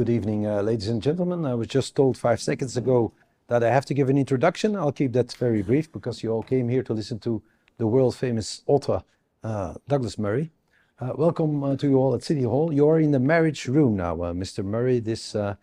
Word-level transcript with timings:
Good 0.00 0.08
evening, 0.08 0.46
uh, 0.46 0.62
ladies 0.62 0.88
and 0.88 1.02
gentlemen. 1.02 1.44
I 1.44 1.54
was 1.54 1.66
just 1.66 1.94
told 1.94 2.16
five 2.16 2.40
seconds 2.40 2.74
ago 2.74 3.12
that 3.48 3.62
I 3.62 3.68
have 3.68 3.84
to 3.84 3.92
give 3.92 4.08
an 4.08 4.16
introduction. 4.16 4.74
I'll 4.74 4.92
keep 4.92 5.12
that 5.12 5.30
very 5.34 5.60
brief 5.60 5.92
because 5.92 6.22
you 6.22 6.30
all 6.30 6.42
came 6.42 6.70
here 6.70 6.82
to 6.84 6.94
listen 6.94 7.18
to 7.18 7.42
the 7.76 7.86
world 7.86 8.16
famous 8.16 8.62
author 8.66 9.02
uh, 9.44 9.74
Douglas 9.86 10.18
Murray. 10.18 10.52
Uh, 10.98 11.12
welcome 11.16 11.62
uh, 11.62 11.76
to 11.76 11.86
you 11.86 11.98
all 11.98 12.14
at 12.14 12.22
City 12.22 12.44
Hall. 12.44 12.72
You 12.72 12.88
are 12.88 12.98
in 12.98 13.10
the 13.10 13.20
marriage 13.20 13.66
room 13.66 13.94
now, 13.94 14.14
uh, 14.22 14.32
Mr. 14.32 14.64
Murray. 14.64 15.00
This 15.00 15.34
uh, 15.34 15.56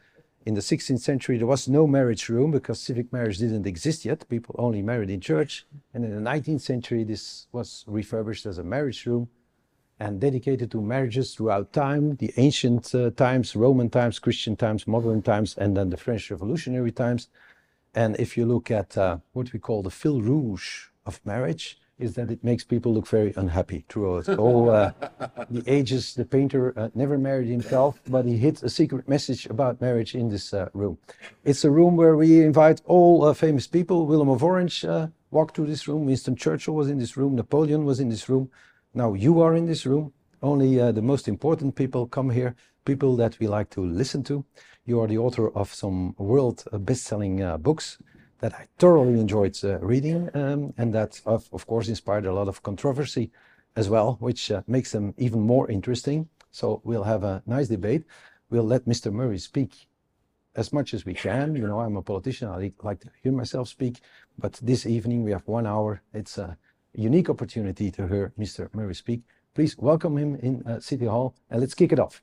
in 0.45 0.54
the 0.54 0.61
16th 0.61 0.99
century 0.99 1.39
there 1.39 1.47
was 1.47 1.67
no 1.67 1.88
marriage 1.88 2.29
room 2.29 2.51
because 2.51 2.79
civic 2.79 3.11
marriage 3.11 3.39
didn't 3.39 3.65
exist 3.65 4.05
yet. 4.05 4.29
People 4.29 4.54
only 4.59 4.83
married 4.83 5.09
in 5.09 5.19
church. 5.19 5.65
And 5.95 6.05
in 6.05 6.11
the 6.11 6.29
19th 6.29 6.61
century, 6.61 7.04
this 7.04 7.47
was 7.51 7.83
refurbished 7.88 8.45
as 8.45 8.59
a 8.59 8.63
marriage 8.63 9.04
room 9.07 9.29
and 10.00 10.20
dedicated 10.20 10.71
to 10.71 10.82
marriages 10.82 11.34
throughout 11.34 11.73
time, 11.73 12.16
the 12.18 12.32
ancient 12.38 12.93
uh, 12.93 13.09
times, 13.11 13.55
Roman 13.55 13.89
times, 13.89 14.20
Christian 14.20 14.55
times, 14.55 14.88
modern 14.88 15.21
times, 15.21 15.55
and 15.57 15.75
then 15.75 15.89
the 15.89 15.97
French 15.97 16.29
Revolutionary 16.29 16.92
times. 16.92 17.29
And 17.96 18.15
if 18.19 18.38
you 18.38 18.46
look 18.46 18.69
at 18.69 18.97
uh, 18.97 19.18
what 19.33 19.54
we 19.54 19.60
call 19.60 19.82
the 19.82 19.89
fil 19.89 20.21
rouge 20.21 20.88
of 21.05 21.19
marriage, 21.25 21.79
is 21.97 22.14
that 22.14 22.29
it 22.29 22.43
makes 22.43 22.64
people 22.64 22.93
look 22.93 23.07
very 23.07 23.33
unhappy 23.38 23.83
throughout 23.89 24.29
all 24.38 24.69
uh, 24.69 24.91
the 25.50 25.64
ages. 25.65 26.14
The 26.14 26.25
painter 26.25 26.71
uh, 26.77 26.89
never 26.93 27.18
married 27.18 27.47
himself, 27.47 28.00
but 28.07 28.25
he 28.25 28.38
hid 28.38 28.61
a 28.64 28.69
secret 28.69 29.10
message 29.10 29.47
about 29.47 29.82
marriage 29.82 30.14
in 30.14 30.29
this 30.29 30.54
uh, 30.54 30.69
room. 30.74 31.00
It's 31.43 31.66
a 31.66 31.71
room 31.71 31.96
where 31.96 32.16
we 32.16 32.44
invite 32.44 32.81
all 32.86 33.25
uh, 33.25 33.33
famous 33.33 33.66
people. 33.66 34.05
Willem 34.05 34.30
of 34.30 34.44
Orange 34.44 34.86
walked 35.31 35.55
through 35.55 35.66
this 35.66 35.88
room. 35.88 36.05
Winston 36.05 36.36
Churchill 36.36 36.75
was 36.75 36.88
in 36.88 37.00
this 37.00 37.17
room. 37.17 37.36
Napoleon 37.36 37.83
was 37.83 38.00
in 38.00 38.09
this 38.09 38.30
room. 38.30 38.52
Now 38.94 39.14
you 39.14 39.41
are 39.41 39.55
in 39.55 39.66
this 39.66 39.86
room. 39.86 40.14
Only 40.41 40.80
uh, 40.80 40.91
the 40.91 41.02
most 41.02 41.27
important 41.27 41.75
people 41.75 42.08
come 42.08 42.30
here, 42.30 42.55
people 42.86 43.16
that 43.17 43.38
we 43.39 43.47
like 43.47 43.69
to 43.72 43.81
listen 43.81 44.23
to. 44.23 44.45
You 44.86 45.02
are 45.02 45.08
the 45.08 45.17
author 45.17 45.50
of 45.50 45.73
some 45.73 46.16
world 46.17 46.63
uh, 46.72 46.77
best-selling 46.77 47.41
uh, 47.41 47.58
books 47.58 47.97
that 48.39 48.53
I 48.53 48.67
thoroughly 48.77 49.19
enjoyed 49.19 49.58
uh, 49.63 49.80
reading 49.80 50.30
um, 50.35 50.73
and 50.77 50.93
that 50.93 51.21
of, 51.25 51.49
of, 51.52 51.65
course 51.65 51.88
inspired 51.88 52.25
a 52.25 52.33
lot 52.33 52.47
of 52.47 52.61
controversy 52.61 53.31
as 53.75 53.89
well, 53.89 54.17
which 54.19 54.52
uh, 54.52 54.61
makes 54.67 54.91
them 54.91 55.13
even 55.17 55.41
more 55.41 55.69
interesting. 55.69 56.30
So 56.52 56.81
we'll 56.83 57.03
have 57.03 57.23
a 57.23 57.41
nice 57.45 57.67
debate. 57.67 58.03
We'll 58.49 58.63
let 58.63 58.85
Mr. 58.85 59.11
Murray 59.11 59.39
speak 59.39 59.88
as 60.55 60.71
much 60.71 60.93
as 60.93 61.05
we 61.05 61.13
can. 61.13 61.55
You 61.55 61.67
know, 61.67 61.80
I'm 61.80 61.97
a 61.97 62.02
politician. 62.02 62.47
I 62.49 62.71
like 62.83 62.99
to 63.02 63.09
hear 63.23 63.31
myself 63.31 63.69
speak. 63.69 64.02
But 64.38 64.53
this 64.61 64.85
evening 64.85 65.23
we 65.23 65.31
have 65.31 65.47
one 65.47 65.67
hour. 65.67 66.02
It's 66.13 66.38
a 66.38 66.58
unique 66.97 67.29
opportunity 67.29 67.91
to 67.91 68.07
hear 68.07 68.33
Mr. 68.37 68.73
Murray 68.73 68.95
speak. 68.95 69.21
Please 69.53 69.77
welcome 69.77 70.17
him 70.17 70.35
in 70.37 70.63
uh, 70.65 70.79
City 70.79 71.05
Hall 71.05 71.35
and 71.49 71.61
let's 71.61 71.73
kick 71.73 71.91
it 71.91 71.99
off. 71.99 72.21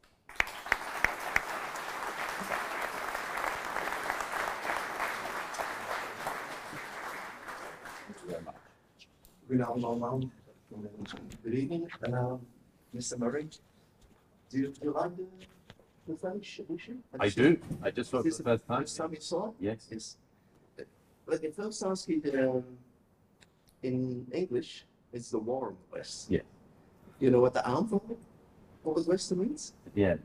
Good 11.45 11.55
evening, 11.55 11.86
um, 12.12 12.41
Mr. 12.97 13.19
Murray. 13.19 13.48
Do 14.50 14.58
you, 14.58 14.69
do 14.69 14.80
you 14.83 14.92
like 14.92 15.17
the, 15.17 15.27
the 16.08 16.17
French 16.19 16.58
edition? 16.58 17.02
I 17.20 17.28
do. 17.28 17.61
I 17.83 17.91
just 17.92 18.11
saw 18.11 18.19
it 18.19 18.27
Is 18.27 18.39
for 18.39 18.42
the 18.42 18.50
first 18.50 18.67
time. 18.67 18.80
First 18.80 18.97
time 18.97 19.11
you 19.12 19.20
saw 19.20 19.48
it? 19.48 19.55
Yes. 19.61 19.86
Yes. 19.91 20.17
But 21.27 21.42
the 21.42 21.50
first 21.50 21.84
ask 21.84 22.08
you, 22.08 22.22
um, 22.34 22.64
in 23.85 24.27
English, 24.33 24.87
it's 25.13 25.31
the 25.31 25.39
war 25.39 25.71
in 25.71 25.77
the 25.77 25.99
West. 25.99 26.31
Yeah. 26.31 26.41
You 27.21 27.31
know 27.31 27.41
what 27.41 27.55
the 27.55 27.65
arm 27.69 27.87
for? 27.87 28.01
What 28.83 28.97
was 28.97 29.07
Western 29.07 29.41
means? 29.41 29.75
Yeah. 29.95 30.17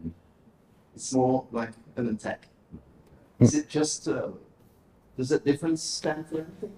It's 0.95 1.13
more 1.13 1.45
like 1.51 1.71
an 1.97 2.09
attack. 2.09 2.47
Is 3.39 3.55
it 3.55 3.69
just, 3.69 4.07
uh, 4.07 4.29
does 5.17 5.29
that 5.29 5.45
difference 5.45 5.81
stand 5.83 6.27
for 6.27 6.37
anything? 6.45 6.73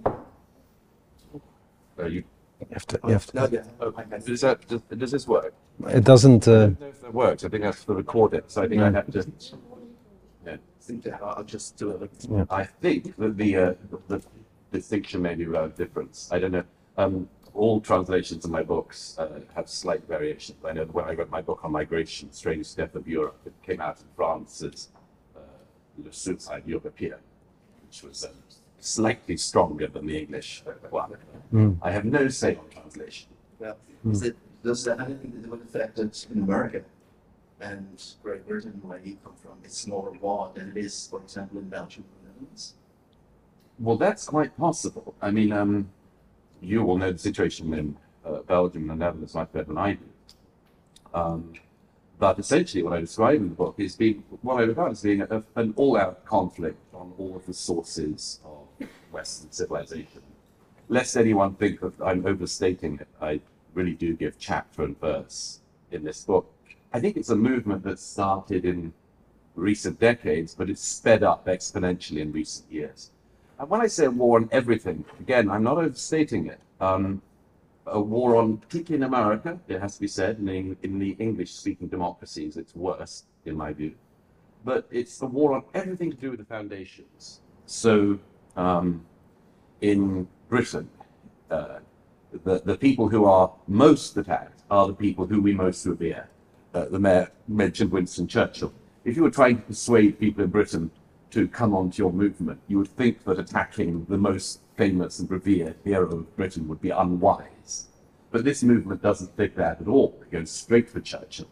Uh, 1.97 2.05
you, 2.05 2.23
You 2.59 2.67
have 2.73 2.85
to, 2.87 2.99
you 3.05 3.13
have 3.13 3.25
to, 3.27 3.35
No, 3.35 3.47
yeah. 3.51 3.63
oh, 3.79 3.91
does 4.25 4.41
that 4.41 4.67
does, 4.67 4.81
does 4.81 5.11
this 5.11 5.27
work? 5.27 5.53
it 5.87 6.03
doesn't, 6.03 6.47
I 6.47 6.51
uh, 6.51 6.55
don't 6.67 6.81
know 6.81 6.87
if 6.87 7.01
that 7.01 7.13
works. 7.13 7.43
I 7.45 7.49
think 7.49 7.63
I 7.63 7.67
have 7.67 7.85
to 7.85 7.93
record 7.93 8.33
it, 8.33 8.51
So 8.51 8.61
I 8.63 8.67
think 8.67 8.81
I 8.81 8.91
have 8.91 9.11
to. 9.11 9.25
I 10.45 10.57
think 10.81 11.07
I'll 11.21 11.43
just 11.43 11.77
do 11.77 11.91
it. 11.91 12.11
I 12.49 12.63
think 12.65 13.15
that 13.17 13.37
the 13.37 13.55
uh, 13.55 13.73
the 14.07 14.21
distinction 14.71 15.21
may 15.21 15.35
be 15.35 15.45
without 15.45 15.75
difference. 15.77 16.29
I 16.31 16.39
don't 16.39 16.51
know. 16.51 16.63
Um, 16.97 17.29
all 17.53 17.81
translations 17.81 18.45
of 18.45 18.51
my 18.51 18.63
books 18.63 19.15
uh, 19.17 19.39
have 19.55 19.67
slight 19.67 20.07
variations. 20.07 20.57
I 20.65 20.71
know 20.73 20.85
when 20.85 21.05
I 21.05 21.13
wrote 21.13 21.29
my 21.29 21.41
book 21.41 21.59
on 21.63 21.71
migration, 21.71 22.31
Strange 22.31 22.75
Death 22.75 22.95
of 22.95 23.07
Europe, 23.07 23.39
it 23.45 23.53
came 23.63 23.81
out 23.81 23.99
in 23.99 24.05
France 24.15 24.61
as 24.63 24.89
uh, 25.35 25.39
Le 26.03 26.11
Suicide 26.13 26.63
Européen, 26.65 27.17
which 27.85 28.03
was 28.03 28.23
um, 28.23 28.31
slightly 28.79 29.37
stronger 29.37 29.87
than 29.87 30.05
the 30.05 30.17
English 30.17 30.63
one. 30.89 31.15
Mm. 31.53 31.77
I 31.81 31.91
have 31.91 32.05
no 32.05 32.29
say 32.29 32.55
on 32.55 32.69
translation. 32.69 33.29
Yeah. 33.59 33.73
Is 34.09 34.23
it, 34.23 34.37
does 34.63 34.83
that 34.85 34.99
have 34.99 35.09
anything 35.09 35.33
to 35.33 35.37
do 35.39 35.51
with 35.51 35.69
the 35.69 35.79
fact 35.79 35.97
that 35.97 36.25
in 36.33 36.41
America 36.41 36.83
and 37.59 38.03
Great 38.23 38.47
Britain, 38.47 38.79
where 38.83 38.99
you 38.99 39.17
come 39.23 39.35
from, 39.35 39.53
it's 39.63 39.85
more 39.85 40.11
war 40.21 40.51
than 40.55 40.69
it 40.69 40.77
is, 40.77 41.07
for 41.09 41.19
example, 41.19 41.59
in 41.59 41.69
Belgium 41.69 42.05
and 42.05 42.25
the 42.25 42.33
Netherlands? 42.33 42.73
Well, 43.77 43.97
that's 43.97 44.25
quite 44.25 44.57
possible. 44.57 45.13
I 45.21 45.31
mean, 45.31 45.51
um, 45.51 45.89
you 46.61 46.83
will 46.83 46.97
know 46.97 47.11
the 47.11 47.17
situation 47.17 47.73
in 47.73 47.97
uh, 48.25 48.39
Belgium 48.39 48.89
and 48.89 48.91
the 48.91 49.05
Netherlands 49.05 49.33
much 49.33 49.51
better 49.51 49.65
than 49.65 49.77
I 49.77 49.93
do. 49.93 50.05
Um, 51.13 51.53
but 52.19 52.37
essentially, 52.37 52.83
what 52.83 52.93
I 52.93 53.01
describe 53.01 53.37
in 53.37 53.49
the 53.49 53.55
book 53.55 53.75
is 53.79 53.95
being 53.95 54.23
what 54.43 54.57
I 54.57 54.61
regard 54.61 54.91
as 54.91 55.01
being 55.01 55.21
a, 55.21 55.43
an 55.55 55.73
all-out 55.75 56.23
conflict 56.23 56.77
on 56.93 57.13
all 57.17 57.35
of 57.35 57.45
the 57.47 57.53
sources 57.53 58.39
of 58.45 58.87
Western 59.11 59.51
civilization. 59.51 60.21
Lest 60.87 61.17
anyone 61.17 61.55
think 61.55 61.79
that 61.79 61.93
I'm 62.03 62.25
overstating 62.25 62.99
it, 62.99 63.07
I 63.19 63.41
really 63.73 63.93
do 63.93 64.13
give 64.13 64.37
chapter 64.37 64.83
and 64.83 64.99
verse 64.99 65.61
in 65.91 66.03
this 66.03 66.23
book. 66.23 66.53
I 66.93 66.99
think 66.99 67.17
it's 67.17 67.29
a 67.29 67.35
movement 67.35 67.83
that 67.85 67.97
started 67.97 68.65
in 68.65 68.93
recent 69.55 69.99
decades, 69.99 70.53
but 70.53 70.69
it's 70.69 70.81
sped 70.81 71.23
up 71.23 71.47
exponentially 71.47 72.19
in 72.19 72.31
recent 72.31 72.71
years. 72.71 73.09
And 73.61 73.69
when 73.69 73.79
I 73.79 73.85
say 73.85 74.05
a 74.05 74.11
war 74.11 74.39
on 74.39 74.49
everything, 74.51 75.05
again, 75.19 75.47
I'm 75.47 75.61
not 75.61 75.77
overstating 75.77 76.47
it. 76.47 76.59
Um, 76.79 77.21
a 77.85 78.01
war 78.01 78.35
on, 78.35 78.57
particularly 78.57 79.03
in 79.05 79.07
America, 79.07 79.59
it 79.67 79.79
has 79.79 79.93
to 79.95 80.01
be 80.01 80.07
said, 80.07 80.39
in 80.39 80.45
the, 80.45 80.75
in 80.81 80.97
the 80.97 81.11
English-speaking 81.19 81.87
democracies, 81.87 82.57
it's 82.57 82.75
worse, 82.75 83.25
in 83.45 83.55
my 83.55 83.71
view. 83.71 83.93
But 84.65 84.87
it's 84.89 85.21
a 85.21 85.27
war 85.27 85.53
on 85.53 85.63
everything 85.75 86.09
to 86.09 86.17
do 86.17 86.31
with 86.31 86.39
the 86.39 86.45
foundations. 86.45 87.41
So, 87.67 88.17
um, 88.55 89.05
in 89.81 90.27
Britain, 90.49 90.89
uh, 91.51 91.79
the, 92.43 92.63
the 92.65 92.77
people 92.77 93.09
who 93.09 93.25
are 93.25 93.53
most 93.67 94.17
attacked 94.17 94.63
are 94.71 94.87
the 94.87 94.95
people 94.95 95.27
who 95.27 95.39
we 95.39 95.53
most 95.53 95.85
revere. 95.85 96.27
Uh, 96.73 96.85
the 96.85 96.97
mayor 96.97 97.31
mentioned 97.47 97.91
Winston 97.91 98.27
Churchill. 98.27 98.73
If 99.05 99.15
you 99.15 99.21
were 99.21 99.29
trying 99.29 99.57
to 99.57 99.61
persuade 99.61 100.19
people 100.19 100.43
in 100.43 100.49
Britain 100.49 100.89
to 101.31 101.47
come 101.47 101.73
onto 101.73 102.03
your 102.03 102.11
movement, 102.11 102.59
you 102.67 102.77
would 102.77 102.87
think 102.89 103.23
that 103.23 103.39
attacking 103.39 104.05
the 104.09 104.17
most 104.17 104.61
famous 104.75 105.19
and 105.19 105.29
revered 105.29 105.75
hero 105.83 106.09
of 106.09 106.35
Britain 106.35 106.67
would 106.67 106.81
be 106.81 106.89
unwise. 106.89 107.87
But 108.31 108.43
this 108.43 108.63
movement 108.63 109.01
doesn't 109.01 109.35
think 109.35 109.55
that 109.55 109.81
at 109.81 109.87
all. 109.87 110.17
It 110.21 110.31
goes 110.31 110.51
straight 110.51 110.89
for 110.89 111.01
Churchill. 111.01 111.47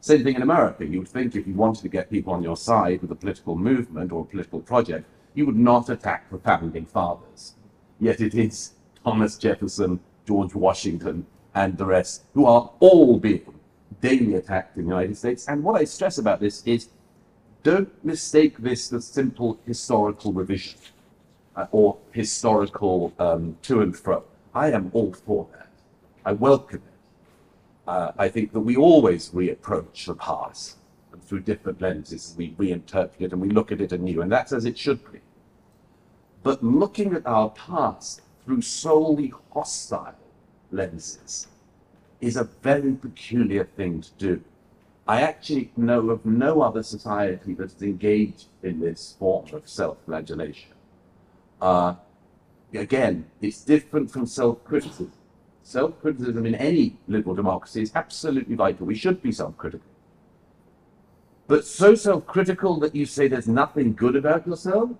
Same 0.00 0.22
thing 0.22 0.36
in 0.36 0.42
America. 0.42 0.86
You 0.86 1.00
would 1.00 1.08
think 1.08 1.34
if 1.34 1.46
you 1.46 1.54
wanted 1.54 1.82
to 1.82 1.88
get 1.88 2.10
people 2.10 2.32
on 2.32 2.42
your 2.42 2.56
side 2.56 3.02
with 3.02 3.10
a 3.10 3.16
political 3.16 3.56
movement 3.56 4.12
or 4.12 4.22
a 4.22 4.24
political 4.24 4.60
project, 4.60 5.06
you 5.34 5.46
would 5.46 5.56
not 5.56 5.88
attack 5.88 6.30
the 6.30 6.38
founding 6.38 6.86
fathers. 6.86 7.54
Yet 7.98 8.20
it 8.20 8.34
is 8.34 8.72
Thomas 9.02 9.36
Jefferson, 9.36 10.00
George 10.26 10.54
Washington, 10.54 11.26
and 11.54 11.76
the 11.76 11.86
rest 11.86 12.24
who 12.34 12.46
are 12.46 12.70
all 12.78 13.18
being 13.18 13.54
daily 14.00 14.34
attacked 14.34 14.76
in 14.76 14.84
the 14.84 14.90
United 14.90 15.16
States. 15.16 15.48
And 15.48 15.64
what 15.64 15.80
I 15.80 15.84
stress 15.84 16.18
about 16.18 16.40
this 16.40 16.62
is 16.64 16.90
don't 17.62 18.04
mistake 18.04 18.58
this 18.58 18.92
as 18.92 19.06
simple 19.06 19.58
historical 19.66 20.32
revision 20.32 20.78
uh, 21.56 21.66
or 21.72 21.98
historical 22.12 23.12
um, 23.18 23.56
to 23.62 23.80
and 23.80 23.96
fro. 23.96 24.24
I 24.54 24.70
am 24.70 24.90
all 24.92 25.12
for 25.12 25.46
that. 25.52 25.68
I 26.24 26.32
welcome 26.32 26.82
it. 26.86 27.90
Uh, 27.90 28.12
I 28.18 28.28
think 28.28 28.52
that 28.52 28.60
we 28.60 28.76
always 28.76 29.30
reapproach 29.30 30.06
the 30.06 30.14
past 30.14 30.76
and 31.12 31.22
through 31.24 31.40
different 31.40 31.80
lenses. 31.80 32.34
We 32.36 32.52
reinterpret 32.52 33.20
it 33.20 33.32
and 33.32 33.40
we 33.40 33.50
look 33.50 33.72
at 33.72 33.80
it 33.80 33.92
anew, 33.92 34.22
and 34.22 34.30
that's 34.30 34.52
as 34.52 34.64
it 34.64 34.78
should 34.78 35.00
be. 35.10 35.20
But 36.42 36.62
looking 36.62 37.14
at 37.14 37.26
our 37.26 37.50
past 37.50 38.22
through 38.44 38.62
solely 38.62 39.32
hostile 39.52 40.14
lenses 40.70 41.48
is 42.20 42.36
a 42.36 42.44
very 42.44 42.92
peculiar 42.92 43.64
thing 43.64 44.02
to 44.02 44.10
do. 44.18 44.44
I 45.08 45.22
actually 45.22 45.72
know 45.74 46.10
of 46.10 46.26
no 46.26 46.60
other 46.60 46.82
society 46.82 47.54
that's 47.54 47.80
engaged 47.80 48.48
in 48.62 48.78
this 48.78 49.16
form 49.18 49.46
of 49.54 49.66
self-flagellation. 49.66 50.72
Uh, 51.62 51.94
again, 52.74 53.24
it's 53.40 53.64
different 53.64 54.10
from 54.10 54.26
self-criticism. 54.26 55.12
Self-criticism 55.62 56.44
in 56.44 56.54
any 56.54 56.98
liberal 57.08 57.34
democracy 57.34 57.80
is 57.80 57.92
absolutely 57.94 58.54
vital. 58.54 58.86
We 58.86 58.94
should 58.94 59.22
be 59.22 59.32
self-critical. 59.32 59.86
but 61.46 61.64
so 61.64 61.94
self-critical 61.94 62.78
that 62.80 62.94
you 62.94 63.06
say 63.06 63.26
there's 63.26 63.48
nothing 63.48 63.94
good 63.94 64.14
about 64.14 64.46
yourself. 64.46 64.90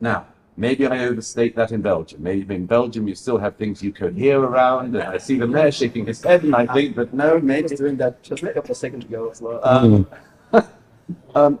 Now, 0.00 0.26
maybe 0.56 0.86
I 0.86 1.04
overstate 1.04 1.54
that 1.56 1.72
in 1.72 1.82
Belgium. 1.82 2.22
Maybe 2.22 2.54
in 2.54 2.66
Belgium 2.66 3.06
you 3.08 3.14
still 3.14 3.38
have 3.38 3.56
things 3.56 3.82
you 3.82 3.92
could 3.92 4.16
hear 4.16 4.40
around, 4.40 4.96
and 4.96 5.02
I 5.02 5.18
see 5.18 5.38
the 5.38 5.46
mayor 5.46 5.70
shaking 5.70 6.06
his 6.06 6.22
head, 6.22 6.44
and 6.44 6.54
I 6.54 6.66
think 6.66 6.96
that 6.96 7.12
no, 7.12 7.36
I 7.36 7.60
was 7.60 7.72
doing 7.72 7.96
that 7.98 8.22
just 8.22 8.42
a 8.42 8.52
couple 8.52 8.70
of 8.70 8.76
seconds 8.76 9.04
ago 9.04 9.30
as 9.30 9.40
well. 9.40 9.60
um, 9.62 10.06
um, 11.34 11.58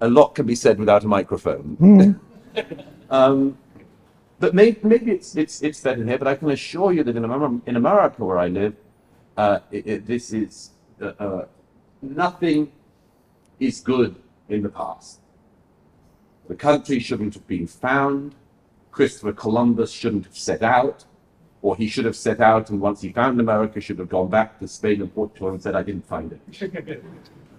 a 0.00 0.08
lot 0.08 0.34
can 0.34 0.46
be 0.46 0.54
said 0.54 0.78
without 0.78 1.04
a 1.04 1.08
microphone. 1.08 2.18
um, 3.10 3.56
but 4.40 4.54
maybe, 4.54 4.80
maybe 4.82 5.12
it's, 5.12 5.36
it's, 5.36 5.62
it's 5.62 5.80
better 5.80 6.04
here, 6.04 6.18
but 6.18 6.26
I 6.26 6.34
can 6.34 6.50
assure 6.50 6.92
you 6.92 7.04
that 7.04 7.16
in, 7.16 7.24
Amer- 7.24 7.60
in 7.66 7.76
America, 7.76 8.24
where 8.24 8.38
I 8.38 8.48
live, 8.48 8.74
uh, 9.36 9.60
it, 9.70 9.86
it, 9.86 10.06
this 10.06 10.32
is 10.32 10.70
uh, 11.00 11.12
uh, 11.20 11.44
nothing 12.02 12.72
is 13.60 13.80
good 13.80 14.16
in 14.48 14.62
the 14.62 14.68
past. 14.68 15.20
The 16.48 16.54
country 16.54 16.98
shouldn't 16.98 17.34
have 17.34 17.46
been 17.46 17.66
found. 17.66 18.34
Christopher 18.90 19.32
Columbus 19.32 19.90
shouldn't 19.90 20.26
have 20.26 20.36
set 20.36 20.62
out, 20.62 21.04
or 21.62 21.76
he 21.76 21.88
should 21.88 22.04
have 22.04 22.16
set 22.16 22.40
out 22.40 22.68
and 22.68 22.80
once 22.80 23.00
he 23.00 23.10
found 23.10 23.40
America, 23.40 23.80
should 23.80 23.98
have 23.98 24.08
gone 24.08 24.28
back 24.28 24.58
to 24.58 24.68
Spain 24.68 25.00
and 25.00 25.14
Portugal 25.14 25.50
and 25.50 25.62
said, 25.62 25.74
I 25.74 25.82
didn't 25.82 26.06
find 26.06 26.32
it. 26.32 27.02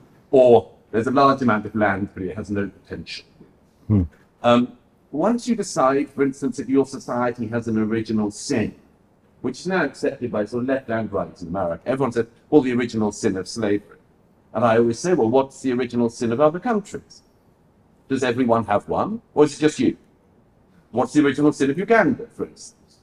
or 0.31 0.71
there's 0.91 1.07
a 1.07 1.11
large 1.11 1.41
amount 1.41 1.65
of 1.65 1.73
land, 1.73 2.09
but 2.13 2.21
it 2.21 2.35
has 2.35 2.51
no 2.51 2.69
potential. 2.69 3.25
Um, 4.43 4.77
once 5.11 5.47
you 5.47 5.55
decide, 5.55 6.09
for 6.09 6.23
instance, 6.23 6.57
that 6.57 6.69
your 6.69 6.85
society 6.85 7.47
has 7.47 7.67
an 7.67 7.79
original 7.79 8.29
sin, 8.29 8.75
which 9.41 9.59
is 9.61 9.67
now 9.67 9.83
accepted 9.83 10.31
by 10.31 10.45
sort 10.45 10.63
of 10.63 10.69
left 10.69 10.89
and 10.89 11.11
right 11.11 11.41
in 11.41 11.47
America, 11.47 11.81
everyone 11.87 12.11
says, 12.11 12.27
well, 12.49 12.61
the 12.61 12.73
original 12.73 13.11
sin 13.11 13.37
of 13.37 13.47
slavery. 13.47 13.97
And 14.53 14.63
I 14.63 14.77
always 14.77 14.99
say, 14.99 15.15
well, 15.15 15.29
what's 15.29 15.61
the 15.61 15.71
original 15.73 16.09
sin 16.09 16.31
of 16.31 16.39
other 16.39 16.59
countries? 16.59 17.22
Does 18.13 18.23
everyone 18.23 18.63
have 18.65 18.87
one, 18.87 19.23
or 19.33 19.45
is 19.45 19.57
it 19.57 19.61
just 19.61 19.79
you? 19.79 19.97
What's 20.91 21.13
the 21.13 21.25
original 21.25 21.51
sin 21.51 21.71
of 21.71 21.79
Uganda, 21.79 22.27
for 22.27 22.45
instance? 22.45 22.99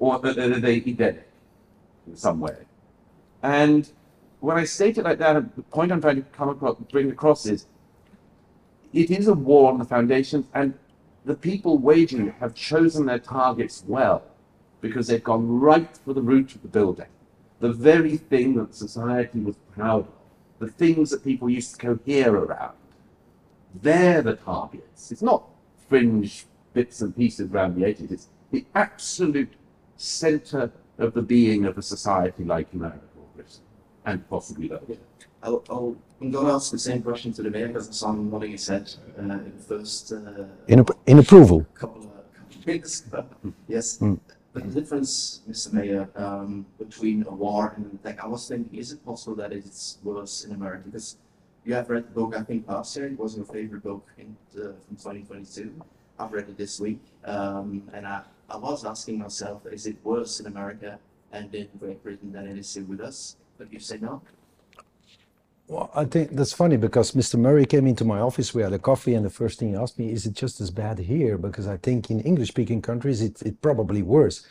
Or 0.00 0.14
are 0.14 0.32
they 0.34 0.78
Edenic 0.78 1.28
in 2.04 2.16
some 2.16 2.40
way? 2.40 2.56
And 3.44 3.88
when 4.40 4.56
I 4.56 4.64
state 4.64 4.98
it 4.98 5.04
like 5.04 5.18
that, 5.20 5.54
the 5.54 5.62
point 5.62 5.92
I'm 5.92 6.00
trying 6.00 6.16
to 6.16 6.22
come 6.32 6.48
across, 6.48 6.76
bring 6.90 7.12
across 7.12 7.46
is 7.46 7.66
it 8.92 9.12
is 9.12 9.28
a 9.28 9.34
war 9.34 9.70
on 9.70 9.78
the 9.78 9.84
foundations, 9.84 10.46
and 10.52 10.74
the 11.24 11.36
people 11.36 11.78
waging 11.78 12.26
it 12.26 12.34
have 12.40 12.56
chosen 12.56 13.06
their 13.06 13.20
targets 13.20 13.84
well 13.86 14.24
because 14.80 15.06
they've 15.06 15.22
gone 15.22 15.60
right 15.60 15.96
for 16.04 16.12
the 16.12 16.22
root 16.22 16.56
of 16.56 16.62
the 16.62 16.68
building. 16.68 17.06
The 17.60 17.72
very 17.72 18.16
thing 18.16 18.56
that 18.56 18.74
society 18.74 19.38
was 19.38 19.54
proud 19.76 20.08
of, 20.08 20.12
the 20.58 20.72
things 20.72 21.10
that 21.10 21.22
people 21.22 21.48
used 21.48 21.78
to 21.78 21.86
cohere 21.86 22.34
around. 22.34 22.74
They're 23.82 24.22
the 24.22 24.34
targets. 24.36 25.12
It's 25.12 25.22
not 25.22 25.44
fringe 25.88 26.46
bits 26.74 27.00
and 27.00 27.16
pieces 27.16 27.50
around 27.50 27.76
the 27.76 27.84
edges, 27.86 28.10
it's 28.12 28.28
the 28.50 28.64
absolute 28.74 29.52
center 29.96 30.70
of 30.98 31.14
the 31.14 31.22
being 31.22 31.64
of 31.64 31.76
a 31.78 31.82
society 31.82 32.44
like 32.44 32.72
America 32.72 33.00
or 33.18 33.24
Britain, 33.34 33.60
and 34.04 34.28
possibly 34.28 34.68
Belgium. 34.68 34.98
I'll, 35.42 35.62
I'll, 35.70 35.96
I'm 36.20 36.30
going 36.30 36.46
to 36.46 36.52
ask 36.52 36.70
the 36.72 36.78
same 36.78 37.02
question 37.02 37.32
to 37.34 37.42
the 37.42 37.50
mayor 37.50 37.68
because 37.68 37.88
I 37.88 37.92
saw 37.92 38.10
him 38.10 38.30
nodding 38.30 38.52
his 38.52 38.66
head 38.66 38.92
uh, 39.18 39.22
in 39.22 39.52
the 39.56 39.62
first 39.62 40.12
uh, 40.12 40.44
In, 40.66 40.80
ap- 40.80 40.98
in 41.06 41.18
approval. 41.20 41.64
couple 41.74 42.02
of, 42.02 42.10
couple 42.34 42.58
of 42.60 42.66
weeks. 42.66 43.04
yes. 43.68 43.98
Mm. 43.98 44.18
But 44.52 44.72
the 44.72 44.80
difference, 44.80 45.42
Mr. 45.48 45.72
Mayor, 45.74 46.08
um, 46.16 46.66
between 46.78 47.24
a 47.28 47.30
war 47.30 47.72
and 47.76 47.86
an 47.86 47.98
attack, 48.02 48.22
I 48.22 48.26
was 48.26 48.48
thinking, 48.48 48.78
is 48.78 48.92
it 48.92 49.04
possible 49.04 49.36
that 49.36 49.52
it's 49.52 49.98
worse 50.02 50.44
in 50.44 50.52
America? 50.52 50.82
Because 50.86 51.16
you 51.68 51.74
have 51.74 51.90
read 51.90 52.04
the 52.04 52.12
book, 52.12 52.34
I 52.34 52.42
think 52.42 52.66
last 52.66 52.96
year, 52.96 53.06
it 53.06 53.18
was 53.18 53.36
your 53.36 53.44
favorite 53.44 53.82
book 53.82 54.08
in 54.16 54.34
the, 54.54 54.74
from 54.86 54.96
2022. 54.96 55.70
I've 56.18 56.32
read 56.32 56.48
it 56.48 56.56
this 56.56 56.80
week, 56.80 57.00
um, 57.24 57.82
and 57.92 58.06
I, 58.06 58.22
I 58.48 58.56
was 58.56 58.86
asking 58.86 59.18
myself, 59.18 59.66
is 59.66 59.86
it 59.86 59.96
worse 60.02 60.40
in 60.40 60.46
America 60.46 60.98
and 61.30 61.54
in 61.54 61.68
Great 61.78 62.02
Britain 62.02 62.32
than 62.32 62.46
it 62.46 62.56
is 62.56 62.72
here 62.72 62.84
with 62.84 63.02
us? 63.02 63.36
But 63.58 63.70
you 63.70 63.80
say 63.80 63.98
no. 63.98 64.22
Well, 65.66 65.90
I 65.94 66.06
think 66.06 66.30
that's 66.30 66.54
funny 66.54 66.78
because 66.78 67.12
Mr. 67.12 67.38
Murray 67.38 67.66
came 67.66 67.86
into 67.86 68.04
my 68.06 68.18
office. 68.18 68.54
We 68.54 68.62
had 68.62 68.72
a 68.72 68.78
coffee, 68.78 69.12
and 69.12 69.26
the 69.26 69.30
first 69.30 69.58
thing 69.58 69.68
he 69.68 69.76
asked 69.76 69.98
me, 69.98 70.10
"Is 70.10 70.24
it 70.24 70.32
just 70.32 70.62
as 70.62 70.70
bad 70.70 70.98
here?" 70.98 71.36
Because 71.36 71.66
I 71.68 71.76
think 71.76 72.10
in 72.10 72.20
English-speaking 72.20 72.80
countries, 72.80 73.20
it 73.20 73.42
it 73.42 73.60
probably 73.60 74.00
worse. 74.00 74.46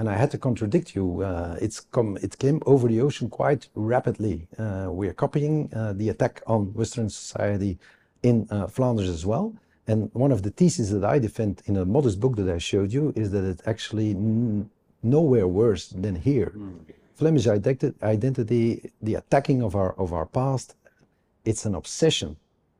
And 0.00 0.08
I 0.08 0.16
had 0.16 0.30
to 0.30 0.38
contradict 0.38 0.94
you. 0.94 1.20
Uh, 1.20 1.58
it's 1.60 1.78
come, 1.78 2.16
it 2.22 2.38
came 2.38 2.62
over 2.64 2.88
the 2.88 3.02
ocean 3.02 3.28
quite 3.28 3.68
rapidly. 3.74 4.48
Uh, 4.58 4.88
we 4.90 5.06
are 5.08 5.12
copying 5.12 5.68
uh, 5.74 5.92
the 5.92 6.08
attack 6.08 6.40
on 6.46 6.72
Western 6.72 7.10
society 7.10 7.78
in 8.22 8.48
uh, 8.50 8.66
Flanders 8.66 9.10
as 9.10 9.26
well. 9.26 9.54
And 9.86 10.08
one 10.14 10.32
of 10.32 10.40
the 10.42 10.52
theses 10.52 10.90
that 10.92 11.04
I 11.04 11.18
defend 11.18 11.60
in 11.66 11.76
a 11.76 11.84
modest 11.84 12.18
book 12.18 12.36
that 12.36 12.48
I 12.48 12.56
showed 12.56 12.94
you 12.94 13.12
is 13.14 13.30
that 13.32 13.44
it's 13.44 13.62
actually 13.66 14.12
n- 14.12 14.70
nowhere 15.02 15.46
worse 15.46 15.88
than 15.88 16.14
here. 16.16 16.54
Flemish 17.14 17.44
identi- 17.44 18.02
identity, 18.02 18.90
the 19.02 19.16
attacking 19.16 19.62
of 19.62 19.76
our 19.76 19.92
of 20.04 20.14
our 20.14 20.24
past, 20.24 20.76
it's 21.44 21.66
an 21.66 21.74
obsession. 21.74 22.38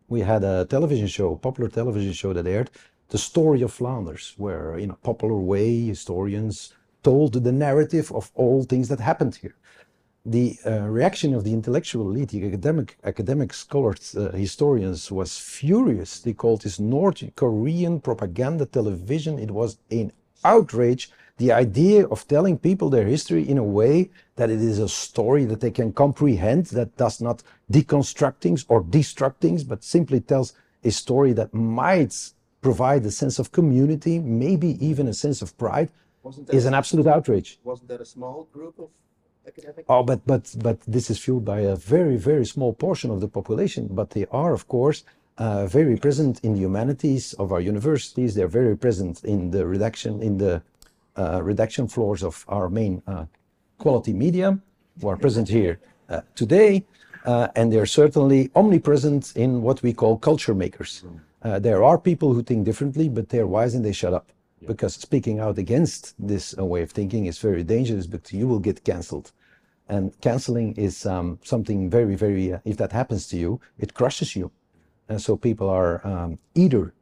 We 0.08 0.20
had 0.20 0.42
a 0.42 0.64
television 0.64 1.08
show, 1.16 1.36
popular 1.36 1.68
television 1.68 2.14
show 2.14 2.32
that 2.32 2.46
aired, 2.46 2.70
the 3.10 3.18
story 3.18 3.60
of 3.60 3.72
Flanders, 3.74 4.34
where 4.38 4.78
in 4.78 4.88
a 4.90 5.00
popular 5.08 5.36
way 5.52 5.86
historians 5.94 6.72
told 7.02 7.32
the 7.32 7.52
narrative 7.52 8.12
of 8.12 8.30
all 8.34 8.62
things 8.64 8.88
that 8.88 9.00
happened 9.00 9.36
here. 9.36 9.56
The 10.24 10.58
uh, 10.66 10.80
reaction 10.80 11.34
of 11.34 11.44
the 11.44 11.52
intellectual 11.52 12.10
elite, 12.10 12.28
the 12.30 12.46
academic 12.46 12.98
academic 13.04 13.54
scholars, 13.54 14.14
uh, 14.14 14.32
historians, 14.32 15.10
was 15.10 15.38
furious. 15.38 16.20
They 16.20 16.34
called 16.34 16.62
this 16.62 16.78
North 16.78 17.22
Korean 17.36 18.00
propaganda 18.00 18.66
television. 18.66 19.38
It 19.38 19.50
was 19.50 19.78
an 19.90 20.12
outrage 20.44 21.10
the 21.40 21.52
idea 21.52 22.06
of 22.08 22.28
telling 22.28 22.58
people 22.58 22.90
their 22.90 23.06
history 23.06 23.48
in 23.48 23.56
a 23.56 23.64
way 23.64 24.10
that 24.36 24.50
it 24.50 24.60
is 24.60 24.78
a 24.78 24.90
story 24.90 25.46
that 25.46 25.60
they 25.60 25.70
can 25.70 25.90
comprehend, 25.90 26.66
that 26.66 26.94
does 26.98 27.18
not 27.22 27.42
deconstruct 27.72 28.36
things 28.42 28.66
or 28.68 28.84
destruct 28.84 29.36
things, 29.40 29.64
but 29.64 29.82
simply 29.82 30.20
tells 30.20 30.52
a 30.84 30.90
story 30.90 31.32
that 31.32 31.54
might 31.54 32.14
provide 32.60 33.06
a 33.06 33.10
sense 33.10 33.38
of 33.38 33.52
community, 33.52 34.18
maybe 34.18 34.76
even 34.86 35.08
a 35.08 35.14
sense 35.14 35.40
of 35.40 35.56
pride, 35.56 35.88
is 36.52 36.66
an 36.66 36.74
absolute 36.74 37.06
outrage. 37.06 37.58
wasn't 37.64 37.88
that 37.88 38.00
a 38.00 38.04
small 38.04 38.48
group 38.52 38.78
of 38.78 38.88
academics? 39.46 39.86
Oh, 39.88 40.02
but 40.02 40.20
but 40.26 40.54
but 40.58 40.80
this 40.86 41.10
is 41.10 41.18
fueled 41.18 41.44
by 41.44 41.60
a 41.60 41.76
very 41.76 42.16
very 42.16 42.46
small 42.46 42.72
portion 42.72 43.10
of 43.10 43.20
the 43.20 43.28
population. 43.28 43.88
But 43.90 44.10
they 44.10 44.26
are, 44.30 44.52
of 44.52 44.68
course, 44.68 45.04
uh, 45.38 45.66
very 45.66 45.96
present 45.96 46.40
in 46.42 46.54
the 46.54 46.60
humanities 46.60 47.32
of 47.34 47.52
our 47.52 47.60
universities. 47.60 48.34
They're 48.34 48.54
very 48.62 48.76
present 48.76 49.24
in 49.24 49.50
the 49.50 49.66
redaction 49.66 50.22
in 50.22 50.38
the 50.38 50.62
uh, 51.16 51.42
redaction 51.42 51.88
floors 51.88 52.22
of 52.22 52.44
our 52.48 52.68
main 52.68 53.02
uh, 53.06 53.24
quality 53.78 54.12
media, 54.12 54.58
who 55.00 55.08
are 55.08 55.16
present 55.16 55.48
here 55.48 55.80
uh, 56.08 56.20
today, 56.34 56.84
uh, 57.24 57.48
and 57.56 57.72
they're 57.72 57.86
certainly 57.86 58.50
omnipresent 58.54 59.32
in 59.36 59.62
what 59.62 59.82
we 59.82 59.92
call 59.92 60.18
culture 60.18 60.54
makers. 60.54 61.04
Uh, 61.42 61.58
there 61.58 61.82
are 61.82 61.98
people 61.98 62.34
who 62.34 62.42
think 62.42 62.64
differently, 62.64 63.08
but 63.08 63.28
they're 63.30 63.46
wise 63.46 63.74
and 63.74 63.84
they 63.84 63.92
shut 63.92 64.12
up. 64.12 64.30
Because 64.66 64.94
speaking 64.94 65.40
out 65.40 65.58
against 65.58 66.14
this 66.18 66.54
uh, 66.58 66.64
way 66.64 66.82
of 66.82 66.90
thinking 66.90 67.26
is 67.26 67.38
very 67.38 67.62
dangerous, 67.62 68.06
because 68.06 68.32
you 68.32 68.46
will 68.46 68.58
get 68.58 68.84
cancelled. 68.84 69.32
And 69.88 70.18
canceling 70.20 70.74
is 70.76 71.06
um, 71.06 71.38
something 71.42 71.90
very, 71.90 72.14
very, 72.14 72.52
uh, 72.52 72.58
if 72.64 72.76
that 72.76 72.92
happens 72.92 73.26
to 73.28 73.36
you, 73.36 73.60
it 73.78 73.94
crushes 73.94 74.36
you. 74.36 74.50
And 75.08 75.20
so 75.20 75.36
people 75.36 75.68
are 75.68 76.06
um, 76.06 76.38
either, 76.54 76.94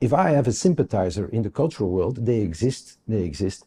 if 0.00 0.12
I 0.12 0.30
have 0.30 0.46
a 0.46 0.52
sympathizer 0.52 1.26
in 1.28 1.42
the 1.42 1.50
cultural 1.50 1.90
world, 1.90 2.24
they 2.24 2.40
exist, 2.40 2.98
they 3.06 3.22
exist. 3.22 3.66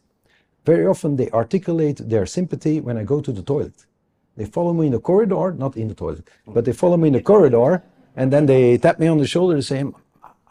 Very 0.64 0.86
often 0.86 1.16
they 1.16 1.30
articulate 1.30 1.98
their 2.08 2.26
sympathy 2.26 2.80
when 2.80 2.96
I 2.98 3.04
go 3.04 3.20
to 3.20 3.32
the 3.32 3.42
toilet. 3.42 3.86
They 4.36 4.44
follow 4.44 4.72
me 4.72 4.86
in 4.86 4.92
the 4.92 5.00
corridor, 5.00 5.52
not 5.52 5.76
in 5.76 5.88
the 5.88 5.94
toilet, 5.94 6.28
but 6.46 6.64
they 6.64 6.72
follow 6.72 6.96
me 6.96 7.08
in 7.08 7.14
the 7.14 7.22
corridor 7.22 7.82
and 8.18 8.32
then 8.32 8.46
they 8.46 8.78
tap 8.78 8.98
me 8.98 9.06
on 9.06 9.18
the 9.18 9.26
shoulder 9.26 9.54
and 9.54 9.64
say, 9.64 9.78
I'm 9.78 9.94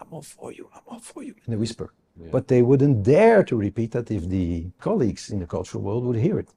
all 0.10 0.22
for 0.22 0.54
you, 0.54 0.70
I'm 0.74 0.82
all 0.88 1.00
for 1.00 1.22
you, 1.22 1.36
in 1.46 1.54
a 1.54 1.58
whisper. 1.58 1.94
But 2.32 2.48
they 2.48 2.62
wouldn't 2.62 3.04
dare 3.04 3.44
to 3.44 3.56
repeat 3.56 3.92
that 3.92 4.10
if 4.12 4.28
the 4.28 4.68
colleagues 4.80 5.30
in 5.30 5.40
the 5.40 5.46
cultural 5.46 5.84
world 5.84 6.04
would 6.06 6.18
hear 6.18 6.40
it. 6.40 6.50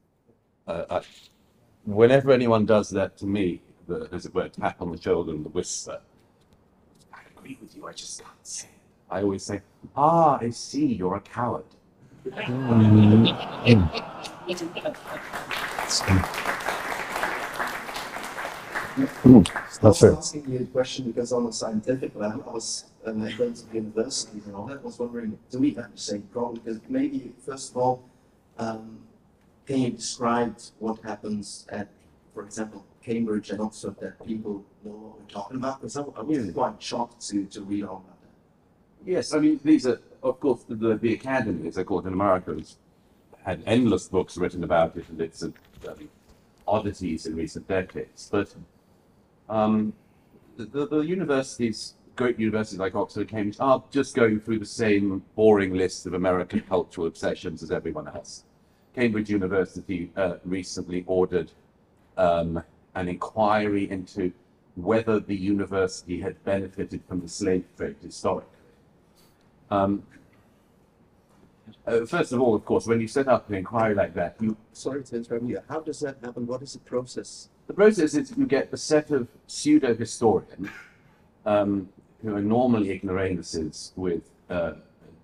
uh, 0.66 0.84
I, 0.90 1.00
whenever 1.84 2.30
anyone 2.32 2.66
does 2.66 2.90
that 2.90 3.16
to 3.18 3.26
me, 3.26 3.60
the, 3.86 4.08
as 4.12 4.26
it 4.26 4.34
were, 4.34 4.48
tap 4.48 4.80
on 4.80 4.92
the 4.92 5.00
shoulder 5.00 5.32
and 5.32 5.44
the 5.44 5.50
whisper, 5.50 6.00
I 7.12 7.18
agree 7.36 7.58
with 7.60 7.76
you, 7.76 7.86
I 7.86 7.92
just 7.92 8.22
can't 8.22 8.46
say 8.46 8.68
it. 8.68 8.74
I 9.10 9.22
always 9.22 9.42
say, 9.42 9.60
ah, 9.96 10.38
I 10.40 10.50
see, 10.50 10.86
you're 10.86 11.16
a 11.16 11.20
coward. 11.20 11.64
I 12.32 12.50
was 19.82 19.98
fair. 19.98 20.12
asking 20.14 20.50
you 20.50 20.58
a 20.60 20.64
question 20.66 21.10
because 21.10 21.32
on 21.32 21.46
a 21.46 21.52
scientific 21.52 22.14
level, 22.14 22.44
I 22.46 22.52
was 22.52 22.84
uh, 23.06 23.10
in 23.12 23.32
terms 23.32 23.62
of 23.62 23.74
universities 23.74 24.46
and 24.46 24.54
all 24.54 24.66
that, 24.66 24.78
I 24.78 24.82
was 24.82 24.98
wondering, 24.98 25.38
do 25.50 25.58
we 25.58 25.70
have 25.74 25.92
the 25.92 25.98
same 25.98 26.22
problem? 26.22 26.60
Because 26.64 26.80
maybe, 26.88 27.32
first 27.44 27.70
of 27.70 27.76
all, 27.76 28.02
um, 28.58 28.98
can 29.66 29.78
you 29.78 29.90
describe 29.90 30.56
what 30.78 31.00
happens 31.02 31.66
at, 31.70 31.88
for 32.34 32.42
example, 32.42 32.84
Cambridge 33.02 33.50
and 33.50 33.60
Oxford 33.60 33.96
that 34.00 34.24
people 34.26 34.64
know 34.84 34.90
what 34.90 35.18
we're 35.18 35.24
talking 35.26 35.56
about? 35.56 35.80
Because 35.80 35.96
I, 35.96 36.02
I 36.02 36.22
was 36.22 36.46
Yeah. 36.46 36.52
quite 36.52 36.82
shocked 36.82 37.26
to, 37.28 37.44
to 37.46 37.62
read 37.62 37.84
all 37.84 37.98
about 38.04 38.20
that. 38.22 39.10
Yes, 39.10 39.32
I 39.32 39.38
mean, 39.38 39.60
these 39.64 39.86
are, 39.86 40.00
of 40.22 40.38
course, 40.40 40.64
the, 40.64 40.74
the, 40.74 40.96
the 40.96 41.14
Academy, 41.14 41.68
as 41.68 41.76
they 41.76 41.84
call 41.84 42.00
it 42.00 42.06
in 42.06 42.12
America, 42.12 42.52
has 42.54 42.76
had 43.44 43.62
endless 43.64 44.08
books 44.08 44.36
written 44.36 44.62
about 44.64 44.96
it 44.96 45.08
and 45.08 45.20
its 45.20 45.42
uh, 45.42 45.50
oddities 46.68 47.24
in 47.24 47.34
recent 47.36 47.66
decades. 47.66 48.28
But 48.30 48.54
um, 49.48 49.94
the, 50.58 50.66
the, 50.66 50.86
the 50.86 50.98
universities, 50.98 51.94
great 52.20 52.38
universities 52.38 52.78
like 52.78 52.94
Oxford 52.94 53.22
and 53.22 53.30
Cambridge, 53.30 53.56
are 53.60 53.82
just 53.90 54.14
going 54.14 54.38
through 54.38 54.58
the 54.58 54.66
same 54.66 55.24
boring 55.36 55.72
list 55.72 56.04
of 56.04 56.12
American 56.12 56.60
cultural 56.60 57.06
obsessions 57.06 57.62
as 57.62 57.70
everyone 57.70 58.06
else. 58.08 58.44
Cambridge 58.94 59.30
University 59.30 60.12
uh, 60.18 60.34
recently 60.44 61.02
ordered 61.06 61.50
um, 62.18 62.62
an 62.94 63.08
inquiry 63.08 63.90
into 63.90 64.30
whether 64.74 65.18
the 65.18 65.34
university 65.34 66.20
had 66.20 66.34
benefited 66.44 67.00
from 67.08 67.20
the 67.20 67.28
slave 67.28 67.64
trade 67.74 67.96
historically. 68.02 68.50
Um, 69.70 70.02
uh, 71.86 72.04
first 72.04 72.32
of 72.32 72.40
all, 72.42 72.54
of 72.54 72.66
course, 72.66 72.86
when 72.86 73.00
you 73.00 73.08
set 73.08 73.28
up 73.28 73.48
an 73.48 73.54
inquiry 73.54 73.94
like 73.94 74.12
that, 74.14 74.36
you, 74.40 74.58
Sorry 74.74 75.02
to 75.04 75.16
interrupt 75.16 75.44
you. 75.46 75.60
How 75.70 75.80
does 75.80 76.00
that 76.00 76.16
happen? 76.22 76.46
What 76.46 76.60
is 76.60 76.74
the 76.74 76.80
process? 76.80 77.48
the 77.66 77.72
process 77.72 78.14
is 78.14 78.36
you 78.36 78.46
get 78.46 78.68
a 78.72 78.76
set 78.76 79.10
of 79.10 79.28
pseudo 79.46 79.94
historians 79.94 80.68
um, 81.46 81.88
who 82.22 82.34
are 82.34 82.42
normally 82.42 82.90
ignoramuses 82.90 83.92
with 83.96 84.30
a 84.48 84.76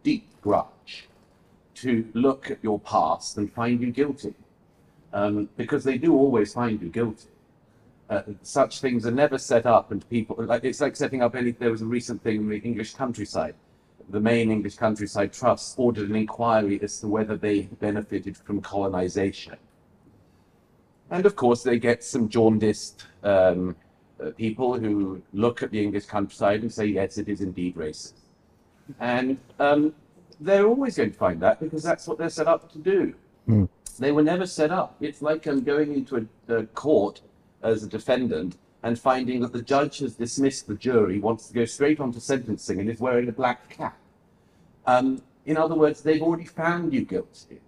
deep 0.03 0.29
grudge 0.41 1.09
to 1.75 2.09
look 2.15 2.51
at 2.51 2.59
your 2.63 2.81
past 2.81 3.37
and 3.37 3.53
find 3.53 3.81
you 3.81 3.91
guilty. 3.91 4.35
Um, 5.13 5.49
because 5.57 5.85
they 5.85 5.99
do 5.99 6.15
always 6.15 6.53
find 6.53 6.81
you 6.81 6.89
guilty. 6.89 7.29
Uh, 8.09 8.23
such 8.43 8.81
things 8.81 9.07
are 9.07 9.11
never 9.11 9.39
set 9.39 9.67
up, 9.67 9.91
and 9.91 10.09
people 10.09 10.37
like 10.39 10.63
it's 10.63 10.81
like 10.81 10.95
setting 10.95 11.23
up 11.23 11.35
any. 11.35 11.51
There 11.51 11.71
was 11.71 11.83
a 11.83 11.87
recent 11.87 12.23
thing 12.23 12.37
in 12.37 12.49
the 12.49 12.59
English 12.59 12.95
countryside. 12.95 13.55
The 14.11 14.21
main 14.21 14.53
English 14.53 14.77
countryside 14.77 15.33
trust 15.33 15.75
ordered 15.77 16.11
an 16.11 16.17
inquiry 16.17 16.79
as 16.83 17.01
to 17.01 17.09
whether 17.09 17.37
they 17.37 17.63
benefited 17.63 18.37
from 18.37 18.61
colonization. 18.61 19.57
And 21.11 21.27
of 21.27 21.35
course, 21.35 21.65
they 21.65 21.79
get 21.79 22.05
some 22.05 22.29
jaundiced 22.29 23.07
um, 23.25 23.75
uh, 24.23 24.31
people 24.31 24.79
who 24.79 25.23
look 25.33 25.63
at 25.63 25.71
the 25.71 25.83
English 25.83 26.07
countryside 26.07 26.63
and 26.63 26.73
say, 26.73 26.87
yes, 26.87 27.19
it 27.19 27.29
is 27.29 27.41
indeed 27.41 27.77
racist. 27.77 28.15
And 29.01 29.39
um, 29.59 29.95
they're 30.41 30.67
always 30.67 30.97
going 30.97 31.13
to 31.13 31.19
find 31.19 31.41
that 31.41 31.61
because 31.61 31.83
that's 31.83 32.07
what 32.07 32.19
they're 32.19 32.29
set 32.29 32.47
up 32.47 32.71
to 32.73 32.79
do. 32.79 33.15
Mm. 33.49 33.69
They 33.99 34.13
were 34.13 34.23
never 34.23 34.47
set 34.47 34.71
up. 34.71 34.97
It's 35.01 35.23
like 35.23 35.47
um, 35.47 35.63
going 35.63 35.93
into 35.95 36.29
a, 36.49 36.55
a 36.55 36.67
court 36.67 37.23
as 37.63 37.83
a 37.83 37.89
defendant 37.89 38.57
and 38.83 38.99
finding 38.99 39.41
that 39.41 39.53
the 39.53 39.63
judge 39.63 39.99
has 39.99 40.15
dismissed 40.15 40.67
the 40.67 40.75
jury, 40.75 41.19
wants 41.19 41.49
to 41.49 41.55
go 41.55 41.65
straight 41.65 41.99
on 41.99 42.13
to 42.13 42.21
sentencing, 42.21 42.79
and 42.79 42.89
is 42.89 43.01
wearing 43.01 43.29
a 43.29 43.33
black 43.33 43.69
cap. 43.71 43.99
Um, 44.87 45.23
in 45.45 45.57
other 45.57 45.75
words, 45.75 46.03
they've 46.03 46.23
already 46.23 46.45
found 46.45 46.93
you 46.93 47.05
guilty. 47.05 47.61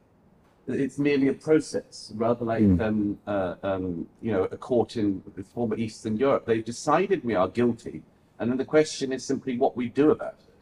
It's 0.69 0.99
merely 0.99 1.29
a 1.29 1.33
process, 1.33 2.13
rather 2.15 2.45
like 2.45 2.63
Mm. 2.63 2.81
um, 2.81 3.19
uh, 3.27 3.55
um, 3.63 4.07
you 4.21 4.33
know 4.33 4.45
a 4.45 4.57
court 4.57 4.97
in 4.97 5.23
former 5.55 5.77
Eastern 5.77 6.17
Europe. 6.17 6.45
They've 6.47 6.65
decided 6.65 7.25
we 7.25 7.35
are 7.35 7.49
guilty, 7.49 8.03
and 8.39 8.51
then 8.51 8.59
the 8.59 8.65
question 8.65 9.13
is 9.13 9.25
simply 9.25 9.57
what 9.57 9.77
we 9.77 9.89
do 9.89 10.11
about 10.11 10.35
it. 10.41 10.55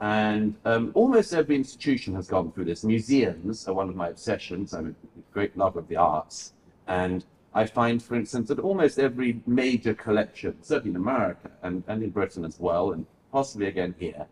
And 0.00 0.54
um, 0.64 0.92
almost 0.94 1.32
every 1.34 1.56
institution 1.56 2.14
has 2.14 2.28
gone 2.28 2.52
through 2.52 2.66
this. 2.66 2.84
Museums 2.84 3.66
are 3.66 3.74
one 3.74 3.88
of 3.88 3.96
my 3.96 4.08
obsessions. 4.08 4.72
I'm 4.74 4.94
a 4.94 5.32
great 5.32 5.56
lover 5.56 5.80
of 5.80 5.88
the 5.88 5.96
arts, 5.96 6.52
and 6.86 7.24
I 7.54 7.66
find, 7.66 8.02
for 8.02 8.14
instance, 8.14 8.48
that 8.48 8.60
almost 8.60 8.98
every 8.98 9.40
major 9.46 9.94
collection, 9.94 10.62
certainly 10.62 10.90
in 10.90 10.96
America 10.96 11.50
and, 11.62 11.82
and 11.88 12.02
in 12.02 12.10
Britain 12.10 12.44
as 12.44 12.60
well, 12.60 12.92
and 12.92 13.06
possibly 13.32 13.66
again 13.66 13.94
here, 13.98 14.26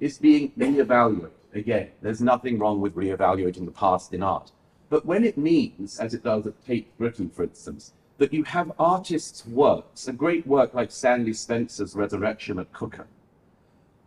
is 0.00 0.18
being 0.18 0.52
reevaluated. 0.58 1.30
Again, 1.56 1.88
there's 2.02 2.20
nothing 2.20 2.58
wrong 2.58 2.82
with 2.82 2.94
reevaluating 2.94 3.64
the 3.64 3.70
past 3.70 4.12
in 4.12 4.22
art. 4.22 4.52
But 4.90 5.06
when 5.06 5.24
it 5.24 5.38
means, 5.38 5.98
as 5.98 6.12
it 6.12 6.22
does 6.22 6.46
at 6.46 6.64
Tate 6.64 6.96
Britain, 6.98 7.30
for 7.30 7.44
instance, 7.44 7.94
that 8.18 8.32
you 8.32 8.44
have 8.44 8.72
artists' 8.78 9.46
works, 9.46 10.06
a 10.06 10.12
great 10.12 10.46
work 10.46 10.74
like 10.74 10.90
Stanley 10.90 11.32
Spencer's 11.32 11.96
Resurrection 11.96 12.58
at 12.58 12.72
Cookham, 12.74 13.08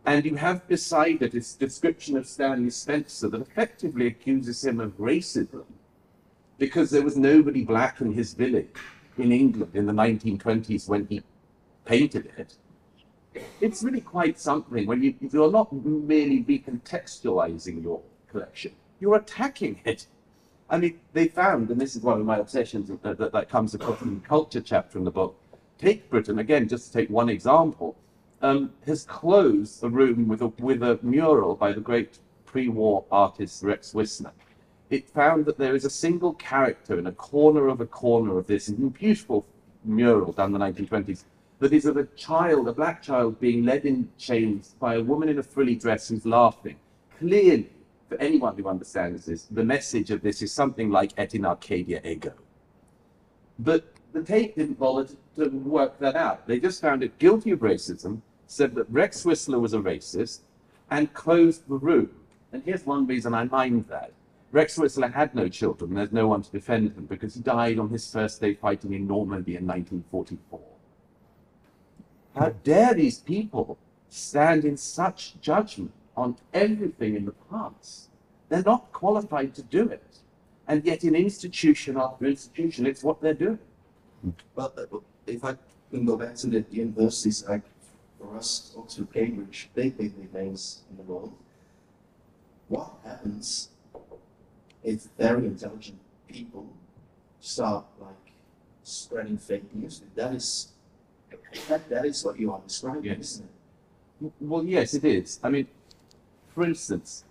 and 0.06 0.24
you 0.24 0.36
have 0.36 0.66
beside 0.68 1.22
it 1.22 1.32
this 1.32 1.54
description 1.54 2.16
of 2.16 2.26
Stanley 2.26 2.70
Spencer 2.70 3.28
that 3.28 3.40
effectively 3.40 4.06
accuses 4.06 4.64
him 4.64 4.80
of 4.80 4.96
racism 4.96 5.64
because 6.56 6.90
there 6.90 7.02
was 7.02 7.16
nobody 7.16 7.64
black 7.64 8.00
in 8.00 8.12
his 8.12 8.32
village 8.32 8.76
in 9.18 9.32
England 9.32 9.74
in 9.74 9.86
the 9.86 9.92
1920s 9.92 10.88
when 10.88 11.06
he 11.06 11.22
painted 11.84 12.30
it. 12.38 12.54
It's 13.60 13.82
really 13.82 14.00
quite 14.00 14.40
something 14.40 14.86
when 14.86 15.02
you, 15.02 15.14
you're 15.20 15.52
not 15.52 15.72
merely 15.72 16.42
recontextualizing 16.44 17.82
your 17.82 18.00
collection, 18.28 18.72
you're 18.98 19.16
attacking 19.16 19.80
it. 19.84 20.06
I 20.68 20.78
mean, 20.78 21.00
they 21.12 21.28
found, 21.28 21.70
and 21.70 21.80
this 21.80 21.96
is 21.96 22.02
one 22.02 22.20
of 22.20 22.26
my 22.26 22.38
obsessions 22.38 22.88
that, 22.88 23.18
that, 23.18 23.32
that 23.32 23.48
comes 23.48 23.74
across 23.74 24.00
in 24.02 24.20
the 24.20 24.26
culture 24.26 24.60
chapter 24.60 24.98
in 24.98 25.04
the 25.04 25.10
book, 25.10 25.36
Tate 25.78 26.08
Britain, 26.10 26.38
again, 26.38 26.68
just 26.68 26.86
to 26.86 26.92
take 26.92 27.10
one 27.10 27.28
example, 27.28 27.96
um, 28.42 28.72
has 28.86 29.04
closed 29.04 29.82
a 29.82 29.88
room 29.88 30.28
with 30.28 30.42
a, 30.42 30.48
with 30.58 30.82
a 30.82 30.98
mural 31.02 31.54
by 31.54 31.72
the 31.72 31.80
great 31.80 32.18
pre-war 32.46 33.04
artist 33.10 33.62
Rex 33.62 33.94
Whistler. 33.94 34.32
It 34.90 35.08
found 35.08 35.44
that 35.46 35.58
there 35.58 35.74
is 35.74 35.84
a 35.84 35.90
single 35.90 36.34
character 36.34 36.98
in 36.98 37.06
a 37.06 37.12
corner 37.12 37.68
of 37.68 37.80
a 37.80 37.86
corner 37.86 38.38
of 38.38 38.46
this 38.46 38.68
beautiful 38.68 39.46
mural 39.84 40.32
done 40.32 40.54
in 40.54 40.60
the 40.60 40.66
1920s 40.66 41.24
that 41.60 41.74
is 41.74 41.84
of 41.84 41.98
a 41.98 42.04
child, 42.16 42.66
a 42.68 42.72
black 42.72 43.02
child, 43.02 43.38
being 43.38 43.64
led 43.64 43.84
in 43.84 44.08
chains 44.18 44.74
by 44.80 44.94
a 44.94 45.02
woman 45.02 45.28
in 45.28 45.38
a 45.38 45.42
frilly 45.42 45.74
dress 45.74 46.08
who's 46.08 46.24
laughing. 46.24 46.76
Clearly, 47.18 47.68
for 48.08 48.16
anyone 48.18 48.56
who 48.56 48.66
understands 48.66 49.26
this, 49.26 49.44
the 49.44 49.62
message 49.62 50.10
of 50.10 50.22
this 50.22 50.40
is 50.42 50.52
something 50.52 50.90
like 50.90 51.12
et 51.18 51.34
in 51.34 51.44
Arcadia 51.44 52.00
ego. 52.02 52.32
But 53.58 53.92
the 54.12 54.22
Tate 54.22 54.56
didn't 54.56 54.78
bother 54.78 55.04
to, 55.04 55.44
to 55.44 55.48
work 55.50 55.98
that 56.00 56.16
out. 56.16 56.46
They 56.46 56.58
just 56.58 56.80
found 56.80 57.02
it 57.02 57.18
guilty 57.18 57.50
of 57.50 57.60
racism, 57.60 58.22
said 58.46 58.74
that 58.74 58.90
Rex 58.90 59.24
Whistler 59.24 59.60
was 59.60 59.74
a 59.74 59.78
racist, 59.78 60.40
and 60.90 61.12
closed 61.12 61.68
the 61.68 61.76
room. 61.76 62.10
And 62.52 62.64
here's 62.64 62.86
one 62.86 63.06
reason 63.06 63.34
I 63.34 63.44
mind 63.44 63.84
that. 63.90 64.12
Rex 64.50 64.78
Whistler 64.78 65.08
had 65.08 65.34
no 65.34 65.46
children, 65.48 65.94
there's 65.94 66.10
no 66.10 66.26
one 66.26 66.42
to 66.42 66.50
defend 66.50 66.96
him 66.96 67.04
because 67.04 67.34
he 67.34 67.40
died 67.40 67.78
on 67.78 67.90
his 67.90 68.10
first 68.10 68.40
day 68.40 68.54
fighting 68.54 68.94
in 68.94 69.06
Normandy 69.06 69.56
in 69.56 69.66
1944. 69.66 70.69
How 72.34 72.50
dare 72.64 72.94
these 72.94 73.18
people 73.18 73.78
stand 74.08 74.64
in 74.64 74.76
such 74.76 75.40
judgment 75.40 75.92
on 76.16 76.36
everything 76.52 77.16
in 77.16 77.24
the 77.24 77.34
past? 77.50 78.08
They're 78.48 78.62
not 78.62 78.92
qualified 78.92 79.54
to 79.54 79.62
do 79.62 79.88
it. 79.88 80.18
And 80.66 80.84
yet, 80.84 81.02
in 81.04 81.14
institution 81.14 81.96
after 81.96 82.26
institution, 82.26 82.86
it's 82.86 83.02
what 83.02 83.20
they're 83.20 83.34
doing. 83.34 83.58
Well, 84.54 84.72
uh, 84.76 84.98
if 85.26 85.44
I 85.44 85.56
can 85.90 86.04
go 86.04 86.16
back 86.16 86.36
to 86.36 86.46
the 86.46 86.64
universities, 86.70 87.44
like 87.48 87.62
for 88.20 88.36
us, 88.36 88.74
Oxford, 88.76 89.12
Cambridge, 89.12 89.70
big, 89.74 89.96
big, 89.96 90.16
big 90.16 90.32
names 90.32 90.82
in 90.90 90.96
the 90.96 91.02
world. 91.02 91.32
What 92.68 92.92
happens 93.04 93.70
if 94.84 95.08
very 95.18 95.46
intelligent 95.46 95.98
people 96.28 96.66
start 97.40 97.84
like 98.00 98.32
spreading 98.84 99.38
fake 99.38 99.74
news? 99.74 100.02
That 100.14 100.34
is, 100.34 100.68
that, 101.68 101.88
that 101.88 102.04
is 102.04 102.24
what 102.24 102.38
you 102.38 102.52
are 102.52 102.60
describing, 102.66 103.04
Yes. 103.04 103.18
isn't 103.18 103.44
it? 104.22 104.32
Well, 104.40 104.64
yes, 104.64 104.94
it 104.94 105.04
is. 105.04 105.40
I 105.42 105.48
mean, 105.48 105.66
for 106.54 106.64
instance, 106.64 107.24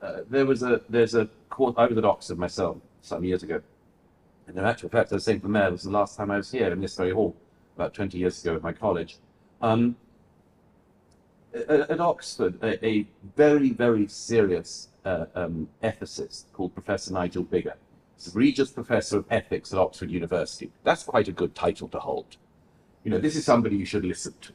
uh, 0.00 0.20
there 0.30 0.46
was 0.46 0.62
a 0.62 0.80
there's 0.88 1.14
a 1.14 1.28
course. 1.50 1.74
I 1.76 1.86
was 1.86 1.98
at 1.98 2.04
Oxford 2.04 2.38
myself 2.38 2.76
some 3.02 3.24
years 3.24 3.42
ago, 3.42 3.60
and 4.46 4.56
in 4.56 4.64
actual 4.64 4.88
fact, 4.88 5.10
I 5.12 5.16
was 5.16 5.24
saying 5.24 5.40
to 5.40 5.42
the 5.46 5.48
mayor, 5.48 5.68
it 5.68 5.72
was 5.72 5.82
the 5.82 5.90
last 5.90 6.16
time 6.16 6.30
I 6.30 6.36
was 6.36 6.50
here 6.52 6.70
in 6.72 6.80
this 6.80 6.96
very 6.96 7.10
hall 7.10 7.34
about 7.74 7.94
20 7.94 8.16
years 8.18 8.40
ago 8.42 8.54
at 8.56 8.62
my 8.62 8.72
college. 8.72 9.18
Um, 9.60 9.96
at, 11.52 11.98
Oxford, 12.00 12.62
a, 12.62 12.84
a 12.86 13.06
very 13.36 13.70
very 13.70 14.06
serious 14.06 14.88
uh, 15.04 15.26
um, 15.34 15.68
ethicist 15.82 16.44
called 16.52 16.74
Professor 16.74 17.12
Nigel 17.12 17.44
Biggar, 17.44 17.74
is 18.18 18.34
Regius 18.34 18.70
Professor 18.70 19.18
of 19.18 19.24
Ethics 19.30 19.72
at 19.72 19.78
Oxford 19.78 20.10
University. 20.10 20.70
That's 20.84 21.02
quite 21.02 21.26
a 21.26 21.32
good 21.32 21.54
title 21.54 21.88
to 21.88 21.98
hold. 21.98 22.36
You 23.04 23.10
know, 23.10 23.18
this 23.18 23.36
is 23.36 23.44
somebody 23.44 23.76
you 23.76 23.84
should 23.84 24.04
listen 24.04 24.34
to. 24.40 24.52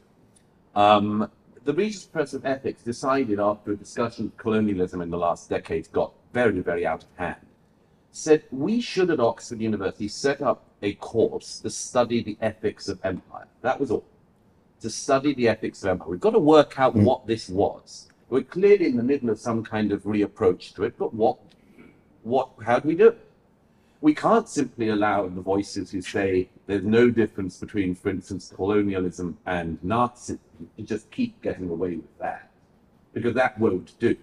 Um, 0.79 1.29
the 1.63 1.73
Regius 1.73 2.03
Professor 2.03 2.38
of 2.38 2.45
Ethics 2.45 2.83
decided 2.83 3.39
after 3.39 3.71
a 3.71 3.75
discussion 3.75 4.25
of 4.25 4.38
colonialism 4.38 5.01
in 5.01 5.09
the 5.09 5.17
last 5.17 5.50
decade 5.50 5.91
got 5.91 6.12
very, 6.33 6.59
very 6.59 6.85
out 6.85 7.03
of 7.03 7.09
hand, 7.15 7.45
said 8.12 8.43
we 8.51 8.81
should 8.81 9.09
at 9.09 9.19
Oxford 9.19 9.62
University 9.62 10.07
set 10.07 10.41
up 10.41 10.65
a 10.81 10.93
course 10.95 11.59
to 11.59 11.69
study 11.69 12.21
the 12.21 12.38
ethics 12.41 12.89
of 12.89 13.00
empire. 13.03 13.47
That 13.62 13.79
was 13.79 13.91
all. 13.91 14.03
To 14.81 14.89
study 14.89 15.33
the 15.33 15.47
ethics 15.47 15.81
of 15.83 15.89
empire. 15.89 16.09
We've 16.09 16.19
got 16.19 16.31
to 16.31 16.39
work 16.39 16.77
out 16.77 16.95
what 16.95 17.25
this 17.25 17.47
was. 17.47 18.09
We're 18.29 18.43
clearly 18.43 18.88
in 18.88 18.97
the 18.97 19.03
middle 19.03 19.29
of 19.29 19.39
some 19.39 19.63
kind 19.63 19.91
of 19.91 20.03
reapproach 20.03 20.73
to 20.75 20.83
it, 20.83 20.97
but 20.97 21.13
what, 21.13 21.38
what, 22.23 22.50
how 22.65 22.79
do 22.79 22.88
we 22.89 22.95
do 22.95 23.09
it? 23.09 23.19
We 24.01 24.13
can't 24.13 24.50
simply 24.50 24.89
allow 24.89 25.29
the 25.29 25.39
voices 25.39 25.91
who 25.91 26.01
say 26.01 26.50
there's 26.65 26.84
no 26.84 27.10
difference 27.10 27.58
between, 27.58 27.93
for 27.96 28.10
instance, 28.10 28.51
colonialism 28.55 29.38
and 29.46 29.82
Nazism. 29.82 30.39
You 30.77 30.86
just 30.86 31.12
keep 31.12 31.41
getting 31.41 31.70
away 31.70 31.98
with 31.98 32.17
that 32.20 32.51
because 33.13 33.34
that 33.36 33.60
won't 33.60 33.98
do. 34.00 34.15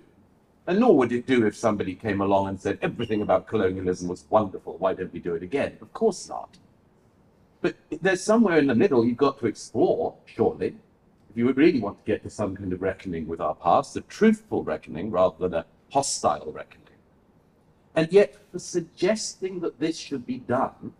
And 0.67 0.81
nor 0.81 0.97
would 0.97 1.13
it 1.13 1.27
do 1.27 1.47
if 1.47 1.57
somebody 1.57 1.95
came 1.95 2.21
along 2.21 2.49
and 2.49 2.61
said 2.61 2.79
everything 2.81 3.23
about 3.23 3.47
colonialism 3.47 4.09
was 4.09 4.25
wonderful. 4.31 4.77
Why 4.79 4.95
don't 4.95 5.13
we 5.13 5.19
do 5.19 5.35
it 5.35 5.43
again? 5.43 5.77
Of 5.81 5.93
course 5.93 6.29
not. 6.29 6.59
But 7.61 7.77
there's 8.01 8.23
somewhere 8.23 8.59
in 8.59 8.67
the 8.67 8.75
middle 8.75 9.05
you've 9.05 9.17
got 9.17 9.39
to 9.41 9.47
explore, 9.47 10.15
surely. 10.25 10.77
If 11.31 11.37
you 11.37 11.47
would 11.47 11.59
really 11.59 11.81
want 11.81 11.99
to 11.99 12.11
get 12.11 12.23
to 12.23 12.31
some 12.31 12.57
kind 12.57 12.73
of 12.73 12.83
reckoning 12.83 13.27
with 13.27 13.41
our 13.41 13.55
past, 13.55 13.97
a 13.97 14.01
truthful 14.03 14.65
reckoning 14.65 15.11
rather 15.11 15.37
than 15.39 15.55
a 15.55 15.67
hostile 15.93 16.51
reckoning. 16.53 16.81
And 17.95 18.11
yet, 18.13 18.37
for 18.51 18.59
suggesting 18.59 19.61
that 19.61 19.79
this 19.79 19.99
should 19.99 20.27
be 20.27 20.39
done, 20.39 20.95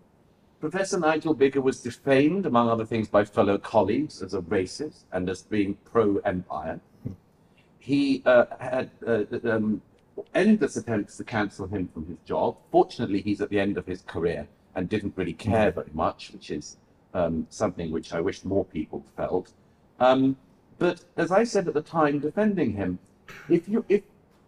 Professor 0.61 0.99
Nigel 0.99 1.35
Biggar 1.35 1.63
was 1.63 1.81
defamed, 1.81 2.45
among 2.45 2.69
other 2.69 2.85
things, 2.85 3.09
by 3.09 3.25
fellow 3.25 3.57
colleagues 3.57 4.21
as 4.21 4.35
a 4.35 4.43
racist 4.43 5.05
and 5.11 5.27
as 5.31 5.41
being 5.41 5.79
pro 5.87 6.19
empire. 6.19 6.79
He 7.79 8.23
uh, 8.27 8.45
had 8.59 8.91
uh, 9.07 9.25
um, 9.45 9.81
endless 10.35 10.77
attempts 10.77 11.17
to 11.17 11.25
cancel 11.25 11.67
him 11.67 11.89
from 11.89 12.05
his 12.05 12.19
job. 12.27 12.59
Fortunately, 12.71 13.23
he's 13.23 13.41
at 13.41 13.49
the 13.49 13.59
end 13.59 13.79
of 13.79 13.87
his 13.87 14.03
career 14.03 14.47
and 14.75 14.87
didn't 14.87 15.15
really 15.17 15.33
care 15.33 15.71
very 15.71 15.89
much, 15.95 16.31
which 16.31 16.51
is 16.51 16.77
um, 17.15 17.47
something 17.49 17.91
which 17.91 18.13
I 18.13 18.21
wish 18.21 18.45
more 18.45 18.67
people 18.67 19.03
felt. 19.17 19.55
Um, 19.99 20.37
but 20.79 21.03
as 21.17 21.33
I 21.33 21.45
said 21.45 21.69
at 21.69 21.75
the 21.75 21.81
time, 21.81 22.19
defending 22.19 22.75
him, 22.75 22.99
if 23.49 23.67
you 23.67 23.83
if 23.89 24.03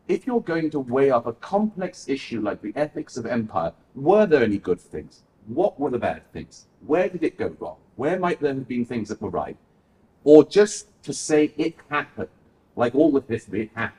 if 0.09 0.27
you're 0.27 0.43
going 0.43 0.69
to 0.71 0.81
weigh 0.81 1.11
up 1.11 1.27
a 1.27 1.33
complex 1.33 2.07
issue 2.07 2.41
like 2.43 2.61
the 2.61 2.73
ethics 2.77 3.17
of 3.17 3.25
empire, 3.25 3.73
were 3.95 4.27
there 4.27 4.43
any 4.43 4.59
good 4.59 4.81
things? 4.81 5.23
What 5.47 5.79
were 5.79 5.91
the 5.91 5.99
bad 5.99 6.31
things? 6.33 6.67
Where 6.87 7.09
did 7.09 7.23
it 7.23 7.39
go 7.39 7.55
wrong? 7.59 7.77
Where 7.97 8.19
might 8.19 8.41
there 8.41 8.55
have 8.55 8.69
been 8.69 8.85
things 8.85 9.09
that 9.09 9.21
were 9.21 9.31
right? 9.31 9.57
Or 10.25 10.45
just 10.45 10.87
to 11.03 11.13
say 11.13 11.53
it 11.57 11.75
happened, 11.89 12.29
like 12.77 12.95
all 12.95 13.17
of 13.17 13.27
history, 13.27 13.63
it 13.63 13.71
happened. 13.75 13.99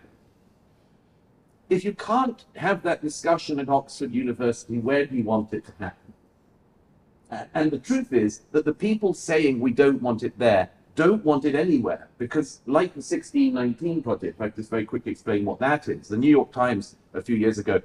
If 1.70 1.84
you 1.84 1.94
can't 1.94 2.46
have 2.56 2.84
that 2.84 3.02
discussion 3.02 3.60
at 3.60 3.70
Oxford 3.70 4.14
University, 4.14 4.78
where 4.78 5.06
do 5.06 5.16
you 5.16 5.24
want 5.24 5.54
it 5.54 5.66
to 5.66 5.74
happen? 5.80 6.14
And 7.54 7.72
the 7.72 7.80
truth 7.80 8.14
is 8.14 8.42
that 8.52 8.64
the 8.64 8.74
people 8.74 9.14
saying 9.14 9.60
we 9.60 9.72
don't 9.72 10.02
want 10.02 10.24
it 10.24 10.38
there 10.38 10.70
don't 10.96 11.26
want 11.26 11.46
it 11.46 11.56
anywhere 11.56 12.08
because, 12.20 12.62
like 12.68 12.94
the 12.94 13.00
1619 13.00 14.04
project, 14.04 14.40
I'll 14.40 14.50
just 14.50 14.70
very 14.70 14.86
quickly 14.86 15.12
explain 15.12 15.44
what 15.44 15.60
that 15.60 15.88
is. 15.88 16.08
The 16.08 16.18
New 16.18 16.30
York 16.30 16.52
Times 16.52 16.96
a 17.14 17.22
few 17.22 17.36
years 17.36 17.58
ago 17.58 17.82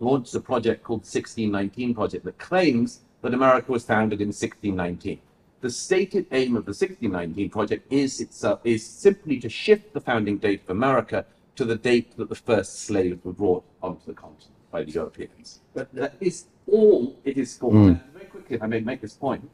launched 0.00 0.34
a 0.34 0.40
project 0.40 0.82
called 0.82 1.00
1619 1.00 1.94
Project 1.94 2.24
that 2.24 2.38
claims 2.38 3.00
that 3.22 3.34
America 3.34 3.70
was 3.70 3.84
founded 3.84 4.20
in 4.20 4.28
1619. 4.28 5.20
The 5.60 5.70
stated 5.70 6.26
aim 6.32 6.56
of 6.56 6.64
the 6.64 6.70
1619 6.70 7.50
Project 7.50 7.92
is 7.92 8.20
itself 8.20 8.60
is 8.64 8.84
simply 8.84 9.38
to 9.40 9.48
shift 9.48 9.92
the 9.92 10.00
founding 10.00 10.38
date 10.38 10.62
of 10.62 10.70
America 10.70 11.26
to 11.56 11.64
the 11.64 11.76
date 11.76 12.16
that 12.16 12.30
the 12.30 12.34
first 12.34 12.80
slaves 12.80 13.22
were 13.24 13.32
brought 13.32 13.64
onto 13.82 14.06
the 14.06 14.14
continent 14.14 14.56
by 14.70 14.82
the 14.82 14.90
Europeans. 14.90 15.60
But 15.74 15.94
that 15.94 16.14
is 16.20 16.46
all 16.66 17.16
it 17.24 17.36
is 17.36 17.56
for. 17.56 17.70
Hmm. 17.70 17.88
And 17.88 18.00
very 18.14 18.26
quickly, 18.26 18.56
if 18.56 18.62
I 18.62 18.66
may 18.66 18.80
make 18.80 19.02
this 19.02 19.14
point, 19.14 19.50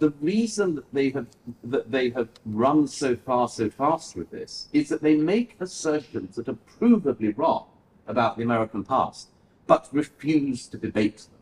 the 0.00 0.10
reason 0.20 0.74
that 0.74 0.92
they 0.92 1.10
have 1.10 1.26
that 1.62 1.90
they 1.90 2.10
have 2.10 2.28
run 2.46 2.88
so 2.88 3.14
far 3.14 3.48
so 3.48 3.70
fast 3.70 4.16
with 4.16 4.30
this 4.30 4.68
is 4.72 4.88
that 4.88 5.02
they 5.02 5.14
make 5.14 5.56
assertions 5.60 6.36
that 6.36 6.48
are 6.48 6.58
provably 6.80 7.36
wrong 7.36 7.66
about 8.06 8.36
the 8.36 8.42
American 8.42 8.82
past, 8.82 9.28
but 9.70 9.88
refuse 9.92 10.66
to 10.66 10.76
debate 10.76 11.18
them. 11.30 11.38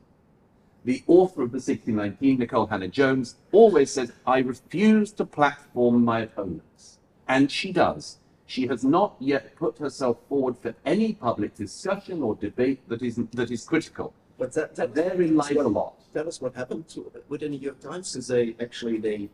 The 0.84 1.02
author 1.06 1.40
of 1.40 1.50
the 1.50 1.62
1619, 1.64 2.40
Nikole 2.40 2.68
Hannah 2.68 2.86
Jones, 2.88 3.36
always 3.52 3.90
says, 3.90 4.12
I 4.26 4.40
refuse 4.40 5.12
to 5.12 5.24
platform 5.24 6.04
my 6.04 6.20
opponents. 6.20 6.98
And 7.26 7.50
she 7.50 7.72
does. 7.72 8.18
She 8.44 8.66
has 8.66 8.84
not 8.84 9.16
yet 9.18 9.56
put 9.56 9.78
herself 9.78 10.18
forward 10.28 10.58
for 10.58 10.74
any 10.84 11.14
public 11.14 11.54
discussion 11.54 12.22
or 12.22 12.34
debate 12.34 12.86
that 12.90 13.00
is, 13.00 13.18
that 13.32 13.50
is 13.50 13.64
critical. 13.64 14.12
But 14.38 14.52
that, 14.52 14.74
that 14.76 14.94
Therein 14.94 15.34
lies 15.34 15.52
a 15.56 15.62
lot. 15.66 15.94
That 16.12 16.26
was 16.26 16.38
what 16.42 16.54
happened 16.54 16.86
to, 16.90 17.10
with 17.30 17.40
the 17.40 17.48
New 17.48 17.60
York 17.60 17.80
Times, 17.80 18.12
because 18.12 18.28
they 18.28 18.54
actually 18.60 18.98
they 18.98 19.30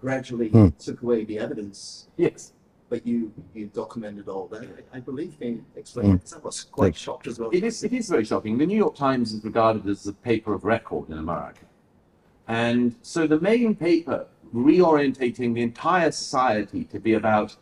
gradually 0.00 0.50
Hmm. 0.50 0.68
took 0.78 1.02
away 1.02 1.24
the 1.24 1.40
evidence, 1.40 2.06
Yes. 2.16 2.52
But 2.90 3.06
you 3.06 3.32
you 3.54 3.66
documented 3.68 4.28
all 4.28 4.46
that. 4.48 4.62
I, 4.92 4.98
I 4.98 5.00
believe 5.00 5.38
they 5.38 5.58
explained. 5.76 6.20
I 6.34 6.38
was 6.38 6.64
quite 6.64 6.86
Thanks. 6.86 7.00
shocked 7.00 7.26
as 7.28 7.38
well. 7.38 7.50
It 7.52 7.64
is, 7.64 7.82
it 7.84 7.92
is 7.92 8.10
very 8.10 8.24
shocking. 8.24 8.58
The 8.58 8.66
New 8.66 8.76
York 8.76 8.96
Times 8.96 9.32
is 9.32 9.42
regarded 9.44 9.86
as 9.86 10.02
the 10.02 10.12
paper 10.12 10.52
of 10.52 10.64
record 10.64 11.08
in 11.08 11.18
America. 11.18 11.64
And 12.48 12.96
so 13.00 13.26
the 13.26 13.40
main 13.40 13.76
paper 13.76 14.26
reorientating 14.52 15.54
the 15.54 15.62
entire 15.62 16.10
society 16.10 16.84
to 16.84 16.98
be 16.98 17.14
about 17.14 17.56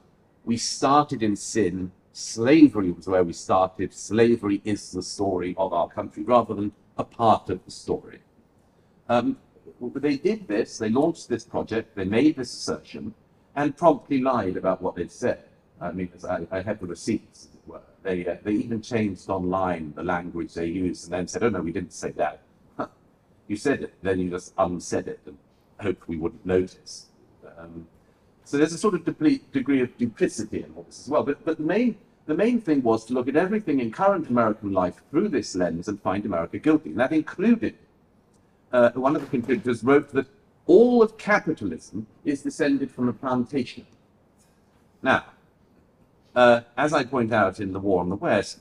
we 0.47 0.57
started 0.57 1.23
in 1.23 1.37
sin, 1.37 1.93
slavery 2.13 2.91
was 2.91 3.07
where 3.07 3.23
we 3.23 3.35
started, 3.35 3.93
slavery 3.93 4.63
is 4.65 4.91
the 4.93 5.03
story 5.03 5.55
of 5.59 5.75
our 5.75 5.89
country, 5.89 6.23
rather 6.23 6.55
than 6.55 6.73
a 6.97 7.05
part 7.05 7.51
of 7.51 7.63
the 7.67 7.71
story. 7.71 8.21
Um, 9.11 9.37
they 9.95 10.17
did 10.17 10.49
this, 10.49 10.79
they 10.79 10.89
launched 10.89 11.29
this 11.29 11.45
project, 11.45 11.95
they 11.95 12.07
made 12.07 12.37
this 12.37 12.53
assertion, 12.53 13.15
and 13.59 13.77
promptly 13.77 14.21
lied 14.21 14.57
about 14.57 14.81
what 14.81 14.95
they'd 14.95 15.11
said. 15.11 15.43
I 15.81 15.91
mean, 15.91 16.11
I, 16.29 16.47
I 16.51 16.61
have 16.63 16.79
the 16.81 16.87
receipts, 16.87 17.49
as 17.49 17.55
it 17.57 17.65
were. 17.67 17.81
They, 18.05 18.25
uh, 18.25 18.37
they 18.45 18.53
even 18.53 18.81
changed 18.81 19.29
online 19.29 19.93
the 19.97 20.05
language 20.05 20.55
they 20.55 20.67
used 20.67 21.05
and 21.05 21.13
then 21.13 21.27
said, 21.27 21.43
oh 21.43 21.51
no, 21.51 21.61
we 21.61 21.73
didn't 21.73 21.93
say 21.93 22.13
that. 22.13 22.41
You 23.49 23.57
said 23.57 23.83
it, 23.83 23.95
then 24.03 24.21
you 24.21 24.29
just 24.31 24.53
unsaid 24.59 25.09
it 25.09 25.21
and 25.27 25.37
hoped 25.81 26.07
we 26.07 26.19
wouldn't 26.19 26.45
notice. 26.45 27.07
Um, 27.59 27.87
so 28.45 28.59
there's 28.59 28.75
a 28.75 28.79
sort 28.79 28.95
of 28.95 29.05
degree 29.05 29.81
of 29.81 29.97
duplicity 29.97 30.59
in 30.63 30.73
all 30.77 30.85
this 30.85 31.01
as 31.05 31.09
well. 31.09 31.25
But, 31.25 31.45
but 31.45 31.57
the, 31.57 31.65
main, 31.65 31.97
the 32.27 32.35
main 32.35 32.61
thing 32.61 32.83
was 32.83 33.07
to 33.07 33.15
look 33.15 33.27
at 33.27 33.37
everything 33.37 33.81
in 33.81 33.91
current 33.91 34.29
American 34.29 34.73
life 34.73 35.01
through 35.11 35.31
this 35.31 35.57
lens 35.57 35.89
and 35.89 36.01
find 36.01 36.25
America 36.27 36.59
guilty. 36.59 36.91
And 36.91 37.01
that 37.01 37.13
included, 37.13 37.75
uh, 38.73 38.91
one 38.91 39.17
of 39.17 39.23
the 39.23 39.29
contributors 39.29 39.83
wrote 39.83 40.11
that 40.13 40.27
all 40.69 41.03
of 41.03 41.19
capitalism 41.19 42.07
is 42.25 42.43
descended 42.43 42.91
from 42.93 43.09
a 43.09 43.13
plantation. 43.13 43.87
Now, 45.03 45.25
uh, 46.37 46.61
as 46.77 46.93
I 46.93 47.03
point 47.05 47.33
out 47.33 47.59
in 47.59 47.73
The 47.73 47.81
War 47.81 48.01
on 48.01 48.11
the 48.11 48.17
West, 48.17 48.61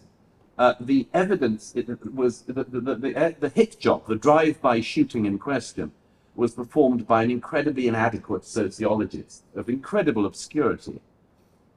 uh, 0.58 0.74
the 0.80 1.08
evidence 1.14 1.76
was 2.14 2.42
the, 2.42 2.64
the, 2.64 2.80
the, 2.80 2.96
the, 2.96 3.36
the 3.40 3.50
hit 3.50 3.80
job, 3.80 4.08
the 4.08 4.16
drive-by 4.16 4.82
shooting 4.82 5.26
in 5.26 5.38
question, 5.38 5.92
was 6.36 6.54
performed 6.54 7.06
by 7.06 7.24
an 7.24 7.30
incredibly 7.30 7.88
inadequate 7.88 8.46
sociologist 8.46 9.44
of 9.56 9.70
incredible 9.70 10.26
obscurity. 10.26 11.02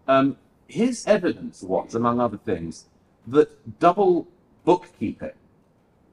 Um, 0.07 0.37
his 0.69 1.07
evidence 1.07 1.63
was, 1.63 1.95
among 1.95 2.21
other 2.21 2.39
things, 2.39 2.87
that 3.27 3.79
double 3.81 4.29
bookkeeping, 4.65 5.33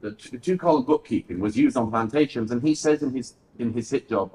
the 0.00 0.12
two-column 0.12 0.84
bookkeeping, 0.84 1.38
was 1.40 1.56
used 1.56 1.76
on 1.76 1.90
plantations, 1.90 2.50
and 2.50 2.62
he 2.62 2.74
says 2.74 3.02
in 3.02 3.12
his 3.14 3.34
in 3.58 3.72
his 3.72 3.90
hit 3.90 4.08
job 4.08 4.32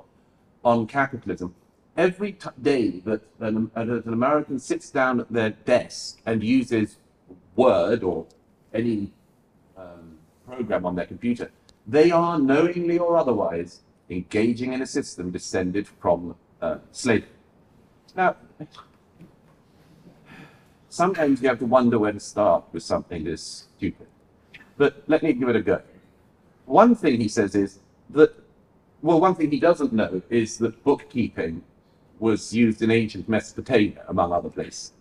on 0.63 0.87
capitalism, 0.87 1.53
every 1.95 2.37
day 2.61 2.99
that 3.05 3.21
an, 3.39 3.71
an 3.75 4.03
American 4.05 4.59
sits 4.59 4.89
down 4.89 5.19
at 5.19 5.31
their 5.31 5.51
desk 5.51 6.21
and 6.25 6.43
uses 6.43 6.97
Word 7.55 8.03
or 8.03 8.25
any 8.73 9.11
um, 9.77 10.17
program 10.47 10.85
on 10.85 10.95
their 10.95 11.05
computer, 11.05 11.51
they 11.85 12.11
are 12.11 12.39
knowingly 12.39 12.97
or 12.97 13.17
otherwise 13.17 13.81
engaging 14.09 14.73
in 14.73 14.81
a 14.81 14.87
system 14.87 15.31
descended 15.31 15.87
from 15.87 16.35
uh, 16.61 16.77
slavery. 16.91 17.29
Now, 18.15 18.35
sometimes 20.89 21.41
you 21.41 21.49
have 21.49 21.59
to 21.59 21.65
wonder 21.65 21.99
where 21.99 22.11
to 22.11 22.19
start 22.19 22.63
with 22.71 22.83
something 22.83 23.23
this 23.23 23.67
stupid. 23.77 24.07
But 24.77 25.03
let 25.07 25.23
me 25.23 25.33
give 25.33 25.49
it 25.49 25.55
a 25.55 25.61
go. 25.61 25.81
One 26.65 26.95
thing 26.95 27.19
he 27.19 27.27
says 27.27 27.55
is 27.55 27.79
that, 28.11 28.33
well, 29.03 29.19
one 29.19 29.35
thing 29.35 29.51
he 29.51 29.59
doesn't 29.59 29.91
know 29.91 30.21
is 30.29 30.57
that 30.59 30.81
bookkeeping 30.85 31.61
was 32.19 32.53
used 32.53 32.81
in 32.81 32.89
ancient 32.89 33.27
Mesopotamia, 33.27 34.05
among 34.07 34.31
other 34.31 34.49
places. 34.49 34.93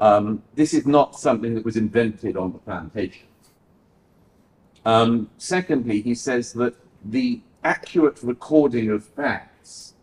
Um, 0.00 0.42
this 0.56 0.74
is 0.74 0.84
not 0.84 1.14
something 1.14 1.54
that 1.54 1.64
was 1.64 1.76
invented 1.76 2.36
on 2.36 2.52
the 2.52 2.58
plantation. 2.58 3.28
Um, 4.84 5.30
secondly, 5.38 6.02
he 6.02 6.14
says 6.14 6.52
that 6.54 6.74
the 7.04 7.40
accurate 7.62 8.18
recording 8.22 8.90
of 8.90 9.04
facts 9.04 9.94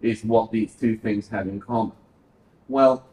is 0.00 0.22
what 0.22 0.52
these 0.52 0.74
two 0.74 0.96
things 0.96 1.28
have 1.28 1.48
in 1.48 1.60
common. 1.60 1.96
Well, 2.68 3.04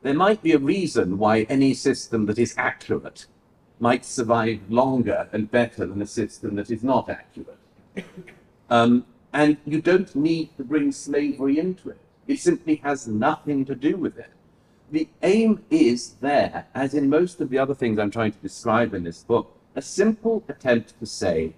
there 0.00 0.14
might 0.14 0.42
be 0.42 0.52
a 0.52 0.58
reason 0.58 1.18
why 1.18 1.42
any 1.50 1.74
system 1.74 2.24
that 2.26 2.38
is 2.38 2.54
accurate 2.56 3.26
might 3.78 4.06
survive 4.06 4.60
longer 4.70 5.28
and 5.32 5.50
better 5.50 5.84
than 5.84 6.00
a 6.00 6.06
system 6.06 6.54
that 6.54 6.70
is 6.70 6.82
not 6.82 7.10
accurate. 7.10 7.58
Um, 8.70 9.04
and 9.32 9.56
you 9.64 9.80
don't 9.80 10.14
need 10.14 10.56
to 10.56 10.64
bring 10.64 10.92
slavery 10.92 11.58
into 11.58 11.90
it. 11.90 11.98
It 12.26 12.38
simply 12.38 12.76
has 12.76 13.06
nothing 13.06 13.64
to 13.64 13.74
do 13.74 13.96
with 13.96 14.18
it. 14.18 14.30
The 14.90 15.08
aim 15.22 15.64
is 15.70 16.14
there, 16.20 16.66
as 16.74 16.94
in 16.94 17.08
most 17.08 17.40
of 17.40 17.50
the 17.50 17.58
other 17.58 17.74
things 17.74 17.98
I'm 17.98 18.10
trying 18.10 18.32
to 18.32 18.38
describe 18.38 18.94
in 18.94 19.04
this 19.04 19.22
book, 19.22 19.56
a 19.76 19.82
simple 19.82 20.42
attempt 20.48 20.98
to 20.98 21.06
say, 21.06 21.54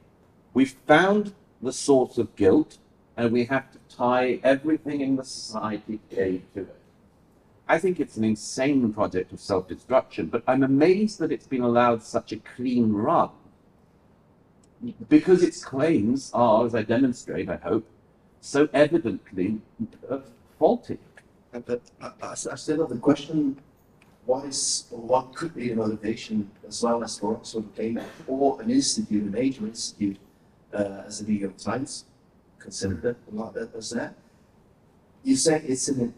we've 0.53 0.77
found 0.87 1.33
the 1.63 1.73
source 1.73 2.19
of 2.19 2.35
guilt, 2.37 2.79
and 3.17 3.33
we 3.33 3.45
have 3.45 3.71
to 3.73 3.79
tie 3.95 4.41
everything 4.43 5.01
in 5.01 5.17
the 5.17 5.25
society 5.25 6.01
to 6.11 6.61
it. 6.61 6.77
I 7.69 7.79
think 7.79 8.01
it's 8.01 8.17
an 8.17 8.25
insane 8.25 8.93
project 8.93 9.33
of 9.33 9.41
self 9.41 9.69
destruction, 9.69 10.27
but 10.27 10.43
I'm 10.47 10.63
amazed 10.63 11.19
that 11.21 11.33
it's 11.33 11.47
been 11.47 11.63
allowed 11.63 12.03
such 12.03 12.33
a 12.33 12.37
clean 12.37 12.93
run 12.93 13.31
because 15.09 15.43
its 15.43 15.65
claims 15.65 16.31
are, 16.35 16.67
as 16.67 16.75
I 16.75 16.83
demonstrate, 16.83 17.49
I 17.49 17.57
hope, 17.57 17.87
so 18.41 18.69
evidently 18.73 19.61
uh, 20.11 20.19
faulty. 20.59 20.99
Uh, 21.55 21.61
But 21.61 21.83
I, 22.01 22.11
I, 22.23 22.31
I 22.33 22.57
still 22.57 22.81
have 22.81 22.89
the 22.89 22.97
question, 22.99 23.59
what 24.27 24.45
is, 24.47 24.87
or 24.91 25.01
what 25.01 25.35
could 25.35 25.55
be 25.55 25.71
a 25.73 25.77
motivation 25.77 26.51
as 26.67 26.83
well 26.83 27.03
as 27.05 27.19
for 27.19 27.35
Oxford 27.35 27.65
Cambridge 27.77 28.07
or 28.27 28.61
an 28.63 28.71
institute, 28.71 29.23
a 29.29 29.31
major 29.31 29.67
institute, 29.67 30.19
uh, 30.73 31.03
as 31.07 31.19
the 31.21 31.31
New 31.31 31.39
York 31.39 31.57
Times 31.57 32.05
considered 32.59 33.05
it 33.05 33.17
a 33.31 33.35
lot 33.35 33.57
as 33.57 33.91
that? 33.91 34.15
You 35.23 35.37
say 35.37 35.63
it's 35.67 35.89
an, 35.89 36.15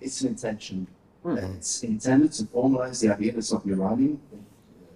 it's 0.00 0.22
an 0.22 0.28
intention, 0.28 0.86
Hmm. 1.22 1.36
and 1.36 1.56
it's 1.56 1.82
intended 1.82 2.32
to 2.32 2.44
formalize 2.44 3.00
the 3.02 3.12
idea, 3.12 3.32
that's 3.32 3.52
writing, 3.52 4.18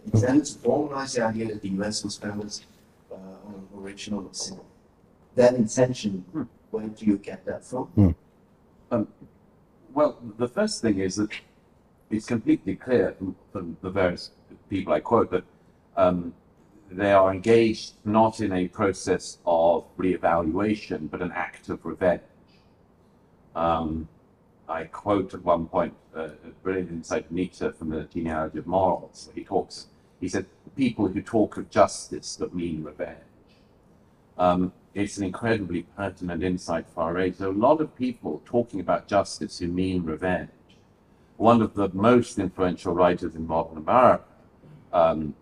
intended 0.06 0.46
to 0.46 0.58
formalize 0.58 1.14
the 1.14 1.22
idea 1.22 1.46
that 1.48 1.60
the 1.60 1.68
US 1.80 2.02
was 2.02 2.16
founded 2.16 2.46
uh, 2.48 2.73
original 3.84 4.32
sin. 4.32 4.60
That 5.34 5.54
intention, 5.54 6.24
Hmm. 6.32 6.42
where 6.70 6.86
do 6.88 7.04
you 7.04 7.18
get 7.18 7.44
that 7.44 7.64
from? 7.64 8.14
Well, 9.92 10.18
the 10.38 10.48
first 10.48 10.82
thing 10.82 10.98
is 10.98 11.16
that 11.16 11.30
it's 12.10 12.26
completely 12.26 12.74
clear 12.74 13.12
from, 13.12 13.36
from 13.52 13.76
the 13.80 13.90
various 13.90 14.30
people 14.68 14.92
I 14.92 15.00
quote 15.00 15.30
that 15.30 15.44
um, 15.96 16.34
they 16.90 17.12
are 17.12 17.32
engaged 17.32 17.94
not 18.04 18.40
in 18.40 18.52
a 18.52 18.66
process 18.68 19.38
of 19.46 19.84
reevaluation, 19.96 21.08
but 21.10 21.22
an 21.22 21.30
act 21.32 21.68
of 21.68 21.84
revenge. 21.84 22.22
Um, 23.54 24.08
I 24.68 24.84
quote 24.84 25.32
at 25.34 25.44
one 25.44 25.66
point 25.66 25.94
uh, 26.16 26.30
a 26.44 26.50
brilliant 26.62 26.90
insight 26.90 27.26
from 27.28 27.36
Nietzsche 27.36 27.70
from 27.70 27.90
the 27.90 28.02
genealogy 28.04 28.58
of 28.58 28.66
morals. 28.66 29.30
He 29.34 29.44
talks, 29.44 29.86
he 30.20 30.28
said, 30.28 30.46
people 30.76 31.06
who 31.06 31.22
talk 31.22 31.56
of 31.56 31.70
justice 31.70 32.34
that 32.36 32.52
mean 32.54 32.82
revenge. 32.82 33.18
Um, 34.38 34.72
it's 34.94 35.18
an 35.18 35.24
incredibly 35.24 35.82
pertinent 35.96 36.42
insight 36.42 36.86
for 36.94 37.02
our 37.02 37.18
age. 37.18 37.38
There 37.38 37.48
are 37.48 37.52
a 37.52 37.54
lot 37.54 37.80
of 37.80 37.94
people 37.96 38.42
talking 38.44 38.80
about 38.80 39.08
justice 39.08 39.58
who 39.58 39.68
mean 39.68 40.04
revenge. 40.04 40.50
One 41.36 41.62
of 41.62 41.74
the 41.74 41.88
most 41.92 42.38
influential 42.38 42.94
writers 42.94 43.34
in 43.34 43.46
modern 43.46 43.78
America, 43.78 44.24
um, 44.92 45.34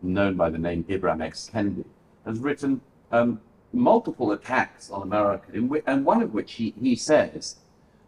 known 0.00 0.36
by 0.36 0.48
the 0.48 0.58
name 0.58 0.84
Ibram 0.84 1.22
X. 1.22 1.50
Kendi, 1.52 1.84
has 2.24 2.38
written 2.38 2.80
um, 3.10 3.40
multiple 3.72 4.32
attacks 4.32 4.90
on 4.90 5.02
America, 5.02 5.52
in 5.52 5.68
whi- 5.68 5.82
and 5.86 6.06
one 6.06 6.22
of 6.22 6.32
which 6.32 6.54
he, 6.54 6.74
he 6.80 6.96
says 6.96 7.56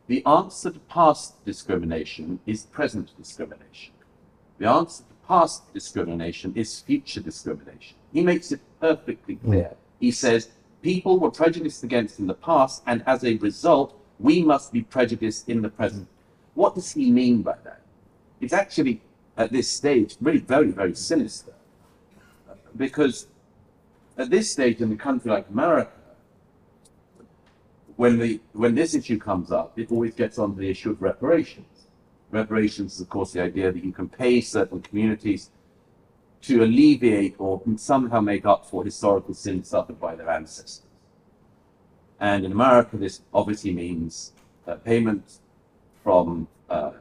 the 0.06 0.24
answer 0.24 0.70
to 0.70 0.78
past 0.80 1.44
discrimination 1.44 2.40
is 2.46 2.64
present 2.64 3.10
discrimination. 3.18 3.92
The 4.58 4.66
answer 4.68 5.02
to 5.02 5.26
past 5.26 5.72
discrimination 5.74 6.52
is 6.54 6.80
future 6.80 7.20
discrimination. 7.20 7.96
He 8.12 8.22
makes 8.22 8.52
it 8.52 8.60
perfectly 8.80 9.36
clear. 9.36 9.74
He 10.04 10.10
says 10.10 10.50
people 10.82 11.18
were 11.18 11.30
prejudiced 11.30 11.82
against 11.82 12.18
in 12.18 12.26
the 12.26 12.34
past, 12.34 12.82
and 12.86 13.02
as 13.06 13.24
a 13.24 13.36
result, 13.36 13.98
we 14.18 14.42
must 14.42 14.70
be 14.70 14.82
prejudiced 14.82 15.48
in 15.48 15.62
the 15.62 15.70
present. 15.70 16.08
What 16.52 16.74
does 16.74 16.92
he 16.92 17.10
mean 17.10 17.40
by 17.40 17.56
that? 17.64 17.80
It's 18.38 18.52
actually, 18.52 19.00
at 19.38 19.50
this 19.50 19.66
stage, 19.66 20.16
really 20.20 20.40
very, 20.40 20.70
very 20.72 20.94
sinister. 20.94 21.54
Because 22.76 23.28
at 24.18 24.28
this 24.28 24.52
stage 24.52 24.82
in 24.82 24.92
a 24.92 24.96
country 24.96 25.30
like 25.30 25.48
America, 25.48 25.90
when 27.96 28.18
the 28.18 28.42
when 28.52 28.74
this 28.74 28.94
issue 28.94 29.18
comes 29.18 29.50
up, 29.50 29.78
it 29.78 29.90
always 29.90 30.12
gets 30.12 30.38
on 30.38 30.54
the 30.54 30.68
issue 30.68 30.90
of 30.90 31.00
reparations. 31.00 31.86
Reparations 32.30 32.96
is, 32.96 33.00
of 33.00 33.08
course, 33.08 33.32
the 33.32 33.40
idea 33.40 33.72
that 33.72 33.82
you 33.82 33.92
can 33.92 34.10
pay 34.10 34.42
certain 34.42 34.82
communities 34.82 35.48
to 36.46 36.62
alleviate 36.62 37.35
or 37.38 37.62
somehow 37.76 38.20
make 38.20 38.44
up 38.44 38.66
for 38.66 38.85
historical 38.85 39.35
sins 39.35 39.68
suffered 39.68 39.98
by 39.98 40.14
their 40.14 40.28
ancestors. 40.28 40.83
And 42.20 42.44
in 42.44 42.52
America, 42.52 42.96
this 42.96 43.22
obviously 43.33 43.72
means 43.72 44.33
uh, 44.66 44.76
payment 44.76 45.40
from 46.02 46.48
uh, 46.68 46.92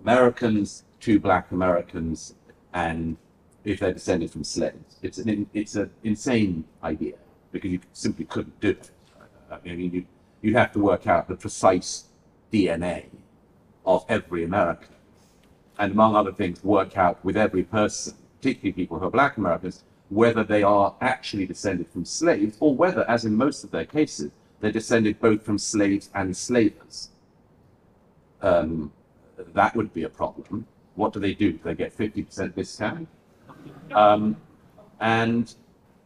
Americans 0.00 0.84
to 1.00 1.20
Black 1.20 1.52
Americans, 1.52 2.34
and 2.72 3.16
if 3.64 3.80
they're 3.80 3.92
descended 3.92 4.30
from 4.30 4.44
slaves, 4.44 4.98
it's 5.02 5.18
an 5.18 5.48
it's 5.54 5.76
an 5.76 5.90
insane 6.02 6.64
idea 6.82 7.14
because 7.52 7.70
you 7.70 7.80
simply 7.92 8.24
couldn't 8.24 8.58
do 8.60 8.70
it. 8.70 8.90
I 9.50 9.58
mean, 9.64 9.92
you 9.92 10.04
you'd 10.42 10.56
have 10.56 10.72
to 10.72 10.80
work 10.80 11.06
out 11.06 11.28
the 11.28 11.36
precise 11.36 12.04
DNA 12.52 13.06
of 13.84 14.04
every 14.08 14.44
American, 14.44 14.94
and 15.78 15.92
among 15.92 16.16
other 16.16 16.32
things, 16.32 16.62
work 16.64 16.96
out 16.96 17.24
with 17.24 17.36
every 17.36 17.62
person, 17.62 18.14
particularly 18.38 18.72
people 18.72 18.98
who 18.98 19.06
are 19.06 19.10
Black 19.10 19.36
Americans, 19.36 19.84
whether 20.08 20.42
they 20.42 20.62
are 20.62 20.94
actually 21.00 21.46
descended 21.46 21.88
from 21.90 22.04
slaves 22.04 22.56
or 22.60 22.74
whether, 22.74 23.08
as 23.08 23.24
in 23.24 23.34
most 23.36 23.64
of 23.64 23.70
their 23.70 23.84
cases, 23.84 24.30
they're 24.60 24.72
descended 24.72 25.20
both 25.20 25.42
from 25.42 25.58
slaves 25.58 26.10
and 26.14 26.36
slavers. 26.36 27.10
Um, 28.42 28.92
that 29.36 29.76
would 29.76 29.92
be 29.92 30.04
a 30.04 30.08
problem. 30.08 30.66
What 30.94 31.12
do 31.12 31.20
they 31.20 31.34
do? 31.34 31.52
Do 31.52 31.60
they 31.62 31.74
get 31.74 31.96
50% 31.96 32.54
discount? 32.54 33.08
Um, 33.92 34.36
and 35.00 35.54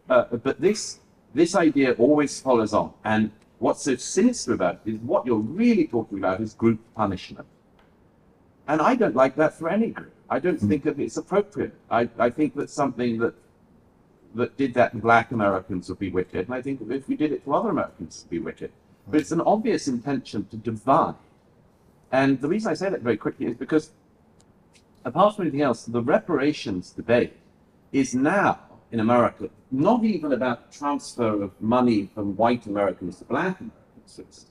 uh, 0.08 0.24
but 0.24 0.60
this 0.60 1.00
this 1.34 1.54
idea 1.54 1.92
always 1.92 2.40
follows 2.40 2.74
on. 2.74 2.92
And 3.04 3.30
what's 3.58 3.82
so 3.82 3.96
sinister 3.96 4.52
about 4.52 4.80
it 4.84 4.94
is 4.94 5.00
what 5.00 5.24
you're 5.24 5.36
really 5.36 5.86
talking 5.86 6.18
about 6.18 6.40
is 6.40 6.52
group 6.54 6.80
punishment. 6.94 7.46
And 8.68 8.80
I 8.80 8.94
don't 8.94 9.16
like 9.16 9.36
that 9.36 9.54
for 9.54 9.68
any 9.68 9.88
group. 9.90 10.12
I 10.30 10.38
don't 10.38 10.60
hmm. 10.60 10.68
think 10.68 10.84
that 10.84 10.98
it's 10.98 11.16
appropriate. 11.16 11.74
I, 11.90 12.08
I 12.18 12.30
think 12.30 12.54
that 12.56 12.70
something 12.70 13.18
that 13.18 13.34
that 14.34 14.56
did 14.56 14.72
that 14.74 14.92
to 14.92 14.98
black 14.98 15.30
Americans 15.30 15.90
would 15.90 15.98
be 15.98 16.10
wicked, 16.10 16.46
and 16.46 16.54
I 16.54 16.62
think 16.62 16.80
if 16.88 17.06
we 17.06 17.16
did 17.16 17.32
it 17.32 17.44
to 17.44 17.52
other 17.52 17.68
Americans, 17.68 18.16
it 18.16 18.24
would 18.24 18.30
be 18.30 18.38
wicked. 18.38 18.72
But 19.06 19.20
it's 19.20 19.30
an 19.30 19.42
obvious 19.42 19.88
intention 19.88 20.46
to 20.46 20.56
divide. 20.56 21.16
And 22.10 22.40
the 22.40 22.48
reason 22.48 22.70
I 22.70 22.74
say 22.74 22.88
that 22.88 23.02
very 23.02 23.18
quickly 23.18 23.46
is 23.46 23.56
because, 23.56 23.90
apart 25.04 25.36
from 25.36 25.42
anything 25.42 25.60
else, 25.60 25.84
the 25.84 26.00
reparations 26.00 26.90
debate 26.90 27.34
is 27.92 28.14
now 28.14 28.60
in 28.90 29.00
America 29.00 29.50
not 29.70 30.04
even 30.04 30.32
about 30.32 30.70
transfer 30.70 31.42
of 31.42 31.50
money 31.60 32.10
from 32.14 32.36
white 32.36 32.66
Americans 32.66 33.18
to 33.18 33.24
black 33.24 33.58
Americans. 33.58 34.46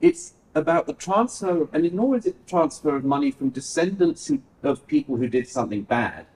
It's 0.00 0.34
about 0.54 0.86
the 0.86 0.92
transfer, 0.92 1.68
and 1.72 1.92
nor 1.92 2.16
is 2.16 2.26
it 2.26 2.44
the 2.44 2.50
transfer 2.50 2.96
of 2.96 3.04
money 3.04 3.30
from 3.30 3.50
descendants 3.50 4.26
who, 4.26 4.42
of 4.62 4.86
people 4.86 5.16
who 5.16 5.28
did 5.28 5.46
something 5.46 5.82
bad 5.82 6.26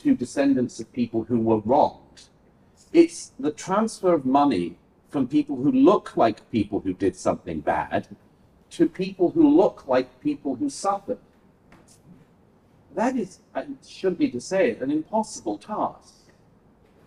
to 0.00 0.14
descendants 0.14 0.78
of 0.80 0.92
people 0.92 1.24
who 1.24 1.40
were 1.40 1.58
wronged. 1.58 2.24
It's 2.92 3.32
the 3.38 3.50
transfer 3.50 4.12
of 4.12 4.26
money 4.26 4.76
from 5.08 5.28
people 5.28 5.56
who 5.56 5.70
look 5.70 6.16
like 6.16 6.50
people 6.50 6.80
who 6.80 6.92
did 6.92 7.16
something 7.16 7.60
bad 7.60 8.08
to 8.70 8.88
people 8.88 9.30
who 9.30 9.56
look 9.56 9.86
like 9.86 10.20
people 10.20 10.56
who 10.56 10.68
suffered. 10.68 11.18
That 12.94 13.16
is, 13.16 13.40
I 13.54 13.66
should 13.86 14.18
be 14.18 14.30
to 14.30 14.40
say 14.40 14.70
it, 14.70 14.80
an 14.82 14.90
impossible 14.90 15.58
task. 15.58 16.14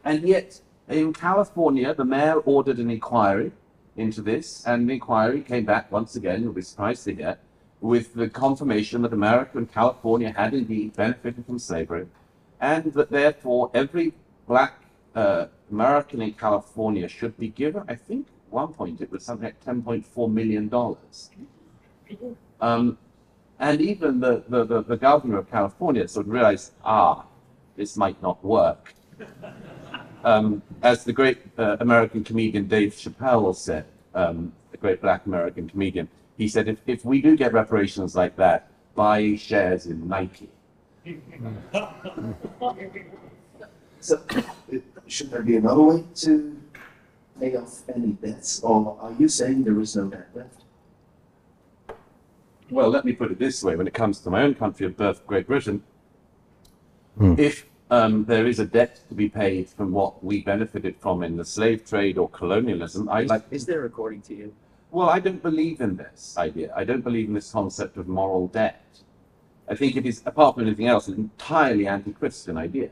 And 0.04 0.28
yet, 0.28 0.62
in 0.88 1.13
California, 1.13 1.93
the 1.93 2.06
mayor 2.06 2.38
ordered 2.39 2.78
an 2.78 2.89
inquiry 2.89 3.51
into 3.95 4.21
this, 4.21 4.65
and 4.65 4.89
the 4.89 4.93
inquiry 4.93 5.41
came 5.41 5.65
back 5.65 5.91
once 5.91 6.15
again, 6.15 6.43
you'll 6.43 6.53
be 6.53 6.62
surprised 6.62 7.03
to 7.05 7.15
hear, 7.15 7.38
with 7.81 8.13
the 8.13 8.29
confirmation 8.29 9.01
that 9.03 9.13
America 9.13 9.58
and 9.58 9.71
California 9.71 10.34
had 10.36 10.53
indeed 10.53 10.93
benefited 10.95 11.45
from 11.45 11.60
slavery, 11.60 12.08
and 12.60 12.93
that 12.93 13.10
therefore 13.10 13.71
every 13.73 14.13
black 14.47 14.81
uh, 15.15 15.45
American 15.71 16.21
in 16.21 16.34
California 16.34 17.08
should 17.08 17.38
be 17.38 17.49
given, 17.49 17.84
I 17.88 17.95
think, 17.95 18.27
one 18.49 18.73
point 18.73 19.01
it 19.01 19.12
was 19.12 19.23
something 19.23 19.45
like 19.45 19.63
$10.4 19.65 20.31
million. 20.31 20.69
Um, 22.62 22.97
and 23.60 23.81
even 23.81 24.19
the, 24.19 24.43
the, 24.47 24.63
the, 24.65 24.84
the 24.84 24.97
governor 24.97 25.39
of 25.39 25.49
California 25.49 26.08
sort 26.08 26.27
of 26.27 26.31
realized, 26.31 26.73
ah, 26.84 27.25
this 27.75 27.97
might 27.97 28.21
not 28.21 28.43
work. 28.43 28.93
Um, 30.25 30.63
as 30.81 31.03
the 31.03 31.13
great 31.13 31.38
uh, 31.57 31.77
American 31.79 32.23
comedian 32.23 32.67
Dave 32.67 32.93
Chappelle 32.93 33.55
said, 33.55 33.85
um, 34.15 34.51
the 34.71 34.77
great 34.77 34.99
black 34.99 35.27
American 35.27 35.69
comedian, 35.69 36.09
he 36.35 36.47
said, 36.47 36.67
if, 36.67 36.79
if 36.88 37.05
we 37.05 37.21
do 37.21 37.38
get 37.38 37.53
reparations 37.53 38.15
like 38.15 38.35
that, 38.38 38.67
buy 38.95 39.35
shares 39.35 39.85
in 39.85 40.07
Nike. 40.07 40.49
So, 43.99 44.19
should 45.07 45.29
there 45.29 45.43
be 45.43 45.57
another 45.57 45.81
way 45.83 46.03
to 46.15 46.59
pay 47.39 47.55
off 47.55 47.83
any 47.93 48.13
debts, 48.13 48.61
or 48.61 48.97
are 48.99 49.13
you 49.19 49.27
saying 49.27 49.63
there 49.63 49.79
is 49.79 49.95
no 49.95 50.07
debt 50.07 50.29
left? 50.33 50.61
Well, 52.71 52.89
let 52.89 53.05
me 53.05 53.13
put 53.13 53.31
it 53.31 53.38
this 53.38 53.63
way 53.63 53.75
when 53.75 53.85
it 53.85 53.93
comes 53.93 54.19
to 54.21 54.31
my 54.31 54.41
own 54.41 54.55
country 54.55 54.88
of 54.88 54.97
birth, 54.97 55.25
Great 55.27 55.45
Britain, 55.45 55.83
Hmm. 57.17 57.35
if 57.38 57.65
um, 57.91 58.25
there 58.25 58.47
is 58.47 58.59
a 58.59 58.65
debt 58.65 58.99
to 59.09 59.15
be 59.15 59.29
paid 59.29 59.69
from 59.69 59.91
what 59.91 60.23
we 60.23 60.41
benefited 60.41 60.95
from 60.99 61.23
in 61.23 61.37
the 61.37 61.45
slave 61.45 61.85
trade 61.85 62.17
or 62.17 62.29
colonialism. 62.29 63.07
I 63.09 63.21
like. 63.23 63.43
Is 63.51 63.65
there 63.65 63.85
according 63.85 64.21
to 64.23 64.35
you? 64.35 64.53
Well, 64.91 65.09
I 65.09 65.19
don't 65.19 65.41
believe 65.41 65.81
in 65.81 65.97
this 65.97 66.35
idea. 66.37 66.73
I 66.75 66.83
don't 66.83 67.01
believe 67.01 67.27
in 67.27 67.33
this 67.33 67.51
concept 67.51 67.97
of 67.97 68.07
moral 68.07 68.47
debt. 68.47 68.81
I 69.67 69.75
think 69.75 69.95
it 69.95 70.05
is, 70.05 70.21
apart 70.25 70.55
from 70.55 70.67
anything 70.67 70.87
else, 70.87 71.07
an 71.07 71.15
entirely 71.15 71.87
anti-Christian 71.87 72.57
idea. 72.57 72.89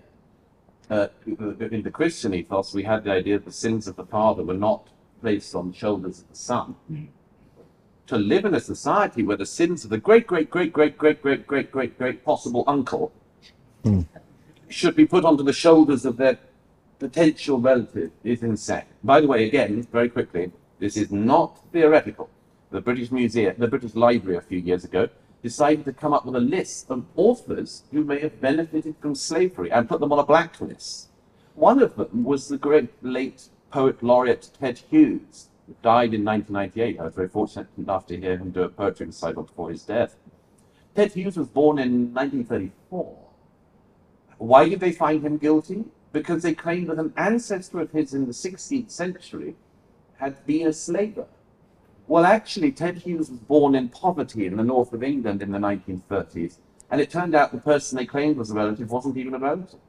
Uh, 0.90 1.08
in 1.26 1.82
the 1.82 1.92
Christian 1.92 2.34
ethos, 2.34 2.74
we 2.74 2.84
had 2.84 3.06
the 3.06 3.12
idea 3.12 3.38
that 3.38 3.46
the 3.46 3.52
sins 3.52 3.88
of 3.88 3.96
the 3.96 4.06
father 4.06 4.44
were 4.44 4.54
not 4.54 4.90
placed 5.22 5.56
on 5.56 5.72
the 5.72 5.78
shoulders 5.78 6.20
of 6.20 6.30
the 6.30 6.36
son. 6.36 6.76
To 8.08 8.18
live 8.18 8.46
in 8.46 8.54
a 8.54 8.60
society 8.60 9.24
where 9.24 9.38
the 9.38 9.46
sins 9.46 9.86
of 9.86 9.90
the 9.90 9.98
great, 9.98 10.28
great, 10.28 10.50
great, 10.50 10.74
great, 10.74 10.98
great, 10.98 11.22
great, 11.22 11.48
great, 11.48 11.72
great, 11.72 11.98
great 11.98 12.26
possible 12.26 12.64
uncle 12.68 13.12
should 14.74 14.96
be 14.96 15.06
put 15.06 15.24
onto 15.24 15.44
the 15.44 15.54
shoulders 15.54 16.06
of 16.06 16.18
their 16.18 16.40
potential 17.00 17.60
relative 17.60 18.12
is 18.24 18.44
insane. 18.44 18.86
By 19.04 19.22
the 19.22 19.28
way, 19.28 19.46
again, 19.46 19.88
very 19.92 20.10
quickly, 20.10 20.52
this 20.80 20.98
is 20.98 21.12
not 21.12 21.60
theoretical. 21.72 22.30
The 22.72 22.82
British 22.82 23.12
Museum, 23.12 23.56
the 23.58 23.68
British 23.68 23.96
Library 23.96 24.38
a 24.38 24.42
few 24.42 24.60
years 24.60 24.84
ago 24.84 25.10
decided 25.44 25.86
to 25.86 25.94
come 25.94 26.14
up 26.14 26.26
with 26.26 26.36
a 26.36 26.40
list 26.40 26.90
of 26.90 27.06
authors 27.16 27.84
who 27.92 28.04
may 28.04 28.20
have 28.20 28.40
benefited 28.40 28.96
from 29.02 29.14
slavery 29.14 29.70
and 29.72 29.90
put 29.90 30.00
them 30.00 30.14
on 30.14 30.20
a 30.20 30.26
blacklist. 30.26 31.10
One 31.56 31.82
of 31.82 31.96
them 31.96 32.24
was 32.24 32.48
the 32.48 32.58
great 32.58 32.90
late 33.04 33.50
poet 33.70 34.02
laureate 34.02 34.50
Ted 34.60 34.80
Hughes, 34.90 35.50
who 35.68 35.76
died 35.84 36.14
in 36.14 36.24
1998. 36.24 37.00
I 37.00 37.04
was 37.04 37.16
very 37.16 37.28
fortunate 37.28 37.68
enough 37.78 38.08
to 38.08 38.20
hear 38.20 38.38
him 38.38 38.52
do 38.52 38.64
a 38.64 38.70
poetry 38.70 39.08
recital 39.08 39.44
before 39.44 39.70
his 39.70 39.84
death. 39.84 40.16
Ted 40.96 41.12
Hughes 41.12 41.38
was 41.38 41.48
born 41.48 41.80
in 41.80 42.14
1934. 42.14 43.23
Why 44.38 44.70
did 44.70 44.80
they 44.80 44.92
find 44.92 45.24
him 45.24 45.38
guilty? 45.38 45.86
Because 46.12 46.44
they 46.44 46.54
claimed 46.54 46.90
that 46.90 47.00
an 47.00 47.14
ancestor 47.18 47.80
of 47.80 47.92
his 47.92 48.14
in 48.14 48.26
the 48.26 48.34
16th 48.34 48.92
century 48.92 49.56
had 50.18 50.46
been 50.46 50.68
a 50.68 50.74
slaver. 50.74 51.26
Well, 52.08 52.26
actually, 52.26 52.72
Ted 52.72 52.98
Hughes 53.00 53.30
was 53.30 53.40
born 53.40 53.76
in 53.76 53.90
poverty 53.90 54.46
in 54.46 54.58
the 54.58 54.64
north 54.64 54.94
of 54.94 55.04
England 55.04 55.42
in 55.42 55.52
the 55.52 55.58
1930s, 55.58 56.58
and 56.92 57.00
it 57.00 57.10
turned 57.10 57.34
out 57.34 57.52
the 57.52 57.58
person 57.58 57.98
they 57.98 58.06
claimed 58.06 58.38
was 58.38 58.52
a 58.52 58.54
relative 58.54 58.92
wasn't 58.92 59.18
even 59.18 59.34
a 59.34 59.40
relative. 59.40 59.80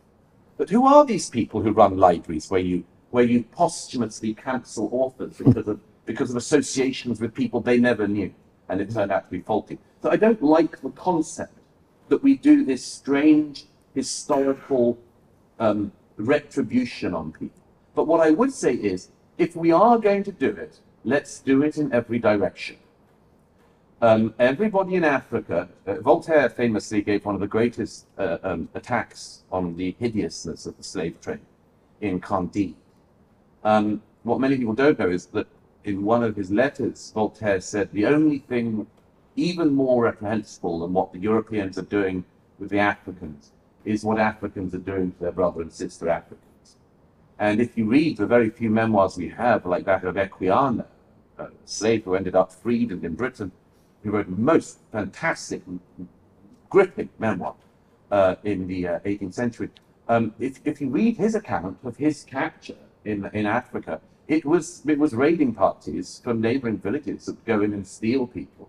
But 0.57 0.71
who 0.71 0.87
are 0.87 1.05
these 1.05 1.29
people 1.29 1.61
who 1.61 1.73
run 1.73 1.99
libraries 1.99 2.51
where 2.51 2.61
you 2.61 2.85
where 3.11 3.25
you 3.25 3.45
posthumously 3.45 4.35
cancel 4.35 4.89
authors 4.93 5.37
because 5.37 5.69
of 5.69 5.81
because 6.07 6.31
of 6.31 6.37
associations 6.37 7.21
with 7.21 7.35
people 7.35 7.61
they 7.61 7.79
never 7.79 8.07
knew, 8.07 8.33
and 8.69 8.81
it 8.81 8.91
turned 8.91 9.11
out 9.11 9.25
to 9.25 9.31
be 9.31 9.41
faulty? 9.41 9.79
So 10.03 10.11
I 10.11 10.17
don't 10.17 10.43
like 10.43 10.81
the 10.81 10.91
concept 10.91 11.59
that 12.09 12.23
we 12.23 12.37
do 12.37 12.65
this 12.65 12.85
strange 12.85 13.67
historical 13.95 14.99
um, 15.59 15.93
retribution 16.17 17.15
on 17.15 17.33
people. 17.33 17.63
But 17.95 18.07
what 18.07 18.21
I 18.21 18.31
would 18.31 18.53
say 18.53 18.75
is, 18.75 19.11
if 19.39 19.57
we 19.57 19.73
are 19.73 19.99
going 19.99 20.25
to 20.25 20.33
do 20.33 20.51
it, 20.51 20.79
let's 21.05 21.41
do 21.41 21.63
it 21.63 21.77
in 21.79 21.93
every 21.93 22.19
direction. 22.19 22.77
Um, 24.03 24.35
everybody 24.39 24.97
in 24.97 25.05
Africa, 25.05 25.69
uh, 25.87 25.95
Voltaire 26.01 26.51
famously 26.51 27.01
gave 27.01 27.25
one 27.25 27.35
of 27.35 27.41
the 27.41 27.47
greatest 27.47 28.07
uh, 28.19 28.39
um, 28.43 28.69
attacks 28.75 29.43
on 29.51 29.77
the 29.77 29.97
hideousness 29.99 30.67
of 30.67 30.77
the 30.77 30.83
slave 30.83 31.21
trade 31.21 31.41
in 32.01 32.21
Candide. 32.21 32.75
Um, 33.63 34.03
what 34.25 34.41
many 34.41 34.59
people 34.59 34.75
don't 34.75 34.99
know 34.99 35.11
is 35.11 35.27
that 35.27 35.47
in 35.85 36.03
one 36.03 36.23
of 36.23 36.37
his 36.37 36.51
letters, 36.51 37.13
Voltaire 37.15 37.61
said 37.61 37.93
the 37.93 38.07
only 38.07 38.39
thing 38.39 38.87
even 39.37 39.75
more 39.75 40.05
reprehensible 40.05 40.81
than 40.81 40.93
what 40.93 41.13
the 41.13 41.19
Europeans 41.19 41.79
are 41.79 41.83
doing 41.83 42.25
with 42.59 42.71
the 42.71 42.79
Africans 42.79 43.53
is 43.85 44.05
what 44.05 44.19
Africans 44.19 44.75
are 44.75 44.79
doing 44.79 45.13
to 45.13 45.19
their 45.21 45.33
brother 45.33 45.63
and 45.63 45.73
sister 45.73 46.09
Africans. 46.09 46.77
And 47.39 47.61
if 47.61 47.77
you 47.77 47.87
read 47.87 48.17
the 48.17 48.27
very 48.27 48.51
few 48.51 48.71
memoirs 48.71 49.17
we 49.17 49.29
have, 49.31 49.67
like 49.67 49.85
that 49.85 50.05
of 50.05 50.15
Equiano, 50.17 50.87
a 51.39 51.49
slave 51.65 52.05
who 52.05 52.15
ended 52.15 52.35
up 52.35 52.53
freed 52.53 52.91
and 52.91 53.05
in 53.05 53.15
Britain, 53.15 53.51
who 54.03 54.13
wrote 54.13 54.29
most 54.29 54.79
fantastic, 54.93 55.63
gripping 56.71 57.09
memoir 57.19 57.55
uh, 58.11 58.37
in 58.45 58.67
the 58.67 58.87
uh, 58.87 58.99
18th 59.01 59.35
century. 59.35 59.71
Um, 60.09 60.35
if, 60.39 60.61
if 60.65 60.81
you 60.81 60.89
read 60.89 61.17
his 61.17 61.35
account 61.35 61.79
of 61.83 61.97
his 61.97 62.23
capture 62.25 62.77
in, 63.05 63.29
in 63.33 63.47
Africa, 63.47 64.01
it 64.29 64.45
was, 64.45 64.83
it 64.87 64.99
was 64.99 65.13
raiding 65.13 65.55
parties 65.55 66.21
from 66.23 66.41
neighboring 66.41 66.79
villages 66.79 67.27
that 67.27 67.45
go 67.45 67.61
in 67.63 67.73
and 67.73 67.87
steal 67.87 68.27
people. 68.27 68.69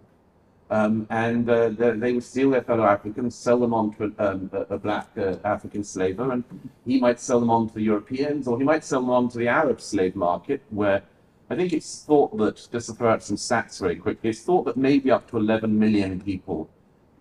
Um, 0.71 1.05
and 1.11 1.47
uh, 1.47 1.69
they, 1.69 1.91
they 1.91 2.13
would 2.13 2.23
steal 2.23 2.49
their 2.49 2.63
fellow 2.63 2.85
Africans, 2.85 3.35
sell 3.35 3.59
them 3.59 3.73
on 3.73 3.93
to 3.95 4.11
um, 4.17 4.49
a, 4.51 4.61
a 4.73 4.77
black 4.79 5.09
uh, 5.15 5.35
African 5.43 5.83
slaver, 5.83 6.31
and 6.31 6.43
he 6.85 6.99
might 6.99 7.19
sell 7.19 7.39
them 7.39 7.51
on 7.51 7.67
to 7.67 7.75
the 7.75 7.83
Europeans, 7.83 8.47
or 8.47 8.57
he 8.57 8.63
might 8.63 8.83
sell 8.83 9.01
them 9.01 9.11
on 9.11 9.29
to 9.29 9.37
the 9.37 9.47
Arab 9.47 9.79
slave 9.79 10.15
market, 10.15 10.63
where 10.71 11.03
I 11.49 11.55
think 11.55 11.71
it's 11.73 12.03
thought 12.03 12.35
that, 12.37 12.67
just 12.71 12.87
to 12.87 12.93
throw 12.93 13.11
out 13.11 13.21
some 13.21 13.35
stats 13.35 13.79
very 13.79 13.95
quickly, 13.95 14.31
it's 14.31 14.41
thought 14.41 14.65
that 14.65 14.77
maybe 14.77 15.11
up 15.11 15.29
to 15.29 15.37
11 15.37 15.77
million 15.77 16.19
people 16.19 16.67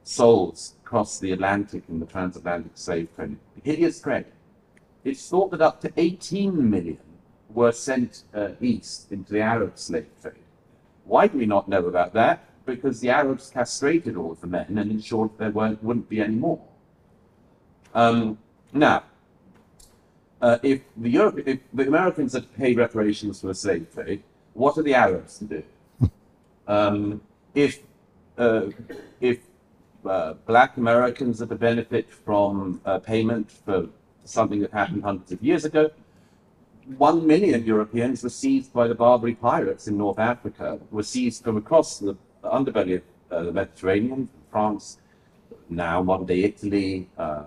sold 0.04 0.58
across 0.82 1.18
the 1.18 1.32
Atlantic 1.32 1.82
in 1.88 2.00
the 2.00 2.06
transatlantic 2.06 2.72
slave 2.74 3.08
trade. 3.14 3.36
Hideous 3.62 4.00
trade. 4.00 4.26
It's 5.04 5.28
thought 5.28 5.50
that 5.50 5.60
up 5.60 5.82
to 5.82 5.92
18 5.98 6.70
million 6.70 6.98
were 7.50 7.72
sent 7.72 8.24
uh, 8.34 8.50
east 8.60 9.12
into 9.12 9.34
the 9.34 9.40
Arab 9.40 9.78
slave 9.78 10.08
trade. 10.22 10.34
Why 11.04 11.26
do 11.26 11.36
we 11.36 11.46
not 11.46 11.68
know 11.68 11.84
about 11.86 12.14
that? 12.14 12.48
Because 12.66 13.00
the 13.00 13.10
Arabs 13.10 13.50
castrated 13.50 14.16
all 14.16 14.32
of 14.32 14.40
the 14.40 14.46
men 14.46 14.78
and 14.78 14.90
ensured 14.90 15.30
there 15.38 15.50
weren't, 15.50 15.82
wouldn't 15.82 16.08
be 16.08 16.20
any 16.20 16.36
more. 16.36 16.60
Um, 17.94 18.38
now, 18.72 19.04
uh, 20.40 20.58
if 20.62 20.82
the 20.96 21.10
Europe, 21.10 21.40
if 21.46 21.60
the 21.72 21.86
Americans 21.86 22.32
had 22.32 22.52
pay 22.56 22.74
reparations 22.74 23.40
for 23.40 23.48
the 23.48 23.54
slave 23.54 23.92
trade, 23.92 24.22
what 24.52 24.76
are 24.78 24.82
the 24.82 24.94
Arabs 24.94 25.38
to 25.38 25.44
do? 25.44 25.62
Um, 26.66 27.20
if 27.54 27.80
uh, 28.38 28.66
if 29.20 29.38
uh, 30.04 30.34
black 30.46 30.76
Americans 30.76 31.40
are 31.40 31.46
to 31.46 31.54
benefit 31.54 32.10
from 32.10 32.80
uh, 32.84 32.98
payment 32.98 33.50
for 33.50 33.88
something 34.24 34.60
that 34.60 34.72
happened 34.72 35.02
hundreds 35.02 35.32
of 35.32 35.42
years 35.42 35.64
ago, 35.64 35.90
one 36.96 37.26
million 37.26 37.64
Europeans 37.64 38.22
were 38.22 38.30
seized 38.30 38.72
by 38.72 38.88
the 38.88 38.94
Barbary 38.94 39.34
pirates 39.34 39.86
in 39.88 39.96
North 39.96 40.18
Africa, 40.18 40.78
were 40.90 41.02
seized 41.02 41.44
from 41.44 41.56
across 41.56 41.98
the 41.98 42.16
underbelly 42.44 42.96
of 42.96 43.02
uh, 43.30 43.42
the 43.44 43.52
Mediterranean, 43.52 44.28
France, 44.50 44.98
now 45.68 46.02
modern 46.02 46.26
day 46.26 46.44
Italy, 46.44 47.08
uh, 47.18 47.44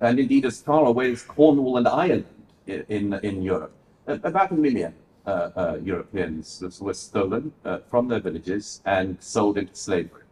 and 0.00 0.18
indeed 0.18 0.44
as 0.44 0.60
far 0.60 0.86
away 0.86 1.12
as 1.12 1.22
Cornwall 1.22 1.76
and 1.76 1.88
Ireland 1.88 2.26
in, 2.66 3.14
in 3.14 3.42
Europe. 3.42 3.72
About 4.06 4.50
a 4.50 4.54
million 4.54 4.94
uh, 5.26 5.50
uh, 5.56 5.78
Europeans 5.82 6.62
were 6.80 6.94
stolen 6.94 7.52
uh, 7.64 7.78
from 7.90 8.08
their 8.08 8.20
villages 8.20 8.80
and 8.86 9.16
sold 9.20 9.58
into 9.58 9.74
slavery 9.74 10.22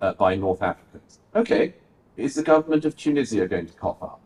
uh, 0.00 0.12
by 0.12 0.36
North 0.36 0.62
Africans. 0.62 1.18
Okay, 1.34 1.74
is 2.16 2.34
the 2.34 2.42
government 2.42 2.84
of 2.84 2.96
Tunisia 2.96 3.48
going 3.48 3.66
to 3.66 3.72
cough 3.72 4.02
up? 4.02 4.20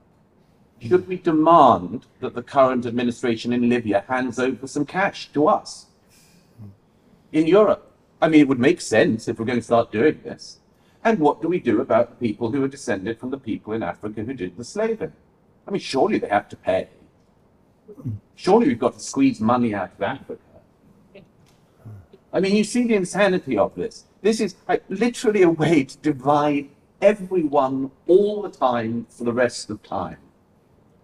Should 0.80 1.08
we 1.08 1.16
demand 1.16 2.04
that 2.20 2.34
the 2.34 2.42
current 2.42 2.84
administration 2.84 3.52
in 3.52 3.68
Libya 3.68 4.04
hands 4.06 4.38
over 4.38 4.66
some 4.66 4.84
cash 4.84 5.30
to 5.32 5.48
us? 5.48 5.86
In 7.32 7.46
Europe? 7.46 7.90
I 8.20 8.28
mean, 8.28 8.40
it 8.40 8.48
would 8.48 8.58
make 8.58 8.80
sense 8.80 9.28
if 9.28 9.38
we're 9.38 9.44
going 9.44 9.58
to 9.58 9.64
start 9.64 9.92
doing 9.92 10.20
this. 10.24 10.58
And 11.04 11.18
what 11.18 11.42
do 11.42 11.48
we 11.48 11.58
do 11.58 11.80
about 11.80 12.10
the 12.10 12.28
people 12.28 12.50
who 12.50 12.64
are 12.64 12.68
descended 12.68 13.18
from 13.18 13.30
the 13.30 13.38
people 13.38 13.74
in 13.74 13.82
Africa 13.82 14.22
who 14.22 14.32
did 14.32 14.56
the 14.56 14.64
slaving? 14.64 15.12
I 15.66 15.70
mean, 15.70 15.80
surely 15.80 16.18
they 16.18 16.28
have 16.28 16.48
to 16.48 16.56
pay. 16.56 16.88
Surely 18.34 18.68
we've 18.68 18.78
got 18.78 18.94
to 18.94 19.00
squeeze 19.00 19.40
money 19.40 19.74
out 19.74 19.92
of 19.92 20.02
Africa. 20.02 20.40
I 22.32 22.40
mean, 22.40 22.56
you 22.56 22.64
see 22.64 22.86
the 22.86 22.94
insanity 22.94 23.56
of 23.56 23.74
this. 23.74 24.04
This 24.22 24.40
is 24.40 24.56
like, 24.66 24.82
literally 24.88 25.42
a 25.42 25.50
way 25.50 25.84
to 25.84 25.98
divide 25.98 26.68
everyone 27.00 27.90
all 28.08 28.42
the 28.42 28.48
time 28.48 29.06
for 29.10 29.24
the 29.24 29.32
rest 29.32 29.70
of 29.70 29.82
time. 29.82 30.16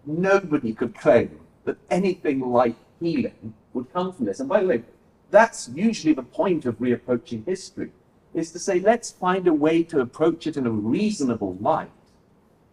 Nobody 0.07 0.73
could 0.73 0.95
claim 0.95 1.39
that 1.65 1.77
anything 1.91 2.41
like 2.41 2.75
healing 3.01 3.55
would 3.75 3.93
come 3.93 4.13
from 4.13 4.25
this. 4.25 4.41
And 4.41 4.49
by 4.49 4.63
the 4.63 4.67
way, 4.67 4.83
that's 5.31 5.71
usually 5.75 6.15
the 6.15 6.23
point 6.23 6.65
of 6.67 6.79
reapproaching 6.79 7.45
history, 7.47 7.91
is 8.35 8.53
to 8.53 8.59
say, 8.59 8.81
let's 8.81 9.11
find 9.11 9.47
a 9.47 9.55
way 9.55 9.83
to 9.85 10.01
approach 10.01 10.47
it 10.47 10.57
in 10.57 10.67
a 10.67 10.71
reasonable 10.71 11.57
light 11.61 11.91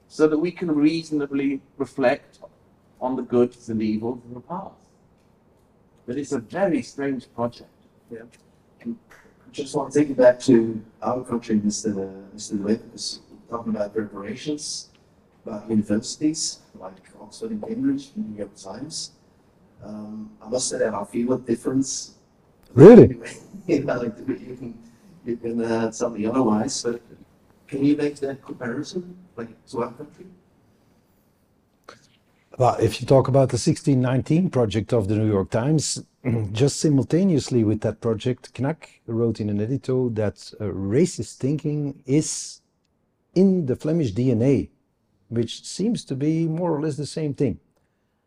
so 0.07 0.27
that 0.27 0.37
we 0.37 0.51
can 0.51 0.71
reasonably 0.71 1.61
reflect 1.77 2.39
on 3.01 3.15
the 3.15 3.21
goods 3.21 3.69
and 3.69 3.81
evils 3.81 4.19
of 4.25 4.33
the 4.33 4.39
past. 4.41 4.73
But 6.05 6.17
it's 6.17 6.31
a 6.31 6.39
very 6.39 6.81
strange 6.81 7.27
project. 7.33 7.69
Yeah. 8.09 8.21
Just 9.51 9.75
want 9.75 9.91
to 9.91 9.99
take 9.99 10.09
it 10.11 10.17
back 10.17 10.39
to 10.41 10.81
our 11.01 11.23
country, 11.23 11.59
Mr. 11.59 11.93
Mr. 12.35 12.63
Lew, 12.63 12.77
because 12.77 13.21
we're 13.29 13.57
talking 13.57 13.75
about 13.75 13.93
preparations, 13.93 14.89
about 15.45 15.69
universities 15.69 16.59
like 16.75 16.93
Oxford 17.19 17.51
and 17.51 17.63
Cambridge, 17.65 18.11
New 18.15 18.37
York 18.37 18.55
Times. 18.55 19.11
Um, 19.83 20.31
I 20.41 20.49
must 20.49 20.69
say 20.69 20.77
that 20.79 20.93
I 20.93 21.03
feel 21.05 21.33
a 21.33 21.39
difference. 21.39 22.16
Really? 22.77 23.17
Yeah, 23.67 23.95
like, 23.95 24.17
you 24.19 24.55
can, 24.55 24.79
you 25.25 25.35
can 25.35 25.61
uh, 25.61 25.91
tell 25.91 26.09
me 26.09 26.25
otherwise, 26.25 26.83
but 26.83 27.01
can 27.67 27.83
you 27.83 27.97
make 27.97 28.15
that 28.21 28.41
comparison, 28.41 29.17
like 29.35 29.49
to 29.71 29.83
our 29.83 29.91
country? 29.91 30.25
Well, 32.57 32.77
if 32.79 33.01
you 33.01 33.07
talk 33.07 33.27
about 33.27 33.49
the 33.49 33.59
1619 33.59 34.49
project 34.51 34.93
of 34.93 35.09
the 35.09 35.15
New 35.17 35.27
York 35.27 35.49
Times, 35.49 36.01
just 36.53 36.79
simultaneously 36.79 37.65
with 37.65 37.81
that 37.81 37.99
project, 37.99 38.57
Knack 38.57 39.01
wrote 39.05 39.41
in 39.41 39.49
an 39.49 39.57
edito 39.57 40.15
that 40.15 40.53
uh, 40.61 40.71
racist 40.71 41.35
thinking 41.35 42.01
is 42.05 42.61
in 43.35 43.65
the 43.65 43.75
Flemish 43.75 44.13
DNA, 44.13 44.69
which 45.27 45.65
seems 45.65 46.05
to 46.05 46.15
be 46.15 46.47
more 46.47 46.73
or 46.73 46.81
less 46.81 46.95
the 46.95 47.05
same 47.05 47.33
thing. 47.33 47.59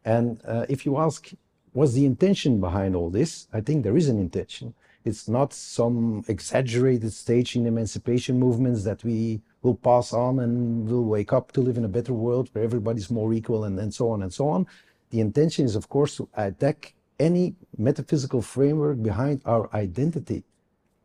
And 0.04 0.42
uh, 0.46 0.66
if 0.68 0.84
you 0.84 0.98
ask, 0.98 1.32
what's 1.72 1.92
the 1.92 2.04
intention 2.04 2.60
behind 2.60 2.96
all 2.96 3.10
this? 3.10 3.48
I 3.52 3.60
think 3.60 3.82
there 3.82 3.96
is 3.96 4.08
an 4.08 4.18
intention. 4.18 4.74
It's 5.04 5.28
not 5.28 5.54
some 5.54 6.24
exaggerated 6.28 7.12
stage 7.12 7.56
in 7.56 7.66
emancipation 7.66 8.38
movements 8.38 8.84
that 8.84 9.02
we 9.02 9.40
will 9.62 9.76
pass 9.76 10.12
on 10.12 10.40
and 10.40 10.88
will 10.88 11.04
wake 11.04 11.32
up 11.32 11.52
to 11.52 11.60
live 11.60 11.78
in 11.78 11.84
a 11.84 11.88
better 11.88 12.12
world 12.12 12.50
where 12.52 12.64
everybody's 12.64 13.10
more 13.10 13.32
equal 13.32 13.64
and, 13.64 13.78
and 13.78 13.94
so 13.94 14.10
on 14.10 14.22
and 14.22 14.32
so 14.32 14.48
on. 14.48 14.66
The 15.10 15.20
intention 15.20 15.64
is, 15.64 15.74
of 15.74 15.88
course, 15.88 16.16
to 16.16 16.28
attack 16.34 16.94
any 17.18 17.54
metaphysical 17.76 18.42
framework 18.42 19.02
behind 19.02 19.40
our 19.44 19.68
identity. 19.74 20.44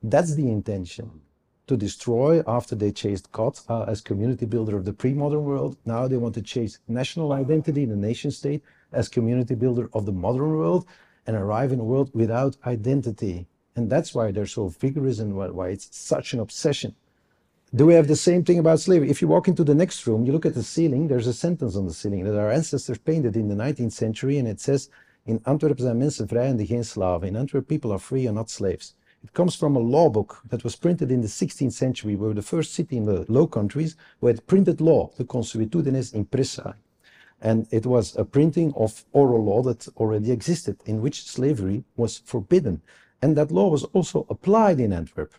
That's 0.03 0.35
the 0.35 0.49
intention. 0.49 1.21
To 1.67 1.77
destroy 1.77 2.43
after 2.45 2.75
they 2.75 2.91
chased 2.91 3.31
God 3.31 3.57
uh, 3.69 3.83
as 3.83 3.99
community 3.99 4.45
builder 4.45 4.77
of 4.77 4.85
the 4.85 4.93
pre-modern 4.93 5.43
world. 5.43 5.77
Now 5.85 6.07
they 6.07 6.17
want 6.17 6.35
to 6.35 6.41
chase 6.41 6.79
national 6.87 7.33
identity, 7.33 7.85
the 7.85 7.95
nation 7.95 8.29
state, 8.29 8.61
as 8.91 9.09
community 9.09 9.55
builder 9.55 9.89
of 9.93 10.05
the 10.05 10.11
modern 10.11 10.57
world 10.57 10.85
and 11.25 11.35
arrive 11.35 11.71
in 11.71 11.79
a 11.79 11.83
world 11.83 12.09
without 12.13 12.57
identity. 12.65 13.47
And 13.75 13.89
that's 13.89 14.13
why 14.13 14.31
they're 14.31 14.45
so 14.45 14.67
vigorous 14.67 15.19
and 15.19 15.35
why- 15.35 15.69
it's 15.69 15.89
such 15.91 16.33
an 16.33 16.39
obsession. 16.39 16.93
Do 17.73 17.85
we 17.85 17.95
have 17.95 18.07
the 18.07 18.15
same 18.15 18.43
thing 18.43 18.59
about 18.59 18.79
slavery? 18.79 19.09
If 19.09 19.21
you 19.21 19.27
walk 19.27 19.47
into 19.47 19.63
the 19.63 19.75
next 19.75 20.07
room, 20.07 20.25
you 20.25 20.31
look 20.31 20.45
at 20.45 20.53
the 20.53 20.63
ceiling, 20.63 21.07
there's 21.07 21.27
a 21.27 21.33
sentence 21.33 21.75
on 21.75 21.85
the 21.85 21.93
ceiling 21.93 22.23
that 22.23 22.39
our 22.39 22.51
ancestors 22.51 22.99
painted 22.99 23.35
in 23.35 23.49
the 23.49 23.55
19th 23.55 23.91
century, 23.91 24.37
and 24.37 24.47
it 24.47 24.59
says, 24.59 24.89
In 25.25 25.39
Antwerp 25.43 25.79
zijn 25.79 25.97
mensen 25.97 26.27
vrij 26.27 26.47
en 26.47 26.65
geen 26.65 26.85
slaven. 26.85 27.27
In 27.27 27.35
Antwerp, 27.35 27.67
people 27.67 27.91
are 27.91 27.99
free 27.99 28.27
and 28.27 28.35
not 28.35 28.49
slaves. 28.49 28.95
It 29.23 29.31
comes 29.31 29.55
from 29.55 29.75
a 29.75 29.79
law 29.79 30.09
book 30.09 30.43
that 30.49 30.63
was 30.63 30.75
printed 30.75 31.09
in 31.09 31.21
the 31.21 31.27
16th 31.27 31.71
century. 31.71 32.15
We 32.15 32.25
were 32.25 32.35
the 32.35 32.41
first 32.41 32.73
city 32.73 32.95
in 32.95 33.05
the 33.05 33.25
Low 33.27 33.47
Countries 33.47 33.95
who 34.19 34.27
had 34.27 34.45
printed 34.45 34.79
law, 34.79 35.09
the 35.17 35.25
Consuetudines 35.25 36.13
Impressa. 36.13 36.75
And 37.45 37.67
it 37.69 37.85
was 37.85 38.15
a 38.15 38.25
printing 38.25 38.73
of 38.75 39.05
oral 39.11 39.43
law 39.43 39.61
that 39.61 39.87
already 39.97 40.31
existed, 40.31 40.77
in 40.87 40.99
which 40.99 41.29
slavery 41.29 41.83
was 41.95 42.17
forbidden. 42.17 42.81
And 43.21 43.37
that 43.37 43.51
law 43.51 43.67
was 43.67 43.83
also 43.93 44.25
applied 44.31 44.79
in 44.79 44.91
Antwerp. 44.91 45.31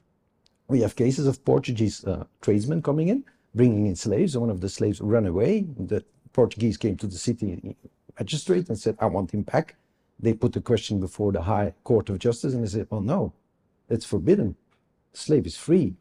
We 0.68 0.82
have 0.82 0.94
cases 0.94 1.26
of 1.26 1.44
Portuguese 1.44 2.04
uh, 2.04 2.26
tradesmen 2.42 2.82
coming 2.82 3.08
in, 3.08 3.24
bringing 3.56 3.86
in 3.88 3.96
slaves. 3.96 4.38
One 4.38 4.50
of 4.50 4.60
the 4.60 4.68
slaves 4.68 5.00
ran 5.00 5.26
away. 5.26 5.66
The 5.76 6.04
Portuguese 6.32 6.76
came 6.76 6.96
to 6.98 7.08
the 7.08 7.18
city 7.18 7.74
magistrate 8.16 8.68
and 8.68 8.78
said, 8.78 8.96
I 9.00 9.06
want 9.06 9.32
him 9.32 9.42
back. 9.42 9.74
They 10.20 10.32
put 10.32 10.52
the 10.52 10.60
question 10.60 11.00
before 11.00 11.32
the 11.32 11.42
High 11.42 11.74
Court 11.82 12.08
of 12.10 12.20
Justice 12.20 12.54
and 12.54 12.62
they 12.62 12.68
said, 12.68 12.86
Well, 12.88 13.00
no, 13.00 13.32
it's 13.88 14.04
forbidden. 14.04 14.54
The 15.10 15.18
slave 15.18 15.44
is 15.44 15.56
free. 15.56 15.96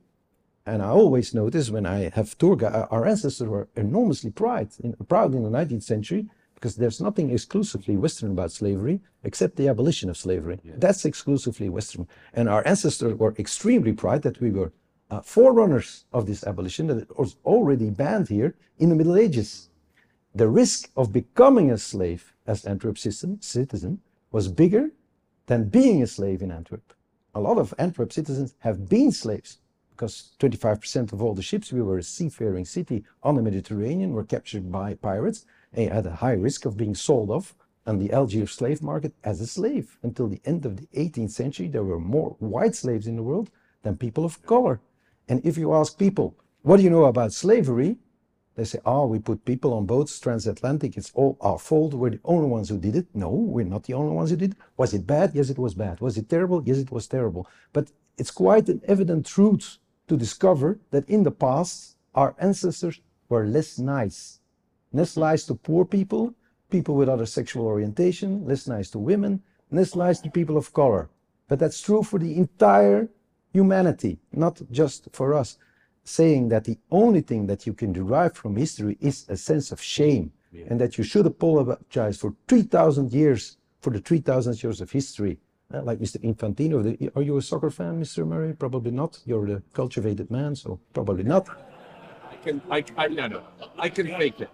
And 0.65 0.81
I 0.81 0.87
always 0.87 1.33
notice 1.33 1.69
when 1.69 1.85
I 1.85 2.09
have 2.15 2.37
tour 2.37 2.55
guide, 2.55 2.87
our 2.89 3.05
ancestors 3.05 3.47
were 3.47 3.67
enormously 3.75 4.31
proud 4.31 4.69
in, 4.83 4.93
proud 5.07 5.35
in 5.35 5.43
the 5.43 5.49
19th 5.49 5.83
century 5.83 6.27
because 6.55 6.75
there's 6.75 6.99
nothing 6.99 7.29
exclusively 7.29 7.95
Western 7.95 8.31
about 8.31 8.51
slavery 8.51 8.99
except 9.23 9.57
the 9.57 9.67
abolition 9.67 10.09
of 10.09 10.17
slavery. 10.17 10.59
That's 10.63 11.05
exclusively 11.05 11.69
Western. 11.69 12.07
And 12.33 12.49
our 12.49 12.67
ancestors 12.67 13.13
were 13.13 13.35
extremely 13.37 13.93
proud 13.93 14.23
that 14.23 14.41
we 14.41 14.49
were 14.49 14.71
uh, 15.11 15.21
forerunners 15.21 16.05
of 16.11 16.25
this 16.25 16.43
abolition, 16.43 16.87
that 16.87 16.97
it 16.97 17.19
was 17.19 17.35
already 17.45 17.91
banned 17.91 18.29
here 18.29 18.55
in 18.79 18.89
the 18.89 18.95
Middle 18.95 19.17
Ages. 19.17 19.69
The 20.33 20.47
risk 20.47 20.89
of 20.97 21.13
becoming 21.13 21.69
a 21.71 21.77
slave 21.77 22.33
as 22.47 22.65
Antwerp 22.65 22.97
citizen, 22.97 23.39
citizen 23.41 24.01
was 24.31 24.47
bigger 24.47 24.89
than 25.45 25.69
being 25.69 26.01
a 26.01 26.07
slave 26.07 26.41
in 26.41 26.51
Antwerp. 26.51 26.93
A 27.35 27.39
lot 27.39 27.59
of 27.59 27.73
Antwerp 27.77 28.11
citizens 28.11 28.55
have 28.59 28.89
been 28.89 29.11
slaves 29.11 29.59
because 29.95 30.31
25% 30.39 31.13
of 31.13 31.21
all 31.21 31.33
the 31.33 31.41
ships, 31.41 31.71
we 31.71 31.81
were 31.81 31.97
a 31.97 32.03
seafaring 32.03 32.65
city 32.65 33.05
on 33.23 33.35
the 33.35 33.41
Mediterranean, 33.41 34.13
were 34.13 34.25
captured 34.25 34.71
by 34.71 34.93
pirates 34.93 35.45
and 35.73 35.91
had 35.91 36.05
a 36.05 36.15
high 36.15 36.33
risk 36.33 36.65
of 36.65 36.75
being 36.77 36.93
sold 36.93 37.29
off 37.29 37.55
on 37.87 37.99
the 37.99 38.11
Algiers 38.11 38.51
slave 38.51 38.81
market 38.81 39.13
as 39.23 39.39
a 39.39 39.47
slave. 39.47 39.97
Until 40.03 40.27
the 40.27 40.41
end 40.43 40.65
of 40.65 40.77
the 40.77 40.87
18th 40.87 41.31
century, 41.31 41.67
there 41.67 41.83
were 41.83 41.99
more 41.99 42.35
white 42.39 42.75
slaves 42.75 43.07
in 43.07 43.15
the 43.15 43.23
world 43.23 43.49
than 43.83 43.95
people 43.95 44.25
of 44.25 44.41
color. 44.45 44.81
And 45.29 45.45
if 45.45 45.57
you 45.57 45.73
ask 45.73 45.97
people, 45.97 46.35
what 46.63 46.77
do 46.77 46.83
you 46.83 46.89
know 46.89 47.05
about 47.05 47.31
slavery? 47.31 47.97
They 48.55 48.63
say, 48.63 48.79
oh, 48.85 49.05
we 49.05 49.19
put 49.19 49.45
people 49.45 49.73
on 49.73 49.85
boats 49.85 50.19
transatlantic. 50.19 50.97
It's 50.97 51.11
all 51.13 51.37
our 51.41 51.59
fault. 51.59 51.93
We're 51.93 52.11
the 52.11 52.19
only 52.23 52.47
ones 52.47 52.69
who 52.69 52.77
did 52.77 52.95
it. 52.95 53.07
No, 53.13 53.29
we're 53.29 53.65
not 53.65 53.83
the 53.83 53.93
only 53.93 54.13
ones 54.13 54.29
who 54.29 54.37
did 54.37 54.51
it. 54.53 54.57
Was 54.77 54.93
it 54.93 55.05
bad? 55.05 55.31
Yes, 55.33 55.49
it 55.49 55.57
was 55.57 55.73
bad. 55.73 55.99
Was 55.99 56.17
it 56.17 56.29
terrible? 56.29 56.63
Yes, 56.65 56.77
it 56.77 56.91
was 56.91 57.07
terrible. 57.07 57.47
But 57.73 57.91
it's 58.17 58.31
quite 58.31 58.69
an 58.69 58.81
evident 58.87 59.25
truth 59.25 59.77
to 60.07 60.17
discover 60.17 60.79
that 60.91 61.09
in 61.09 61.23
the 61.23 61.31
past, 61.31 61.95
our 62.13 62.35
ancestors 62.39 63.01
were 63.29 63.45
less 63.45 63.79
nice. 63.79 64.39
Less 64.93 65.17
nice 65.17 65.45
to 65.45 65.55
poor 65.55 65.85
people, 65.85 66.33
people 66.69 66.95
with 66.95 67.09
other 67.09 67.25
sexual 67.25 67.65
orientation, 67.65 68.45
less 68.45 68.67
nice 68.67 68.89
to 68.91 68.99
women, 68.99 69.41
less 69.71 69.95
nice 69.95 70.19
to 70.21 70.29
people 70.29 70.57
of 70.57 70.73
color. 70.73 71.09
But 71.47 71.59
that's 71.59 71.81
true 71.81 72.03
for 72.03 72.19
the 72.19 72.35
entire 72.37 73.09
humanity, 73.51 74.19
not 74.31 74.61
just 74.71 75.09
for 75.11 75.33
us 75.33 75.57
saying 76.05 76.49
that 76.49 76.63
the 76.65 76.77
only 76.91 77.21
thing 77.21 77.47
that 77.47 77.65
you 77.65 77.73
can 77.73 77.91
derive 77.91 78.35
from 78.35 78.55
history 78.55 78.97
is 79.01 79.25
a 79.27 79.35
sense 79.35 79.71
of 79.71 79.81
shame 79.81 80.31
and 80.69 80.79
that 80.79 80.97
you 80.97 81.03
should 81.03 81.25
apologize 81.25 82.17
for 82.17 82.33
3,000 82.47 83.11
years, 83.11 83.57
for 83.81 83.91
the 83.91 83.99
3,000 83.99 84.63
years 84.63 84.79
of 84.79 84.91
history. 84.91 85.37
Uh, 85.73 85.81
like 85.81 85.99
Mr. 85.99 86.17
Infantino, 86.23 86.83
the, 86.83 87.09
are 87.15 87.23
you 87.23 87.37
a 87.37 87.41
soccer 87.41 87.71
fan, 87.71 87.99
Mr. 87.99 88.25
Murray? 88.25 88.53
Probably 88.53 88.91
not. 88.91 89.19
You're 89.25 89.47
a 89.47 89.61
cultivated 89.73 90.29
man, 90.29 90.55
so 90.55 90.79
probably 90.93 91.23
not. 91.23 91.49
I 92.29 92.35
can, 92.43 92.61
I, 92.69 92.83
I, 92.95 93.07
no, 93.07 93.27
no, 93.27 93.41
I 93.79 93.89
can 93.89 94.07
fake 94.07 94.41
it. 94.41 94.49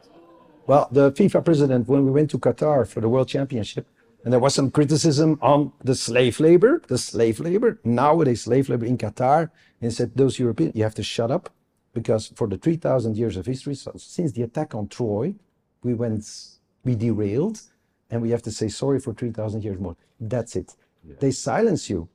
Well, 0.68 0.88
the 0.90 1.12
FIFA 1.12 1.44
president, 1.44 1.88
when 1.90 2.06
we 2.06 2.12
went 2.12 2.30
to 2.32 2.40
Qatar 2.40 2.88
for 2.88 3.02
the 3.02 3.10
World 3.10 3.28
Championship, 3.28 3.88
and 4.24 4.32
there 4.32 4.40
was 4.40 4.54
some 4.54 4.72
criticism 4.72 5.38
on 5.42 5.74
the 5.84 5.96
slave 5.96 6.40
labor, 6.40 6.82
the 6.88 6.98
slave 6.98 7.42
labor, 7.42 7.80
nowadays 7.84 8.44
slave 8.44 8.70
labor 8.70 8.86
in 8.86 8.98
Qatar, 8.98 9.50
and 9.82 9.94
said, 9.94 10.12
those 10.16 10.40
Europeans, 10.40 10.74
you 10.76 10.84
have 10.84 10.96
to 10.96 11.04
shut 11.04 11.30
up, 11.30 11.50
because 11.94 12.28
for 12.36 12.48
the 12.48 12.58
3,000 12.58 13.18
years 13.18 13.36
of 13.36 13.46
history, 13.46 13.76
so 13.76 13.92
since 13.98 14.32
the 14.32 14.44
attack 14.44 14.74
on 14.74 14.88
Troy, 14.88 15.36
we 15.84 15.94
went, 15.94 16.26
we 16.86 16.96
derailed, 16.96 17.60
and 18.10 18.22
we 18.22 18.30
have 18.30 18.44
to 18.44 18.52
say 18.52 18.70
sorry 18.70 19.00
for 19.00 19.14
3,000 19.14 19.64
years 19.64 19.80
more. 19.80 19.98
That's 20.20 20.56
it. 20.56 20.76
They 21.20 21.32
silence 21.32 21.90
you. 21.90 22.10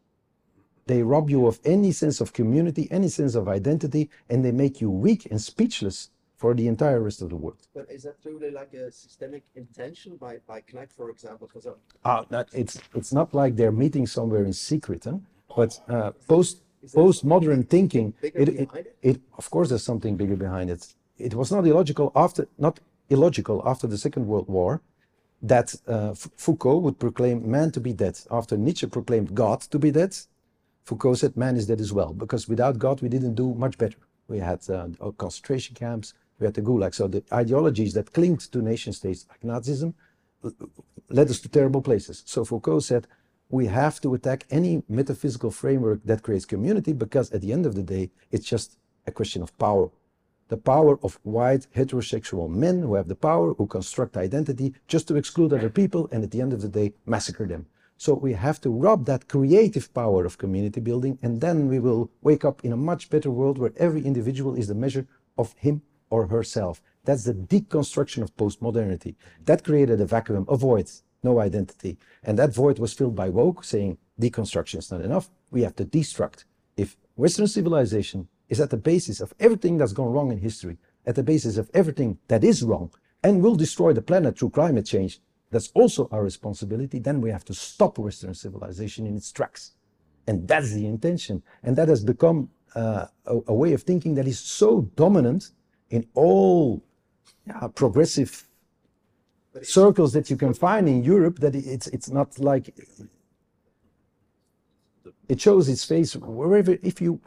They 0.87 1.03
rob 1.03 1.31
you 1.31 1.47
of 1.47 1.59
any 1.65 1.91
sense 1.93 2.21
of 2.21 2.33
community, 2.33 2.87
any 2.91 3.09
sense 3.09 3.35
of 3.35 3.49
identity, 3.49 4.09
and 4.31 4.45
they 4.45 4.53
make 4.53 4.81
you 4.81 4.91
weak 4.91 5.27
and 5.31 5.41
speechless 5.41 6.11
for 6.37 6.55
the 6.55 6.69
entire 6.69 7.01
rest 7.01 7.23
of 7.23 7.31
the 7.31 7.37
world. 7.37 7.67
But 7.75 7.91
is 7.91 8.03
that 8.05 8.23
truly 8.23 8.51
like 8.51 8.73
a 8.75 8.93
systemic 8.93 9.43
intention 9.55 10.17
by, 10.17 10.39
by 10.47 10.63
Knack, 10.73 10.91
for 10.93 11.11
example? 11.11 11.49
Because 11.49 11.67
Uh, 12.05 12.25
that 12.31 12.49
it's 12.53 12.79
it's 12.95 13.13
not 13.13 13.35
like 13.35 13.57
they're 13.57 13.79
meeting 13.85 14.07
somewhere 14.07 14.45
in 14.45 14.53
secret, 14.53 15.05
huh? 15.05 15.19
but 15.57 15.81
uh, 15.89 16.13
post 16.29 16.63
postmodern 16.99 17.67
thinking, 17.69 18.15
it, 18.23 18.33
it, 18.37 18.49
it? 18.49 18.97
it 19.03 19.21
of 19.39 19.51
course 19.51 19.71
there's 19.71 19.83
something 19.83 20.17
bigger 20.17 20.37
behind 20.37 20.71
it. 20.71 20.95
It 21.19 21.35
was 21.35 21.51
not 21.51 21.67
illogical 21.67 22.13
after 22.15 22.47
not 22.59 22.79
illogical 23.09 23.63
after 23.65 23.87
the 23.89 23.99
Second 23.99 24.27
World 24.27 24.49
War 24.49 24.83
that 25.43 25.75
uh, 25.87 26.15
Foucault 26.15 26.79
would 26.79 26.99
proclaim 26.99 27.49
man 27.51 27.71
to 27.73 27.81
be 27.81 27.93
dead. 27.93 28.19
After 28.31 28.57
Nietzsche 28.57 28.87
proclaimed 28.87 29.35
God 29.35 29.61
to 29.63 29.79
be 29.79 29.91
dead, 29.91 30.17
Foucault 30.85 31.15
said 31.15 31.37
man 31.37 31.57
is 31.57 31.67
dead 31.67 31.81
as 31.81 31.93
well 31.93 32.13
because 32.13 32.49
without 32.49 32.79
God 32.79 33.03
we 33.03 33.09
didn't 33.09 33.35
do 33.35 33.55
much 33.55 33.77
better. 33.77 33.99
We 34.29 34.39
had 34.39 34.69
uh, 34.71 34.89
concentration 35.19 35.75
camps, 35.75 36.15
we 36.39 36.47
had 36.47 36.55
the 36.55 36.63
Gulag. 36.63 36.95
So 36.95 37.07
the 37.09 37.23
ideologies 37.33 37.95
that 37.95 38.13
clinged 38.13 38.51
to 38.53 38.63
nation 38.63 38.93
states 38.93 39.27
like 39.29 39.41
Nazism 39.43 39.95
led 41.11 41.31
us 41.31 41.41
to 41.41 41.49
terrible 41.49 41.83
places. 41.83 42.23
So 42.27 42.45
Foucault 42.45 42.81
said, 42.81 43.07
we 43.49 43.67
have 43.67 44.01
to 44.01 44.15
attack 44.15 44.45
any 44.51 44.83
metaphysical 44.89 45.51
framework 45.51 46.01
that 46.05 46.23
creates 46.23 46.45
community 46.45 46.93
because 46.93 47.31
at 47.31 47.41
the 47.41 47.53
end 47.53 47.65
of 47.65 47.75
the 47.75 47.83
day, 47.83 48.11
it's 48.33 48.47
just 48.47 48.79
a 49.07 49.13
question 49.13 49.43
of 49.43 49.57
power. 49.59 49.91
The 50.49 50.57
power 50.57 50.99
of 51.03 51.19
white 51.25 51.67
heterosexual 51.75 52.49
men 52.49 52.83
who 52.83 52.95
have 52.95 53.09
the 53.09 53.17
power, 53.17 53.55
who 53.55 53.67
construct 53.67 54.17
identity 54.17 54.75
just 54.87 55.09
to 55.09 55.17
exclude 55.17 55.53
other 55.53 55.71
people 55.71 56.09
and 56.13 56.23
at 56.23 56.31
the 56.31 56.41
end 56.41 56.53
of 56.53 56.63
the 56.63 56.69
day, 56.69 56.95
massacre 57.05 57.47
them. 57.47 57.67
So 57.97 58.15
we 58.15 58.35
have 58.35 58.61
to 58.61 58.71
rob 58.71 59.07
that 59.07 59.29
creative 59.29 59.93
power 59.93 60.25
of 60.25 60.39
community 60.39 60.81
building 60.81 61.19
and 61.23 61.41
then 61.41 61.67
we 61.69 61.81
will 61.81 62.11
wake 62.23 62.45
up 62.45 62.65
in 62.65 62.73
a 62.73 62.77
much 62.77 63.11
better 63.11 63.31
world 63.31 63.59
where 63.59 63.73
every 63.77 64.05
individual 64.05 64.55
is 64.55 64.69
the 64.69 64.75
measure 64.75 65.07
of 65.37 65.55
him 65.59 65.83
or 66.11 66.27
herself. 66.27 66.83
That's 67.05 67.25
the 67.25 67.35
deconstruction 67.35 68.23
of 68.23 68.37
postmodernity. 68.37 69.15
That 69.45 69.65
created 69.65 70.01
a 70.01 70.07
vacuum, 70.07 70.45
a 70.49 70.57
void, 70.57 70.91
no 71.23 71.41
identity. 71.41 71.99
And 72.23 72.39
that 72.39 72.55
void 72.55 72.79
was 72.79 72.93
filled 72.93 73.17
by 73.17 73.31
woke 73.31 73.65
saying 73.65 73.99
deconstruction 74.21 74.79
is 74.79 74.91
not 74.91 75.01
enough. 75.01 75.31
We 75.51 75.63
have 75.63 75.77
to 75.77 75.85
destruct. 75.85 76.45
If 76.77 76.97
Western 77.17 77.47
civilization 77.47 78.29
is 78.49 78.61
at 78.61 78.71
the 78.71 78.77
basis 78.77 79.21
of 79.21 79.35
everything 79.41 79.79
that's 79.79 79.93
gone 79.93 80.13
wrong 80.13 80.31
in 80.33 80.39
history, 80.39 80.79
at 81.07 81.15
the 81.15 81.23
basis 81.23 81.57
of 81.57 81.71
everything 81.75 82.19
that 82.29 82.45
is 82.45 82.63
wrong, 82.63 82.91
and 83.23 83.43
will 83.43 83.57
destroy 83.57 83.93
the 83.93 84.03
planet 84.03 84.39
through 84.39 84.51
climate 84.51 84.87
change, 84.87 85.21
that's 85.51 85.71
also 85.75 86.09
our 86.13 86.23
responsibility. 86.23 86.99
Then 86.99 87.21
we 87.21 87.31
have 87.31 87.45
to 87.47 87.55
stop 87.55 87.99
Western 87.99 88.35
civilization 88.35 89.07
in 89.07 89.17
its 89.17 89.33
tracks. 89.33 89.73
And 90.27 90.47
that's 90.47 90.73
the 90.73 90.87
intention. 90.87 91.43
And 91.63 91.77
that 91.77 91.89
has 91.89 92.05
become 92.05 92.51
uh, 92.75 93.07
a, 93.27 93.39
a 93.47 93.55
way 93.55 93.73
of 93.73 93.83
thinking 93.83 94.15
that 94.15 94.27
is 94.27 94.39
so 94.39 94.83
dominant 94.97 95.51
in 95.91 96.07
all 96.15 96.83
yeah, 97.47 97.69
progressive 97.75 98.47
circles 99.63 100.13
that 100.13 100.29
you 100.31 100.37
can 100.37 100.53
find 100.53 100.89
in 100.89 101.03
Europe 101.03 101.39
that 101.39 101.55
it's 101.55 101.87
it's 101.89 102.11
not 102.11 102.39
like 102.39 102.75
it 105.29 105.41
shows 105.41 105.69
its 105.69 105.85
face 105.85 106.15
wherever 106.17 106.77
if 106.83 107.01
you 107.01 107.21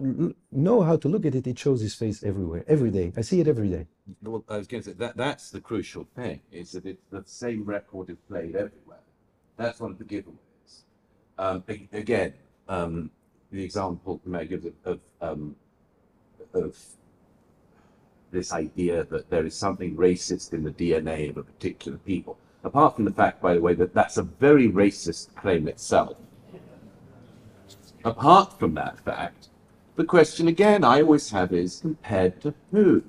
know 0.51 0.81
how 0.81 0.95
to 0.95 1.07
look 1.09 1.25
at 1.25 1.35
it 1.35 1.45
it 1.47 1.59
shows 1.59 1.81
its 1.83 1.95
face 1.95 2.23
everywhere 2.23 2.63
every 2.67 2.91
day 2.91 3.11
i 3.17 3.21
see 3.21 3.39
it 3.39 3.47
every 3.47 3.69
day 3.69 3.85
Well, 4.23 4.43
I 4.49 4.57
was 4.57 4.67
going 4.67 4.83
to 4.83 4.89
say 4.89 4.95
that 4.95 5.17
that's 5.17 5.51
the 5.51 5.61
crucial 5.61 6.07
thing 6.15 6.41
is 6.51 6.71
that 6.71 6.85
it's 6.85 7.03
the 7.11 7.23
same 7.25 7.63
record 7.63 8.09
is 8.09 8.17
played 8.27 8.55
everywhere. 8.55 9.03
That's 9.57 9.79
one 9.79 9.91
of 9.91 9.97
the 9.99 10.03
giveaways. 10.03 10.83
Um, 11.37 11.63
again, 11.93 12.33
um, 12.67 13.11
the 13.51 13.63
example 13.63 14.19
you 14.25 14.31
may 14.31 14.45
give 14.45 14.65
of 14.65 14.73
of, 14.85 14.99
um, 15.21 15.55
of 16.53 16.77
this 18.31 18.51
idea 18.51 19.03
that 19.05 19.29
there 19.29 19.45
is 19.45 19.55
something 19.55 19.95
racist 19.95 20.53
in 20.53 20.63
the 20.63 20.71
DNA 20.71 21.29
of 21.29 21.37
a 21.37 21.43
particular 21.43 21.97
people. 21.99 22.37
Apart 22.63 22.95
from 22.95 23.05
the 23.05 23.11
fact, 23.11 23.41
by 23.41 23.53
the 23.53 23.61
way, 23.61 23.73
that 23.75 23.93
that's 23.93 24.17
a 24.17 24.23
very 24.23 24.69
racist 24.69 25.33
claim 25.35 25.67
itself. 25.67 26.17
Apart 28.03 28.57
from 28.59 28.73
that 28.75 28.99
fact, 28.99 29.49
the 29.95 30.05
question 30.05 30.47
again 30.47 30.83
I 30.83 31.01
always 31.01 31.29
have 31.31 31.51
is 31.51 31.79
compared 31.81 32.41
to 32.41 32.53
who? 32.71 33.03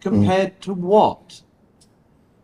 Compared 0.00 0.60
to 0.62 0.74
what? 0.74 1.42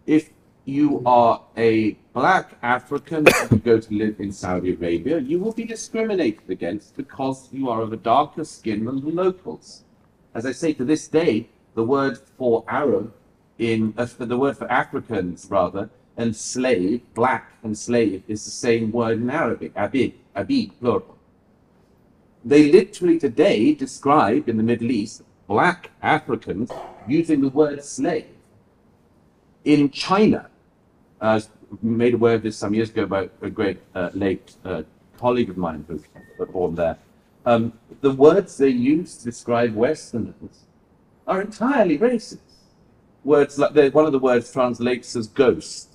If 0.07 0.31
you 0.65 1.03
are 1.05 1.43
a 1.57 1.93
black 2.13 2.57
African 2.63 3.27
and 3.27 3.51
you 3.51 3.59
go 3.59 3.81
to 3.81 3.95
live 3.95 4.21
in 4.21 4.31
Saudi 4.31 4.75
Arabia, 4.75 5.19
you 5.19 5.41
will 5.41 5.53
be 5.53 5.65
discriminated 5.65 6.49
against 6.49 6.97
because 6.97 7.49
you 7.53 7.69
are 7.69 7.83
of 7.83 7.93
a 7.93 7.97
darker 7.97 8.45
skin 8.45 8.85
than 8.85 9.01
the 9.01 9.11
locals. 9.11 9.85
As 10.35 10.47
I 10.47 10.53
say, 10.53 10.73
to 10.75 10.85
this 10.85 11.09
day, 11.09 11.49
the 11.75 11.83
word 11.83 12.19
for 12.37 12.65
Arab 12.69 13.13
in 13.59 13.95
uh, 13.97 14.07
the 14.19 14.37
word 14.37 14.57
for 14.57 14.71
Africans 14.71 15.49
rather 15.51 15.91
and 16.17 16.35
slave, 16.35 17.03
black 17.15 17.53
and 17.63 17.79
slave 17.79 18.23
is 18.29 18.45
the 18.45 18.51
same 18.51 18.91
word 18.93 19.19
in 19.19 19.31
Arabic, 19.31 19.73
abid, 19.75 20.15
plural. 20.45 21.17
They 22.45 22.71
literally 22.71 23.19
today 23.19 23.75
describe 23.75 24.49
in 24.49 24.57
the 24.57 24.63
Middle 24.63 24.91
East 24.91 25.23
black 25.47 25.91
Africans 26.03 26.71
using 27.07 27.41
the 27.41 27.49
word 27.49 27.83
slave. 27.85 28.27
In 29.65 29.91
China, 29.91 30.49
I 31.21 31.35
was 31.35 31.51
made 31.83 32.15
aware 32.15 32.35
of 32.35 32.43
this 32.43 32.57
some 32.57 32.75
years 32.75 32.91
ago 32.91 33.07
by 33.07 33.29
a 33.43 33.51
great 33.51 33.81
uh, 33.95 34.11
late 34.15 34.55
uh, 34.65 34.83
colleague 35.19 35.51
of 35.51 35.57
mine 35.57 35.85
who 35.89 36.01
was 36.39 36.49
born 36.51 36.75
there. 36.75 36.97
Um, 37.45 37.73
the 38.01 38.13
words 38.13 38.57
they 38.57 38.69
use 38.69 39.17
to 39.19 39.25
describe 39.25 39.75
Westerners 39.75 40.67
are 41.27 41.41
entirely 41.41 41.99
racist. 41.99 42.39
Words 43.25 43.59
like 43.59 43.73
they- 43.75 43.91
one 43.91 44.07
of 44.07 44.13
the 44.13 44.19
words 44.19 44.53
translates 44.53 45.17
as 45.17 45.27
ghost 45.27 45.89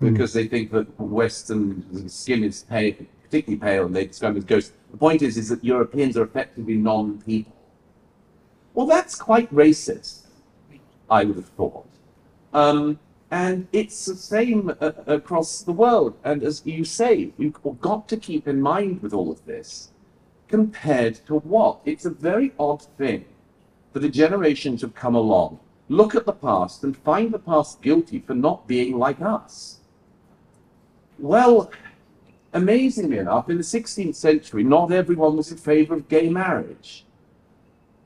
because 0.00 0.32
they 0.32 0.48
think 0.48 0.72
that 0.72 0.98
Western 0.98 2.08
skin 2.08 2.42
is 2.42 2.64
pale, 2.64 2.94
particularly 3.32 3.58
pale, 3.58 3.86
and 3.86 3.96
they 3.96 4.04
describe 4.04 4.36
it 4.36 4.40
as 4.40 4.44
ghosts. 4.44 4.72
The 4.90 4.98
point 4.98 5.22
is, 5.22 5.38
is 5.38 5.48
that 5.48 5.64
Europeans 5.64 6.18
are 6.18 6.22
effectively 6.22 6.74
non-people. 6.74 7.56
Well, 8.74 8.86
that's 8.86 9.14
quite 9.14 9.52
racist, 9.54 10.26
I 11.08 11.24
would 11.24 11.36
have 11.36 11.48
thought. 11.48 11.86
Um, 12.52 12.98
and 13.30 13.68
it's 13.72 14.04
the 14.04 14.16
same 14.16 14.74
uh, 14.78 14.92
across 15.06 15.62
the 15.62 15.72
world. 15.72 16.18
And 16.22 16.42
as 16.42 16.60
you 16.66 16.84
say, 16.84 17.32
you've 17.38 17.56
got 17.80 18.06
to 18.08 18.18
keep 18.18 18.46
in 18.46 18.60
mind 18.60 19.02
with 19.02 19.14
all 19.14 19.30
of 19.32 19.46
this, 19.46 19.92
compared 20.48 21.14
to 21.26 21.36
what? 21.38 21.80
It's 21.86 22.04
a 22.04 22.10
very 22.10 22.52
odd 22.58 22.82
thing 22.98 23.24
that 23.94 24.00
the 24.00 24.10
generations 24.10 24.82
have 24.82 24.94
come 24.94 25.14
along, 25.14 25.58
look 25.88 26.14
at 26.14 26.26
the 26.26 26.32
past 26.32 26.84
and 26.84 26.94
find 26.98 27.32
the 27.32 27.38
past 27.38 27.80
guilty 27.80 28.18
for 28.20 28.34
not 28.34 28.66
being 28.66 28.98
like 28.98 29.22
us. 29.22 29.78
Well, 31.18 31.70
amazingly 32.52 33.18
enough, 33.18 33.48
in 33.48 33.56
the 33.56 33.62
16th 33.62 34.14
century, 34.14 34.62
not 34.64 34.92
everyone 34.92 35.36
was 35.36 35.50
in 35.50 35.58
favor 35.58 35.94
of 35.94 36.08
gay 36.08 36.28
marriage. 36.28 37.04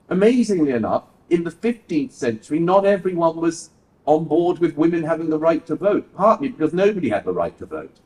Amazingly 0.08 0.72
enough, 0.72 1.04
in 1.28 1.44
the 1.44 1.50
15th 1.50 2.12
century, 2.12 2.58
not 2.58 2.84
everyone 2.84 3.36
was 3.36 3.70
on 4.04 4.24
board 4.24 4.60
with 4.60 4.76
women 4.76 5.02
having 5.02 5.30
the 5.30 5.38
right 5.38 5.66
to 5.66 5.74
vote, 5.74 6.14
partly 6.14 6.48
because 6.48 6.72
nobody 6.72 7.08
had 7.08 7.24
the 7.24 7.32
right 7.32 7.58
to 7.58 7.66
vote. 7.66 7.96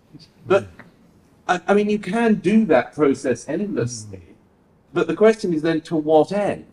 But, 0.47 0.69
I, 1.47 1.61
I 1.69 1.75
mean, 1.75 1.91
you 1.91 1.99
can 1.99 2.37
do 2.37 2.65
that 2.67 2.95
process 2.95 3.49
endlessly. 3.49 4.23
But 4.93 5.07
the 5.07 5.15
question 5.15 5.53
is 5.53 5.63
then 5.63 5.83
to 5.83 5.97
what 5.97 6.33
end? 6.33 6.67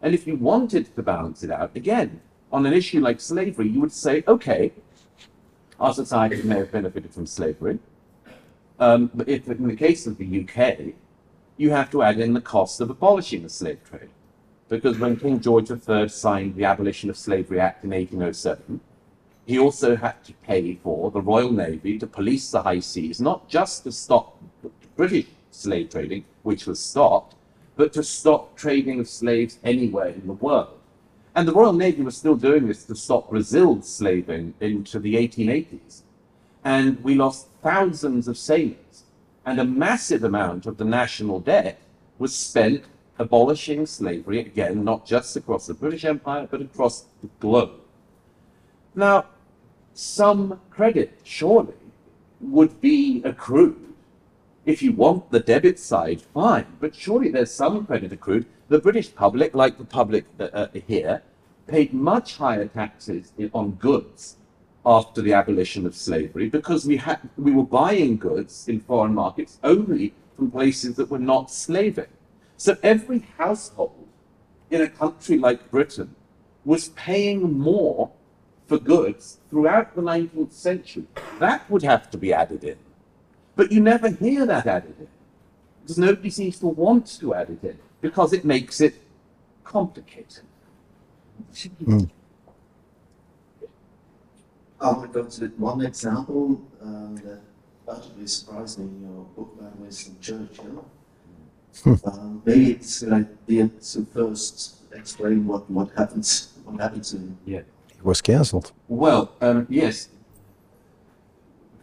And 0.00 0.14
if 0.14 0.26
you 0.26 0.36
wanted 0.36 0.94
to 0.94 1.02
balance 1.02 1.42
it 1.42 1.50
out, 1.50 1.72
again, 1.74 2.20
on 2.52 2.64
an 2.64 2.72
issue 2.72 3.00
like 3.00 3.20
slavery, 3.20 3.68
you 3.68 3.80
would 3.80 3.92
say, 3.92 4.22
okay, 4.28 4.72
our 5.80 5.92
society 5.92 6.42
may 6.42 6.58
have 6.58 6.72
benefited 6.72 7.12
from 7.12 7.26
slavery. 7.26 7.78
Um, 8.80 9.10
but 9.14 9.28
if, 9.28 9.48
in 9.48 9.66
the 9.66 9.76
case 9.76 10.06
of 10.06 10.18
the 10.18 10.46
UK, 10.46 10.94
you 11.56 11.70
have 11.70 11.90
to 11.90 12.02
add 12.02 12.20
in 12.20 12.32
the 12.32 12.40
cost 12.40 12.80
of 12.80 12.90
abolishing 12.90 13.42
the 13.42 13.48
slave 13.48 13.80
trade. 13.84 14.10
Because 14.68 14.98
when 14.98 15.16
King 15.16 15.40
George 15.40 15.70
III 15.70 16.08
signed 16.08 16.54
the 16.54 16.64
Abolition 16.64 17.10
of 17.10 17.16
Slavery 17.16 17.58
Act 17.58 17.84
in 17.84 17.90
1807, 17.90 18.80
he 19.46 19.58
also 19.58 19.96
had 19.96 20.22
to 20.24 20.34
pay 20.34 20.74
for 20.74 21.10
the 21.10 21.22
Royal 21.22 21.50
Navy 21.50 21.98
to 21.98 22.06
police 22.06 22.50
the 22.50 22.62
high 22.62 22.80
seas, 22.80 23.20
not 23.20 23.48
just 23.48 23.84
to 23.84 23.92
stop 23.92 24.36
British 24.94 25.26
slave 25.50 25.88
trading, 25.90 26.24
which 26.42 26.66
was 26.66 26.78
stopped, 26.78 27.34
but 27.74 27.92
to 27.94 28.02
stop 28.02 28.56
trading 28.56 29.00
of 29.00 29.08
slaves 29.08 29.58
anywhere 29.64 30.08
in 30.08 30.26
the 30.26 30.34
world. 30.34 30.78
And 31.34 31.48
the 31.48 31.52
Royal 31.52 31.72
Navy 31.72 32.02
was 32.02 32.16
still 32.16 32.34
doing 32.34 32.68
this 32.68 32.84
to 32.84 32.94
stop 32.94 33.30
Brazil's 33.30 33.88
slaving 33.88 34.54
into 34.60 34.98
the 34.98 35.14
1880s. 35.14 36.02
And 36.64 37.02
we 37.02 37.14
lost 37.14 37.47
thousands 37.62 38.28
of 38.28 38.38
sailors. 38.38 39.04
And 39.44 39.58
a 39.58 39.64
massive 39.64 40.24
amount 40.24 40.66
of 40.66 40.76
the 40.76 40.84
national 40.84 41.40
debt 41.40 41.80
was 42.18 42.34
spent 42.34 42.84
abolishing 43.18 43.86
slavery, 43.86 44.40
again, 44.40 44.84
not 44.84 45.06
just 45.06 45.36
across 45.36 45.66
the 45.66 45.74
British 45.74 46.04
Empire, 46.04 46.46
but 46.50 46.60
across 46.60 47.06
the 47.22 47.28
globe. 47.40 47.72
Now, 48.94 49.26
some 49.94 50.60
credit, 50.70 51.18
surely, 51.24 51.74
would 52.40 52.80
be 52.80 53.22
accrued. 53.24 53.94
If 54.64 54.82
you 54.82 54.92
want 54.92 55.30
the 55.30 55.40
debit 55.40 55.78
side, 55.78 56.20
fine, 56.20 56.66
but 56.78 56.94
surely 56.94 57.30
there's 57.30 57.50
some 57.50 57.86
credit 57.86 58.12
accrued. 58.12 58.46
The 58.68 58.78
British 58.78 59.14
public, 59.14 59.54
like 59.54 59.78
the 59.78 59.84
public 59.84 60.26
uh, 60.38 60.44
uh, 60.44 60.68
here, 60.86 61.22
paid 61.66 61.92
much 61.92 62.36
higher 62.36 62.66
taxes 62.66 63.32
on 63.52 63.72
goods 63.72 64.36
after 64.86 65.20
the 65.20 65.32
abolition 65.32 65.86
of 65.86 65.94
slavery 65.94 66.48
because 66.48 66.86
we 66.86 66.96
had 66.96 67.20
we 67.36 67.52
were 67.52 67.64
buying 67.64 68.16
goods 68.16 68.68
in 68.68 68.80
foreign 68.80 69.14
markets 69.14 69.58
only 69.62 70.14
from 70.36 70.50
places 70.50 70.96
that 70.96 71.10
were 71.10 71.18
not 71.18 71.50
slaving. 71.50 72.06
So 72.56 72.76
every 72.82 73.20
household 73.36 74.08
in 74.70 74.80
a 74.80 74.88
country 74.88 75.38
like 75.38 75.70
Britain 75.70 76.14
was 76.64 76.88
paying 76.90 77.58
more 77.58 78.10
for 78.66 78.78
goods 78.78 79.38
throughout 79.48 79.94
the 79.96 80.02
19th 80.02 80.52
century. 80.52 81.06
That 81.38 81.68
would 81.70 81.82
have 81.82 82.10
to 82.10 82.18
be 82.18 82.32
added 82.32 82.62
in. 82.64 82.76
But 83.56 83.72
you 83.72 83.80
never 83.80 84.10
hear 84.10 84.46
that 84.46 84.66
added 84.66 84.94
in. 85.00 85.08
Because 85.82 85.98
nobody 85.98 86.30
seems 86.30 86.58
to 86.60 86.66
want 86.66 87.06
to 87.18 87.34
add 87.34 87.50
it 87.50 87.66
in 87.66 87.78
because 88.00 88.32
it 88.32 88.44
makes 88.44 88.80
it 88.80 89.02
complicated. 89.64 90.44
Hmm. 91.84 92.04
I 94.80 94.92
want 94.92 95.12
to 95.12 95.22
go 95.22 95.28
to 95.28 95.46
one 95.56 95.80
example 95.82 96.62
uh, 96.80 97.14
that 97.24 97.40
utterly 97.88 98.26
surprised 98.26 98.78
me 98.78 98.84
in 98.86 99.02
your 99.02 99.24
book 99.36 99.58
by 99.60 99.66
Winston 99.78 100.16
Churchill. 100.20 100.84
um, 102.04 102.42
maybe 102.44 102.72
it's 102.72 103.02
an 103.02 103.12
idea 103.46 103.68
to 103.68 104.04
first 104.06 104.76
explain 104.92 105.46
what, 105.46 105.68
what 105.70 105.90
happened 105.96 106.28
what 106.64 106.80
happened 106.80 107.04
to 107.04 107.16
him. 107.16 107.38
Yeah. 107.44 107.60
He 107.94 108.02
was 108.02 108.20
cancelled. 108.20 108.72
Well, 108.88 109.32
um, 109.40 109.66
yes. 109.68 110.08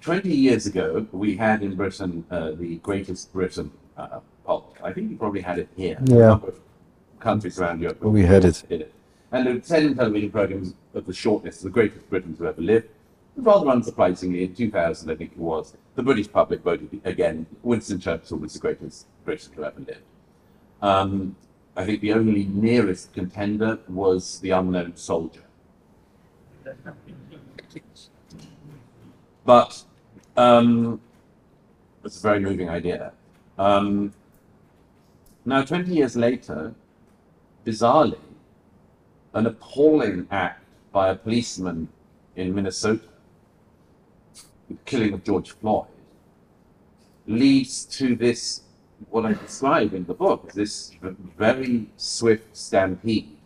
20 0.02 0.30
years 0.30 0.66
ago, 0.68 1.06
we 1.12 1.36
had 1.36 1.64
in 1.64 1.76
Britain 1.76 2.24
uh, 2.30 2.52
the 2.52 2.78
Greatest 2.78 3.34
Britain 3.34 3.72
uh, 3.98 4.20
poll. 4.46 4.74
I 4.84 4.93
think 4.93 5.10
you 5.12 5.18
probably 5.18 5.41
had 5.41 5.60
it 5.60 5.68
here. 5.76 5.98
A 6.00 6.10
Yeah. 6.10 6.28
number 6.28 6.50
of 6.50 6.60
countries 7.20 7.60
around 7.60 7.82
Europe. 7.82 8.02
We 8.04 8.24
had 8.26 8.46
it. 8.46 8.64
it. 8.70 8.93
And 9.36 9.48
were 9.48 9.60
10 9.60 9.96
television 9.96 10.32
programs 10.32 10.76
of 10.94 11.06
the 11.06 11.12
shortlist, 11.12 11.62
the 11.62 11.70
greatest 11.70 12.10
Britons 12.10 12.40
who 12.40 12.46
ever 12.46 12.62
lived. 12.62 12.88
Rather 13.36 13.66
unsurprisingly, 13.66 14.44
in 14.46 14.56
2000, 14.56 15.12
I 15.12 15.16
think 15.16 15.34
it 15.34 15.38
was, 15.38 15.76
the 15.96 16.04
British 16.04 16.32
public 16.32 16.62
voted 16.62 17.02
again. 17.04 17.46
Winston 17.62 18.00
Churchill 18.00 18.38
was 18.38 18.54
the 18.54 18.60
greatest 18.60 19.08
Briton 19.26 19.52
who 19.54 19.66
ever 19.66 19.82
lived. 19.82 20.04
Um, 20.82 21.36
I 21.76 21.84
think 21.86 22.00
the 22.00 22.14
only 22.14 22.46
nearest 22.46 23.12
contender 23.12 23.80
was 23.90 24.40
The 24.40 24.52
Unknown 24.52 24.96
Soldier. 24.96 25.44
But 29.44 29.84
um, 30.38 31.02
it's 32.06 32.20
a 32.20 32.22
very 32.22 32.40
moving 32.40 32.70
idea. 32.70 33.12
Um, 33.60 34.14
now, 35.44 35.62
20 35.62 35.94
years 35.94 36.16
later, 36.16 36.74
bizarrely, 37.66 38.18
an 39.36 39.46
appalling 39.46 40.28
act 40.32 40.64
by 40.92 41.10
a 41.10 41.16
policeman 41.16 41.90
in 42.36 42.56
Minnesota, 42.56 43.04
the 44.70 44.78
killing 44.86 45.14
of 45.14 45.24
George 45.24 45.52
Floyd, 45.52 45.88
leads 47.28 47.86
to 47.86 48.16
this, 48.16 48.62
what 49.10 49.26
I 49.26 49.34
describe 49.34 49.94
in 49.94 50.06
the 50.06 50.14
book, 50.14 50.54
this 50.54 50.94
very 51.38 51.88
swift 51.98 52.56
stampede 52.56 53.38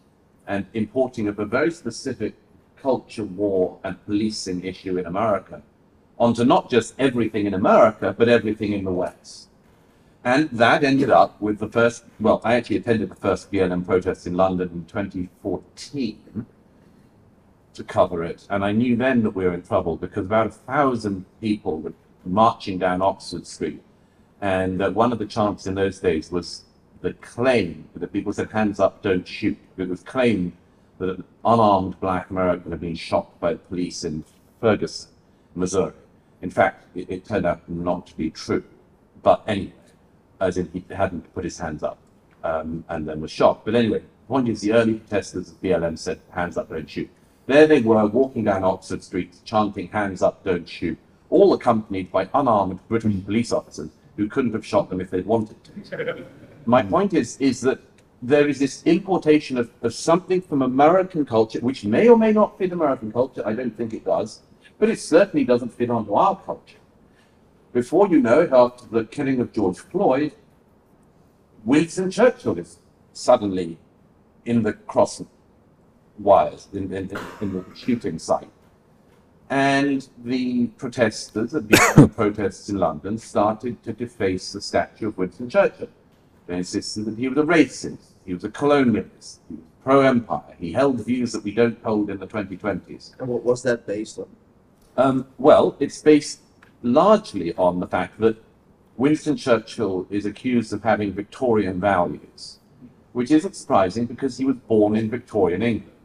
and 0.47 0.65
importing 0.73 1.27
of 1.27 1.39
a 1.39 1.45
very 1.45 1.71
specific 1.71 2.35
culture 2.77 3.25
war 3.25 3.79
and 3.83 4.03
policing 4.05 4.63
issue 4.63 4.97
in 4.97 5.05
America 5.05 5.61
onto 6.19 6.43
not 6.43 6.69
just 6.69 6.93
everything 6.99 7.45
in 7.45 7.53
America, 7.53 8.13
but 8.17 8.27
everything 8.27 8.73
in 8.73 8.83
the 8.83 8.91
West. 8.91 9.48
And 10.23 10.49
that 10.51 10.83
ended 10.83 11.09
up 11.09 11.39
with 11.41 11.59
the 11.59 11.69
first, 11.69 12.03
well, 12.19 12.41
I 12.43 12.55
actually 12.55 12.77
attended 12.77 13.09
the 13.09 13.15
first 13.15 13.51
BLM 13.51 13.85
protests 13.85 14.27
in 14.27 14.33
London 14.33 14.69
in 14.69 14.85
2014 14.85 16.45
to 17.73 17.83
cover 17.83 18.23
it. 18.23 18.45
And 18.49 18.65
I 18.65 18.73
knew 18.73 18.97
then 18.97 19.23
that 19.23 19.31
we 19.31 19.45
were 19.45 19.53
in 19.53 19.61
trouble 19.61 19.95
because 19.95 20.25
about 20.25 20.47
a 20.47 20.51
thousand 20.51 21.25
people 21.39 21.79
were 21.79 21.93
marching 22.25 22.77
down 22.77 23.01
Oxford 23.01 23.47
Street. 23.47 23.81
And 24.41 24.81
uh, 24.81 24.91
one 24.91 25.13
of 25.13 25.19
the 25.19 25.25
chants 25.25 25.67
in 25.67 25.75
those 25.75 25.99
days 25.99 26.31
was 26.31 26.63
the 27.01 27.13
claim 27.13 27.87
that 27.95 28.11
people 28.11 28.33
said, 28.33 28.51
hands 28.51 28.79
up, 28.79 29.01
don't 29.01 29.27
shoot. 29.27 29.57
It 29.77 29.87
was 29.87 30.03
claimed 30.03 30.51
that 30.97 31.09
an 31.09 31.23
unarmed 31.45 31.97
black 32.01 32.29
American 32.29 32.71
had 32.71 32.81
been 32.81 32.95
shot 32.95 33.39
by 33.39 33.53
the 33.53 33.59
police 33.59 34.03
in 34.03 34.25
Ferguson, 34.59 35.11
Missouri. 35.55 35.93
In 36.41 36.49
fact, 36.49 36.85
it, 36.95 37.09
it 37.09 37.25
turned 37.25 37.45
out 37.45 37.67
not 37.69 38.07
to 38.07 38.17
be 38.17 38.29
true. 38.29 38.63
But 39.21 39.43
anyway, 39.47 39.73
as 40.39 40.57
in 40.57 40.69
he 40.71 40.83
hadn't 40.93 41.33
put 41.33 41.43
his 41.43 41.57
hands 41.57 41.83
up 41.83 41.97
um, 42.43 42.83
and 42.89 43.07
then 43.07 43.21
was 43.21 43.31
shot. 43.31 43.65
But 43.65 43.75
anyway, 43.75 43.99
the 43.99 44.27
point 44.27 44.49
is 44.49 44.61
the 44.61 44.73
early 44.73 44.95
protesters 44.95 45.51
of 45.51 45.61
BLM 45.61 45.97
said, 45.97 46.19
hands 46.31 46.57
up, 46.57 46.69
don't 46.69 46.89
shoot. 46.89 47.09
There 47.45 47.67
they 47.67 47.81
were 47.81 48.05
walking 48.05 48.43
down 48.43 48.63
Oxford 48.63 49.03
Street 49.03 49.35
chanting, 49.43 49.87
hands 49.87 50.21
up, 50.21 50.43
don't 50.43 50.67
shoot, 50.67 50.97
all 51.29 51.53
accompanied 51.53 52.11
by 52.11 52.29
unarmed 52.33 52.79
British 52.87 53.23
police 53.25 53.51
officers 53.51 53.89
who 54.17 54.27
couldn't 54.27 54.53
have 54.53 54.65
shot 54.65 54.89
them 54.89 55.01
if 55.01 55.09
they'd 55.09 55.25
wanted 55.25 55.55
to. 55.63 56.25
My 56.65 56.83
point 56.93 57.13
is, 57.13 57.37
is 57.37 57.61
that 57.61 57.79
there 58.21 58.47
is 58.47 58.59
this 58.59 58.83
importation 58.83 59.57
of, 59.57 59.71
of 59.81 59.93
something 59.93 60.41
from 60.41 60.61
American 60.61 61.25
culture, 61.25 61.59
which 61.61 61.85
may 61.85 62.09
or 62.09 62.17
may 62.17 62.33
not 62.33 62.57
fit 62.57 62.71
American 62.71 63.11
culture. 63.11 63.41
I 63.45 63.53
don't 63.53 63.75
think 63.75 63.93
it 63.93 64.03
does, 64.03 64.41
but 64.77 64.89
it 64.89 64.99
certainly 64.99 65.45
doesn't 65.45 65.73
fit 65.73 65.89
onto 65.89 66.13
our 66.13 66.35
culture. 66.35 66.78
Before 67.73 68.07
you 68.07 68.19
know 68.19 68.41
it, 68.41 68.51
after 68.51 68.85
the 68.87 69.05
killing 69.05 69.39
of 69.39 69.53
George 69.53 69.79
Floyd, 69.79 70.33
Winston 71.63 72.09
Churchill 72.09 72.57
is 72.57 72.79
suddenly 73.13 73.77
in 74.45 74.63
the 74.63 74.73
cross 74.73 75.21
wires, 76.17 76.67
in, 76.73 76.91
in, 76.93 77.17
in 77.41 77.53
the 77.53 77.65
shooting 77.75 78.17
sight. 78.17 78.49
And 79.49 80.07
the 80.23 80.67
protesters, 80.77 81.51
the 81.51 81.61
BLM 81.61 82.15
protests 82.15 82.69
in 82.69 82.77
London, 82.77 83.17
started 83.17 83.81
to 83.83 83.93
deface 83.93 84.51
the 84.51 84.61
statue 84.61 85.07
of 85.09 85.17
Winston 85.17 85.49
Churchill. 85.49 85.89
They 86.47 86.57
insisted 86.57 87.05
that 87.05 87.17
he 87.17 87.27
was 87.27 87.37
a 87.37 87.43
racist, 87.43 88.13
he 88.25 88.33
was 88.33 88.43
a 88.43 88.49
colonialist, 88.49 89.39
he 89.47 89.55
was 89.55 89.63
pro-empire. 89.83 90.55
He 90.59 90.71
held 90.71 91.05
views 91.05 91.31
that 91.31 91.43
we 91.43 91.51
don't 91.51 91.81
hold 91.83 92.09
in 92.09 92.19
the 92.19 92.27
2020s. 92.27 93.19
And 93.19 93.27
what 93.27 93.43
was 93.43 93.63
that 93.63 93.85
based 93.85 94.19
on? 94.19 94.27
Um, 94.97 95.27
well, 95.37 95.75
it's 95.79 96.01
based 96.01 96.41
largely 96.81 97.53
on 97.55 97.79
the 97.79 97.87
fact 97.87 98.19
that 98.19 98.37
Winston 98.97 99.37
Churchill 99.37 100.07
is 100.09 100.25
accused 100.25 100.73
of 100.73 100.83
having 100.83 101.13
Victorian 101.13 101.79
values, 101.79 102.59
which 103.13 103.31
isn't 103.31 103.55
surprising 103.55 104.05
because 104.05 104.37
he 104.37 104.45
was 104.45 104.57
born 104.57 104.95
in 104.95 105.09
Victorian 105.09 105.61
England. 105.61 105.95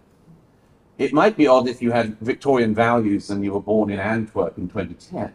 It 0.97 1.13
might 1.13 1.37
be 1.37 1.49
odd 1.49 1.67
if 1.67 1.83
you 1.83 1.91
had 1.91 2.19
Victorian 2.21 2.75
values 2.75 3.31
and 3.31 3.43
you 3.43 3.53
were 3.53 3.61
born 3.61 3.91
in 3.91 3.99
Antwerp 3.99 4.57
in 4.59 4.69
2010, 4.69 5.35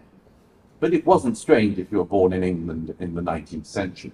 but 0.79 0.93
it 0.93 1.05
wasn't 1.05 1.37
strange 1.37 1.77
if 1.77 1.91
you 1.91 1.97
were 1.97 2.05
born 2.05 2.31
in 2.31 2.43
England 2.43 2.95
in 2.99 3.13
the 3.13 3.21
19th 3.21 3.65
century. 3.65 4.13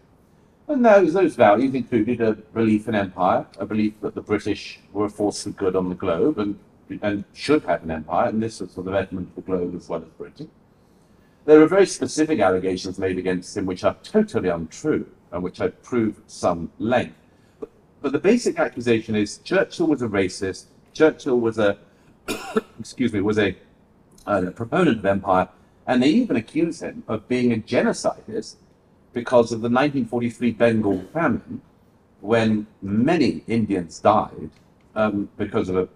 And 0.68 0.84
those, 0.84 1.14
those 1.14 1.36
values 1.36 1.76
included 1.76 2.22
a 2.22 2.34
belief 2.34 2.88
in 2.88 2.96
empire, 2.96 3.46
a 3.60 3.66
belief 3.68 3.94
that 4.02 4.16
the 4.16 4.22
British 4.22 4.80
were 4.92 5.06
a 5.06 5.10
force 5.10 5.44
for 5.44 5.52
good 5.52 5.76
on 5.76 5.90
the 5.90 5.96
globe 5.96 6.40
and, 6.40 6.58
and 7.04 7.24
should 7.34 7.64
have 7.66 7.84
an 7.84 7.92
empire, 7.92 8.30
and 8.30 8.42
this 8.42 8.60
was 8.60 8.74
for 8.74 8.82
the 8.82 8.90
betterment 8.90 9.30
of 9.30 9.36
the 9.36 9.42
globe 9.42 9.76
as 9.76 9.88
well 9.88 10.02
as 10.02 10.10
Britain. 10.18 10.50
There 11.46 11.62
are 11.62 11.68
very 11.68 11.86
specific 11.86 12.40
allegations 12.40 12.98
made 12.98 13.20
against 13.20 13.56
him 13.56 13.68
which 13.68 13.84
are 13.84 13.96
totally 14.02 14.50
untrue 14.50 15.08
and 15.32 15.44
which 15.44 15.62
I 15.62 15.68
prove 15.68 16.18
at 16.18 16.32
some 16.32 16.72
length. 16.80 17.16
But, 17.60 17.70
but 18.02 18.12
the 18.14 18.20
basic 18.20 18.58
accusation 18.58 19.16
is 19.16 19.38
Churchill 19.40 19.86
was 19.86 20.02
a 20.02 20.08
racist, 20.08 20.66
Churchill 20.94 21.40
was 21.40 21.60
a, 21.60 21.78
excuse 22.80 23.14
me, 23.14 23.22
was 23.22 23.38
a, 23.38 23.56
a 24.26 24.50
proponent 24.50 24.98
of 24.98 25.06
empire, 25.06 25.48
and 25.86 26.02
they 26.02 26.10
even 26.10 26.36
accuse 26.36 26.82
him 26.82 27.04
of 27.08 27.28
being 27.28 27.54
a 27.54 27.58
genocidist 27.58 28.56
because 29.14 29.52
of 29.52 29.62
the 29.62 29.70
1943 29.70 30.52
Bengal 30.52 31.04
famine, 31.14 31.62
when 32.22 32.66
many 32.82 33.44
Indians 33.48 34.00
died 34.00 34.50
um, 34.96 35.30
because 35.38 35.70
of 35.70 35.78
a, 35.78 35.88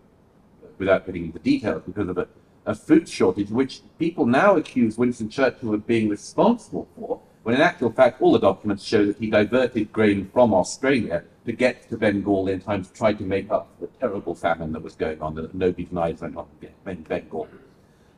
without 0.78 1.08
getting 1.08 1.26
into 1.26 1.40
details, 1.40 1.82
because 1.88 2.08
of 2.08 2.20
a, 2.20 2.28
a 2.70 2.76
food 2.76 3.10
shortage, 3.10 3.50
which 3.50 3.82
people 3.98 4.28
now 4.28 4.56
accuse 4.56 4.96
Winston 4.96 5.28
Churchill 5.28 5.74
of 5.74 5.88
being 5.88 6.08
responsible 6.08 6.88
for, 6.96 7.20
when 7.42 7.56
in 7.56 7.62
actual 7.62 7.92
fact 7.92 8.22
all 8.22 8.32
the 8.32 8.40
documents 8.40 8.84
show 8.84 9.08
that 9.08 9.18
he 9.18 9.28
diverted 9.28 9.92
grain 9.92 10.30
from 10.32 10.54
Australia 10.54 11.24
to 11.48 11.52
get 11.52 11.90
to 11.90 11.98
Bengal 11.98 12.48
in 12.48 12.62
time 12.62 12.86
to 12.86 12.94
try 12.94 13.12
to 13.12 13.24
make 13.24 13.50
up 13.50 13.70
for 13.74 13.88
the 13.88 13.92
terrible 14.00 14.36
famine 14.36 14.72
that 14.74 14.84
was 14.84 14.94
going 14.94 15.20
on 15.20 15.34
that 15.34 15.56
nobody 15.56 15.86
denies 15.86 16.22
went 16.22 16.38
on 16.38 16.46
in 16.86 17.02
Bengal. 17.02 17.48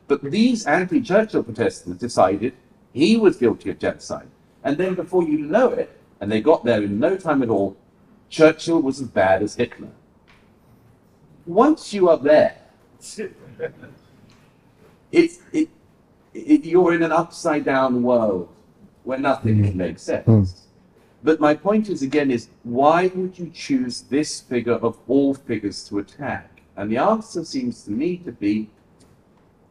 But 0.06 0.22
these 0.22 0.66
anti-Churchill 0.66 1.44
protesters 1.44 1.96
decided 1.96 2.52
he 2.92 3.16
was 3.16 3.38
guilty 3.38 3.70
of 3.70 3.78
genocide. 3.78 4.28
And 4.62 4.76
then 4.76 4.94
before 4.94 5.22
you 5.22 5.38
know 5.38 5.70
it, 5.70 5.98
and 6.20 6.30
they 6.30 6.42
got 6.42 6.62
there 6.62 6.82
in 6.82 7.00
no 7.00 7.16
time 7.16 7.42
at 7.42 7.48
all, 7.48 7.74
Churchill 8.28 8.82
was 8.82 9.00
as 9.00 9.08
bad 9.08 9.42
as 9.42 9.54
Hitler. 9.54 9.92
Once 11.46 11.94
you 11.94 12.10
are 12.10 12.18
there, 12.18 12.58
it's, 15.12 15.38
it, 15.52 15.68
it, 16.34 16.64
you're 16.64 16.94
in 16.94 17.02
an 17.02 17.12
upside 17.12 17.64
down 17.64 18.02
world 18.02 18.48
where 19.04 19.18
nothing 19.18 19.76
makes 19.76 20.02
sense. 20.02 20.66
But 21.22 21.38
my 21.38 21.54
point 21.54 21.88
is 21.88 22.02
again 22.02 22.30
is 22.30 22.48
why 22.64 23.10
would 23.14 23.38
you 23.38 23.50
choose 23.54 24.02
this 24.02 24.40
figure 24.40 24.74
of 24.74 24.98
all 25.06 25.34
figures 25.34 25.84
to 25.88 25.98
attack? 25.98 26.62
And 26.76 26.90
the 26.90 26.96
answer 26.96 27.44
seems 27.44 27.84
to 27.84 27.90
me 27.90 28.16
to 28.18 28.32
be 28.32 28.70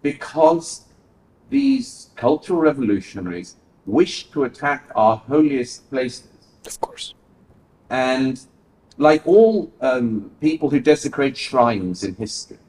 because 0.01 0.85
these 1.49 2.11
cultural 2.15 2.59
revolutionaries 2.59 3.55
wish 3.85 4.29
to 4.31 4.43
attack 4.45 4.89
our 4.95 5.17
holiest 5.17 5.89
places. 5.89 6.29
Of 6.65 6.79
course. 6.79 7.13
And 7.89 8.39
like 8.97 9.25
all 9.27 9.71
um, 9.81 10.31
people 10.39 10.69
who 10.69 10.79
desecrate 10.79 11.35
shrines 11.35 12.03
in 12.03 12.15
history, 12.15 12.59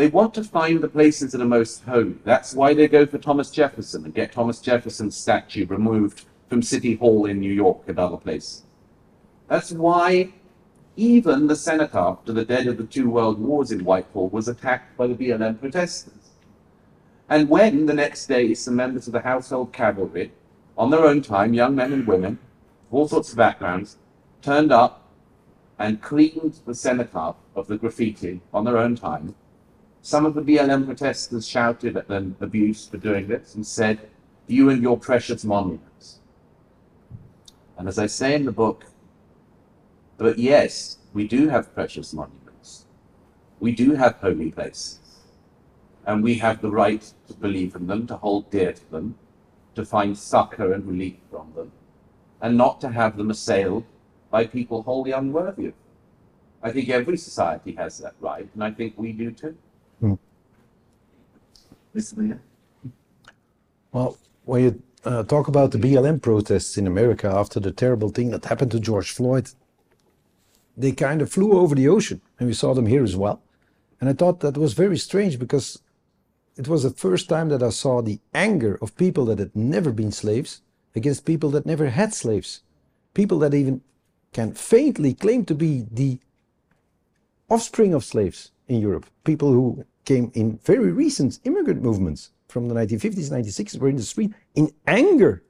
they 0.00 0.08
want 0.08 0.32
to 0.32 0.42
find 0.42 0.80
the 0.80 0.88
places 0.88 1.32
that 1.32 1.42
are 1.42 1.44
most 1.44 1.84
holy. 1.84 2.16
That's 2.24 2.54
why 2.54 2.72
they 2.72 2.88
go 2.88 3.04
for 3.04 3.18
Thomas 3.18 3.50
Jefferson 3.50 4.06
and 4.06 4.14
get 4.14 4.32
Thomas 4.32 4.58
Jefferson's 4.58 5.14
statue 5.14 5.66
removed 5.66 6.24
from 6.48 6.62
City 6.62 6.94
Hall 6.94 7.26
in 7.26 7.38
New 7.38 7.52
York 7.52 7.82
and 7.86 7.98
other 7.98 8.16
places. 8.16 8.62
That's 9.48 9.72
why 9.72 10.32
even 10.96 11.48
the 11.48 11.54
Cenotaph 11.54 12.24
the 12.24 12.46
dead 12.46 12.66
of 12.66 12.78
the 12.78 12.84
two 12.84 13.10
world 13.10 13.38
wars 13.38 13.70
in 13.70 13.84
Whitehall 13.84 14.30
was 14.30 14.48
attacked 14.48 14.96
by 14.96 15.06
the 15.06 15.14
BLM 15.14 15.60
protesters. 15.60 16.30
And 17.28 17.50
when 17.50 17.84
the 17.84 17.92
next 17.92 18.26
day 18.26 18.54
some 18.54 18.76
members 18.76 19.06
of 19.06 19.12
the 19.12 19.20
household 19.20 19.74
cavalry, 19.74 20.32
on 20.78 20.88
their 20.88 21.04
own 21.04 21.20
time, 21.20 21.52
young 21.52 21.74
men 21.74 21.92
and 21.92 22.06
women, 22.06 22.38
all 22.90 23.06
sorts 23.06 23.32
of 23.32 23.36
backgrounds, 23.36 23.98
turned 24.40 24.72
up 24.72 25.06
and 25.78 26.00
cleaned 26.00 26.60
the 26.64 26.74
cenotaph 26.74 27.36
of 27.54 27.66
the 27.66 27.76
graffiti 27.76 28.40
on 28.54 28.64
their 28.64 28.78
own 28.78 28.96
time, 28.96 29.34
some 30.02 30.24
of 30.24 30.34
the 30.34 30.42
BLM 30.42 30.86
protesters 30.86 31.46
shouted 31.46 31.96
at 31.96 32.08
them 32.08 32.36
abuse 32.40 32.86
for 32.86 32.96
doing 32.96 33.28
this 33.28 33.54
and 33.54 33.66
said, 33.66 34.08
You 34.46 34.70
and 34.70 34.82
your 34.82 34.98
precious 34.98 35.44
monuments. 35.44 36.20
And 37.76 37.88
as 37.88 37.98
I 37.98 38.06
say 38.06 38.34
in 38.34 38.44
the 38.44 38.52
book, 38.52 38.86
but 40.16 40.38
yes, 40.38 40.98
we 41.12 41.26
do 41.26 41.48
have 41.48 41.74
precious 41.74 42.12
monuments. 42.12 42.86
We 43.58 43.72
do 43.72 43.94
have 43.94 44.16
holy 44.16 44.50
places. 44.50 44.98
And 46.06 46.22
we 46.22 46.36
have 46.36 46.60
the 46.60 46.70
right 46.70 47.12
to 47.28 47.34
believe 47.34 47.74
in 47.74 47.86
them, 47.86 48.06
to 48.06 48.16
hold 48.16 48.50
dear 48.50 48.72
to 48.72 48.90
them, 48.90 49.16
to 49.74 49.84
find 49.84 50.16
succor 50.16 50.72
and 50.72 50.86
relief 50.86 51.16
from 51.30 51.52
them, 51.54 51.72
and 52.40 52.56
not 52.56 52.80
to 52.80 52.88
have 52.88 53.16
them 53.16 53.30
assailed 53.30 53.84
by 54.30 54.46
people 54.46 54.82
wholly 54.82 55.12
unworthy 55.12 55.66
of 55.66 55.72
them. 55.72 55.74
I 56.62 56.72
think 56.72 56.88
every 56.88 57.16
society 57.16 57.72
has 57.72 57.98
that 57.98 58.14
right, 58.20 58.48
and 58.54 58.64
I 58.64 58.70
think 58.70 58.94
we 58.96 59.12
do 59.12 59.30
too. 59.30 59.56
Mayor? 62.16 62.40
Well, 63.92 64.16
when 64.44 64.62
you 64.62 64.82
uh, 65.04 65.22
talk 65.24 65.48
about 65.48 65.72
the 65.72 65.78
BLM 65.78 66.22
protests 66.22 66.76
in 66.76 66.86
America 66.86 67.28
after 67.28 67.60
the 67.60 67.72
terrible 67.72 68.10
thing 68.10 68.30
that 68.30 68.44
happened 68.44 68.70
to 68.72 68.80
George 68.80 69.10
Floyd, 69.10 69.50
they 70.76 70.92
kind 70.92 71.20
of 71.20 71.30
flew 71.30 71.52
over 71.52 71.74
the 71.74 71.88
ocean, 71.88 72.20
and 72.38 72.46
we 72.46 72.54
saw 72.54 72.74
them 72.74 72.86
here 72.86 73.04
as 73.04 73.16
well. 73.16 73.42
And 74.00 74.08
I 74.08 74.12
thought 74.12 74.40
that 74.40 74.56
was 74.56 74.72
very 74.72 74.96
strange 74.96 75.38
because 75.38 75.82
it 76.56 76.68
was 76.68 76.82
the 76.82 76.90
first 76.90 77.28
time 77.28 77.48
that 77.48 77.62
I 77.62 77.70
saw 77.70 78.00
the 78.00 78.20
anger 78.32 78.78
of 78.80 78.96
people 78.96 79.24
that 79.26 79.38
had 79.38 79.54
never 79.54 79.92
been 79.92 80.12
slaves 80.12 80.62
against 80.94 81.24
people 81.24 81.50
that 81.50 81.66
never 81.66 81.90
had 81.90 82.14
slaves. 82.14 82.62
People 83.14 83.38
that 83.40 83.54
even 83.54 83.82
can 84.32 84.52
faintly 84.54 85.14
claim 85.14 85.44
to 85.46 85.54
be 85.54 85.86
the 85.90 86.18
offspring 87.48 87.94
of 87.94 88.04
slaves 88.04 88.52
in 88.68 88.80
Europe. 88.80 89.06
People 89.24 89.52
who 89.52 89.84
came 90.04 90.30
in 90.34 90.58
very 90.64 90.90
recent 90.90 91.38
immigrant 91.44 91.82
movements 91.82 92.30
from 92.48 92.68
the 92.68 92.74
1950s, 92.74 93.30
1960s 93.30 93.78
were 93.78 93.88
in 93.88 93.96
the 93.96 94.02
street 94.02 94.32
in 94.54 94.70
anger 94.86 95.42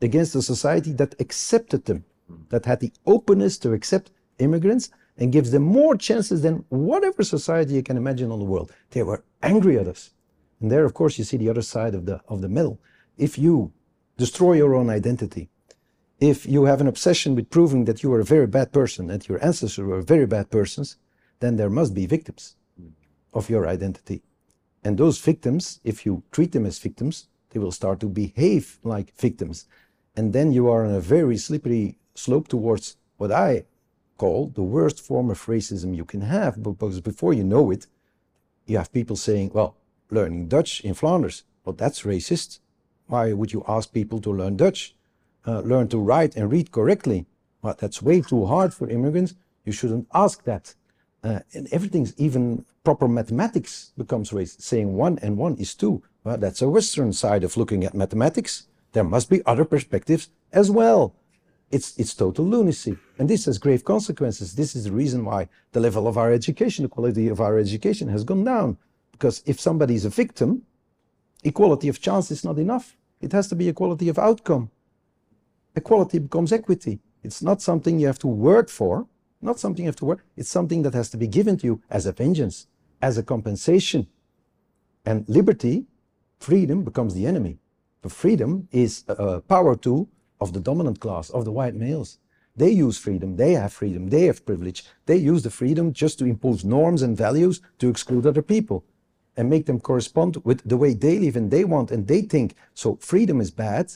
against 0.00 0.34
a 0.34 0.42
society 0.42 0.92
that 0.92 1.14
accepted 1.20 1.84
them, 1.84 2.04
hmm. 2.26 2.42
that 2.48 2.64
had 2.64 2.80
the 2.80 2.92
openness 3.06 3.58
to 3.58 3.72
accept 3.72 4.10
immigrants 4.38 4.90
and 5.16 5.32
gives 5.32 5.50
them 5.50 5.62
more 5.62 5.96
chances 5.96 6.42
than 6.42 6.64
whatever 6.68 7.22
society 7.22 7.74
you 7.74 7.82
can 7.82 7.96
imagine 7.96 8.30
on 8.30 8.38
the 8.38 8.44
world. 8.44 8.72
They 8.90 9.02
were 9.02 9.24
angry 9.42 9.78
at 9.78 9.88
us. 9.88 10.10
And 10.60 10.70
there, 10.70 10.84
of 10.84 10.94
course, 10.94 11.18
you 11.18 11.24
see 11.24 11.36
the 11.36 11.50
other 11.50 11.62
side 11.62 11.94
of 11.94 12.06
the, 12.06 12.20
of 12.28 12.40
the 12.40 12.48
medal. 12.48 12.80
If 13.16 13.38
you 13.38 13.72
destroy 14.16 14.54
your 14.54 14.74
own 14.74 14.90
identity, 14.90 15.50
if 16.20 16.46
you 16.46 16.64
have 16.64 16.80
an 16.80 16.88
obsession 16.88 17.34
with 17.34 17.50
proving 17.50 17.84
that 17.84 18.02
you 18.02 18.12
are 18.12 18.20
a 18.20 18.24
very 18.24 18.46
bad 18.46 18.72
person, 18.72 19.08
that 19.08 19.28
your 19.28 19.44
ancestors 19.44 19.84
were 19.84 20.00
very 20.02 20.26
bad 20.26 20.50
persons, 20.50 20.96
then 21.40 21.56
there 21.56 21.70
must 21.70 21.94
be 21.94 22.06
victims 22.06 22.56
of 23.32 23.50
your 23.50 23.66
identity. 23.66 24.22
And 24.84 24.96
those 24.96 25.18
victims, 25.18 25.80
if 25.84 26.06
you 26.06 26.22
treat 26.30 26.52
them 26.52 26.66
as 26.66 26.78
victims, 26.78 27.28
they 27.50 27.58
will 27.58 27.72
start 27.72 28.00
to 28.00 28.08
behave 28.08 28.78
like 28.84 29.14
victims. 29.16 29.66
And 30.16 30.32
then 30.32 30.52
you 30.52 30.68
are 30.68 30.84
on 30.84 30.94
a 30.94 31.00
very 31.00 31.36
slippery 31.36 31.98
slope 32.14 32.48
towards 32.48 32.96
what 33.16 33.32
I 33.32 33.64
call 34.16 34.48
the 34.48 34.62
worst 34.62 35.00
form 35.00 35.30
of 35.30 35.46
racism 35.46 35.96
you 35.96 36.04
can 36.04 36.22
have. 36.22 36.62
Because 36.62 37.00
before 37.00 37.32
you 37.32 37.44
know 37.44 37.70
it, 37.70 37.86
you 38.66 38.76
have 38.78 38.92
people 38.92 39.16
saying, 39.16 39.50
well, 39.54 39.76
learning 40.10 40.48
Dutch 40.48 40.80
in 40.80 40.94
Flanders, 40.94 41.44
well, 41.64 41.74
that's 41.74 42.02
racist. 42.02 42.58
Why 43.06 43.32
would 43.32 43.52
you 43.52 43.64
ask 43.66 43.92
people 43.92 44.20
to 44.20 44.32
learn 44.32 44.56
Dutch? 44.56 44.94
Uh, 45.46 45.60
learn 45.60 45.88
to 45.88 45.98
write 45.98 46.36
and 46.36 46.50
read 46.50 46.72
correctly. 46.72 47.26
Well, 47.62 47.76
that's 47.78 48.02
way 48.02 48.20
too 48.20 48.46
hard 48.46 48.74
for 48.74 48.88
immigrants. 48.88 49.34
You 49.64 49.72
shouldn't 49.72 50.06
ask 50.12 50.44
that. 50.44 50.74
Uh, 51.28 51.40
and 51.52 51.68
everything's 51.72 52.14
even 52.16 52.64
proper 52.84 53.06
mathematics 53.06 53.92
becomes 53.98 54.30
racist. 54.30 54.62
Saying 54.62 54.94
one 54.96 55.18
and 55.20 55.36
one 55.36 55.54
is 55.56 55.74
two. 55.74 56.02
Well, 56.24 56.38
that's 56.38 56.62
a 56.62 56.68
Western 56.76 57.12
side 57.12 57.44
of 57.44 57.58
looking 57.58 57.84
at 57.84 57.92
mathematics. 58.02 58.52
There 58.92 59.04
must 59.04 59.28
be 59.28 59.44
other 59.44 59.66
perspectives 59.66 60.30
as 60.52 60.70
well. 60.70 61.14
It's, 61.70 61.98
it's 61.98 62.14
total 62.14 62.46
lunacy. 62.46 62.96
And 63.18 63.28
this 63.28 63.44
has 63.44 63.58
grave 63.58 63.84
consequences. 63.84 64.54
This 64.54 64.74
is 64.74 64.84
the 64.84 64.92
reason 64.92 65.26
why 65.26 65.48
the 65.72 65.80
level 65.80 66.08
of 66.08 66.16
our 66.16 66.32
education, 66.32 66.84
the 66.84 66.88
quality 66.88 67.28
of 67.28 67.42
our 67.42 67.58
education 67.58 68.08
has 68.08 68.24
gone 68.24 68.44
down. 68.44 68.78
Because 69.12 69.42
if 69.44 69.60
somebody 69.60 69.94
is 69.94 70.06
a 70.06 70.10
victim, 70.24 70.62
equality 71.44 71.88
of 71.88 72.00
chance 72.00 72.30
is 72.30 72.42
not 72.42 72.58
enough. 72.58 72.96
It 73.20 73.32
has 73.32 73.48
to 73.48 73.54
be 73.54 73.68
equality 73.68 74.08
of 74.08 74.18
outcome. 74.18 74.70
Equality 75.76 76.20
becomes 76.20 76.52
equity. 76.52 77.00
It's 77.22 77.42
not 77.42 77.60
something 77.60 78.00
you 78.00 78.06
have 78.06 78.20
to 78.20 78.28
work 78.28 78.70
for, 78.70 79.06
not 79.40 79.60
something 79.60 79.84
you 79.84 79.88
have 79.88 79.96
to 79.96 80.04
work. 80.04 80.24
It's 80.36 80.48
something 80.48 80.82
that 80.82 80.94
has 80.94 81.10
to 81.10 81.16
be 81.16 81.26
given 81.26 81.56
to 81.58 81.66
you 81.66 81.82
as 81.90 82.06
a 82.06 82.12
vengeance, 82.12 82.66
as 83.00 83.18
a 83.18 83.22
compensation. 83.22 84.08
And 85.04 85.28
liberty, 85.28 85.86
freedom, 86.38 86.82
becomes 86.82 87.14
the 87.14 87.26
enemy. 87.26 87.58
But 88.02 88.12
freedom 88.12 88.68
is 88.72 89.04
a 89.08 89.40
power 89.40 89.76
tool 89.76 90.08
of 90.40 90.52
the 90.52 90.60
dominant 90.60 91.00
class, 91.00 91.30
of 91.30 91.44
the 91.44 91.52
white 91.52 91.74
males. 91.74 92.18
They 92.56 92.70
use 92.70 92.98
freedom, 92.98 93.36
they 93.36 93.52
have 93.52 93.72
freedom, 93.72 94.08
they 94.08 94.24
have 94.24 94.44
privilege. 94.44 94.84
They 95.06 95.16
use 95.16 95.42
the 95.44 95.50
freedom 95.50 95.92
just 95.92 96.18
to 96.18 96.24
impose 96.24 96.64
norms 96.64 97.02
and 97.02 97.16
values 97.16 97.60
to 97.78 97.88
exclude 97.88 98.26
other 98.26 98.42
people 98.42 98.84
and 99.36 99.48
make 99.48 99.66
them 99.66 99.78
correspond 99.78 100.38
with 100.44 100.68
the 100.68 100.76
way 100.76 100.92
they 100.94 101.20
live 101.20 101.36
and 101.36 101.52
they 101.52 101.64
want 101.64 101.92
and 101.92 102.08
they 102.08 102.22
think. 102.22 102.56
So 102.74 102.96
freedom 102.96 103.40
is 103.40 103.52
bad 103.52 103.92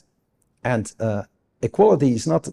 and 0.63 0.93
uh, 1.01 1.25
equality 1.61 2.13
is 2.13 2.29
not 2.29 2.49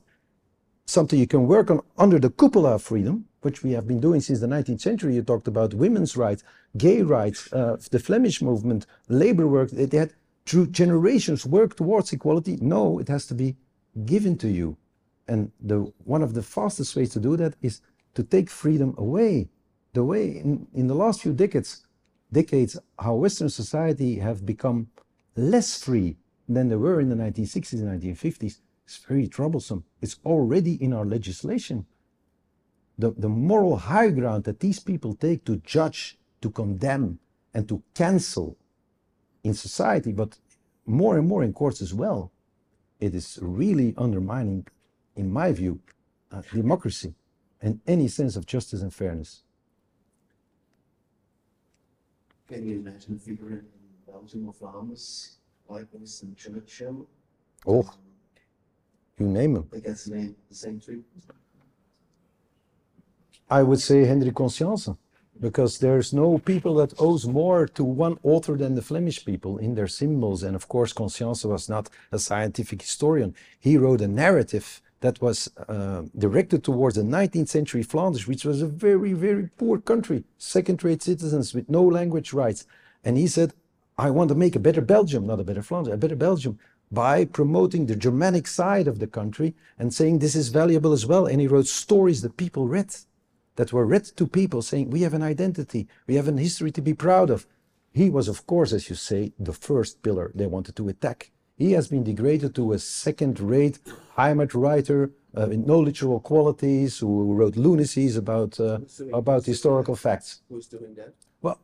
something 0.90 1.20
you 1.20 1.28
can 1.28 1.46
work 1.46 1.70
on 1.70 1.82
under 1.98 2.20
the 2.20 2.32
cupola 2.32 2.76
of 2.76 2.82
freedom, 2.82 3.26
which 3.42 3.64
we 3.64 3.72
have 3.72 3.88
been 3.88 4.00
doing 4.00 4.20
since 4.22 4.40
the 4.40 4.48
19th 4.48 4.82
century. 4.82 5.16
You 5.16 5.22
talked 5.22 5.48
about 5.48 5.74
women's 5.74 6.18
rights, 6.18 6.44
gay 6.78 7.02
rights, 7.04 7.52
uh, 7.54 7.78
the 7.92 8.00
Flemish 8.00 8.42
movement, 8.42 8.88
labor 9.08 9.48
work. 9.48 9.70
They 9.70 9.98
had 9.98 10.14
through 10.46 10.68
generations 10.68 11.46
worked 11.46 11.78
towards 11.78 12.12
equality. 12.12 12.58
No, 12.60 12.98
it 12.98 13.08
has 13.08 13.28
to 13.28 13.36
be 13.36 13.56
given 14.06 14.36
to 14.40 14.50
you. 14.50 14.78
And 15.28 15.52
the, 15.62 15.94
one 16.06 16.24
of 16.24 16.34
the 16.34 16.42
fastest 16.42 16.96
ways 16.96 17.12
to 17.12 17.20
do 17.20 17.38
that 17.38 17.54
is 17.62 17.82
to 18.16 18.24
take 18.24 18.50
freedom 18.50 18.96
away. 18.98 19.50
The 19.94 20.04
way 20.04 20.26
in, 20.28 20.68
in 20.74 20.88
the 20.88 20.96
last 20.96 21.22
few 21.22 21.34
decades, 21.34 21.86
decades, 22.32 22.78
how 22.98 23.14
Western 23.14 23.50
society 23.50 24.16
have 24.16 24.44
become 24.44 24.90
less 25.36 25.84
free 25.84 26.18
than 26.48 26.68
they 26.70 26.76
were 26.76 27.00
in 27.00 27.10
the 27.10 27.16
1960s 27.16 27.74
and 27.74 28.02
1950s 28.02 28.58
is 28.90 28.98
very 28.98 29.28
troublesome. 29.28 29.84
It's 30.02 30.20
already 30.26 30.74
in 30.84 30.94
our 30.94 31.06
legislation. 31.06 31.86
The, 32.98 33.12
the 33.12 33.30
moral 33.30 33.78
high 33.78 34.10
ground 34.10 34.44
that 34.44 34.60
these 34.60 34.80
people 34.80 35.14
take 35.14 35.46
to 35.46 35.58
judge, 35.58 36.18
to 36.42 36.50
condemn, 36.50 37.20
and 37.54 37.68
to 37.70 37.82
cancel 37.94 38.58
in 39.44 39.54
society, 39.54 40.12
but 40.12 40.38
more 40.86 41.18
and 41.18 41.28
more 41.28 41.44
in 41.44 41.54
courts 41.54 41.82
as 41.82 41.94
well, 41.94 42.32
it 43.00 43.16
is 43.16 43.40
really 43.42 43.94
undermining, 43.98 44.68
in 45.16 45.32
my 45.32 45.52
view, 45.54 45.80
uh, 46.32 46.42
democracy 46.54 47.16
and 47.62 47.80
any 47.88 48.08
sense 48.08 48.36
of 48.36 48.46
justice 48.46 48.82
and 48.82 48.94
fairness. 48.94 49.44
Can 52.48 52.68
you 52.68 52.80
imagine 52.80 53.16
a 53.16 53.20
figure 53.20 53.50
in 53.50 53.66
Belgium 54.08 54.48
or 54.48 54.54
Flanders 54.54 55.38
like 55.68 55.86
Winston 55.94 56.36
Churchill? 56.36 57.08
Oh, 57.68 57.90
you 59.20 59.28
name 59.28 59.54
them. 59.54 59.68
That 59.72 59.84
gets 59.84 60.06
the 60.06 60.16
name 60.16 60.36
the 60.50 60.56
same 60.56 60.80
treatment. 60.80 61.06
I 63.50 63.64
would 63.64 63.80
say 63.80 64.06
Hendrik 64.06 64.36
Conscience, 64.36 64.90
because 65.40 65.80
there's 65.80 66.14
no 66.14 66.38
people 66.38 66.76
that 66.76 66.94
owes 67.00 67.26
more 67.26 67.66
to 67.68 67.84
one 67.84 68.20
author 68.24 68.56
than 68.56 68.76
the 68.76 68.82
Flemish 68.82 69.26
people 69.26 69.58
in 69.58 69.74
their 69.76 69.88
symbols. 69.88 70.44
And 70.44 70.56
of 70.56 70.68
course, 70.68 70.94
Conscience 70.94 71.44
was 71.46 71.70
not 71.70 71.90
a 72.12 72.20
scientific 72.20 72.82
historian. 72.82 73.34
He 73.60 73.78
wrote 73.78 74.02
a 74.02 74.08
narrative 74.08 74.82
that 75.02 75.22
was 75.22 75.50
uh, 75.68 76.04
directed 76.18 76.64
towards 76.64 76.98
the 76.98 77.04
19th 77.04 77.48
century 77.48 77.84
Flanders, 77.84 78.28
which 78.28 78.44
was 78.44 78.62
a 78.62 78.68
very, 78.68 79.14
very 79.14 79.50
poor 79.58 79.80
country, 79.80 80.26
second-rate 80.38 81.02
citizens 81.02 81.54
with 81.54 81.70
no 81.70 81.84
language 81.84 82.34
rights. 82.34 82.68
And 83.04 83.18
he 83.18 83.28
said, 83.28 83.54
I 83.98 84.10
want 84.10 84.30
to 84.30 84.36
make 84.36 84.56
a 84.56 84.60
better 84.60 84.82
Belgium, 84.82 85.26
not 85.26 85.40
a 85.40 85.44
better 85.44 85.62
Flanders, 85.62 85.94
a 85.94 85.98
better 85.98 86.18
Belgium, 86.18 86.60
by 86.92 87.26
promoting 87.26 87.86
the 87.86 87.96
Germanic 87.96 88.48
side 88.48 88.88
of 88.88 89.00
the 89.00 89.08
country 89.08 89.56
and 89.78 89.94
saying 89.94 90.20
this 90.20 90.36
is 90.36 90.50
valuable 90.50 90.92
as 90.92 91.06
well. 91.06 91.26
And 91.26 91.40
he 91.40 91.48
wrote 91.48 91.68
stories 91.68 92.22
that 92.22 92.38
people 92.38 92.68
read, 92.68 92.96
that 93.56 93.72
were 93.72 93.86
read 93.86 94.06
to 94.06 94.26
people 94.26 94.62
saying, 94.62 94.90
we 94.90 95.02
have 95.02 95.14
an 95.14 95.22
identity, 95.22 95.88
we 96.08 96.16
have 96.16 96.28
a 96.28 96.34
history 96.34 96.72
to 96.72 96.82
be 96.82 96.94
proud 96.94 97.30
of. 97.30 97.46
He 97.92 98.10
was, 98.10 98.28
of 98.28 98.46
course, 98.48 98.72
as 98.74 98.90
you 98.90 98.96
say, 98.96 99.34
the 99.40 99.54
first 99.54 100.02
pillar 100.02 100.32
they 100.34 100.48
wanted 100.48 100.76
to 100.78 100.90
attack. 100.90 101.32
He 101.58 101.74
has 101.74 101.88
been 101.88 102.04
degraded 102.04 102.56
to 102.56 102.74
a 102.74 102.80
second-rate 102.80 103.80
Heimat 104.18 104.54
writer 104.54 105.12
uh, 105.36 105.48
with 105.50 105.66
no 105.66 105.80
literal 105.80 106.20
qualities, 106.20 107.00
who 107.00 107.34
wrote 107.34 107.56
lunacies 107.56 108.18
about, 108.18 108.60
uh, 108.60 108.80
about 109.14 109.46
historical 109.46 109.96
facts. 109.96 110.42
Who's 110.50 110.68
doing 110.68 110.96
that? 110.96 111.14
Well, 111.42 111.60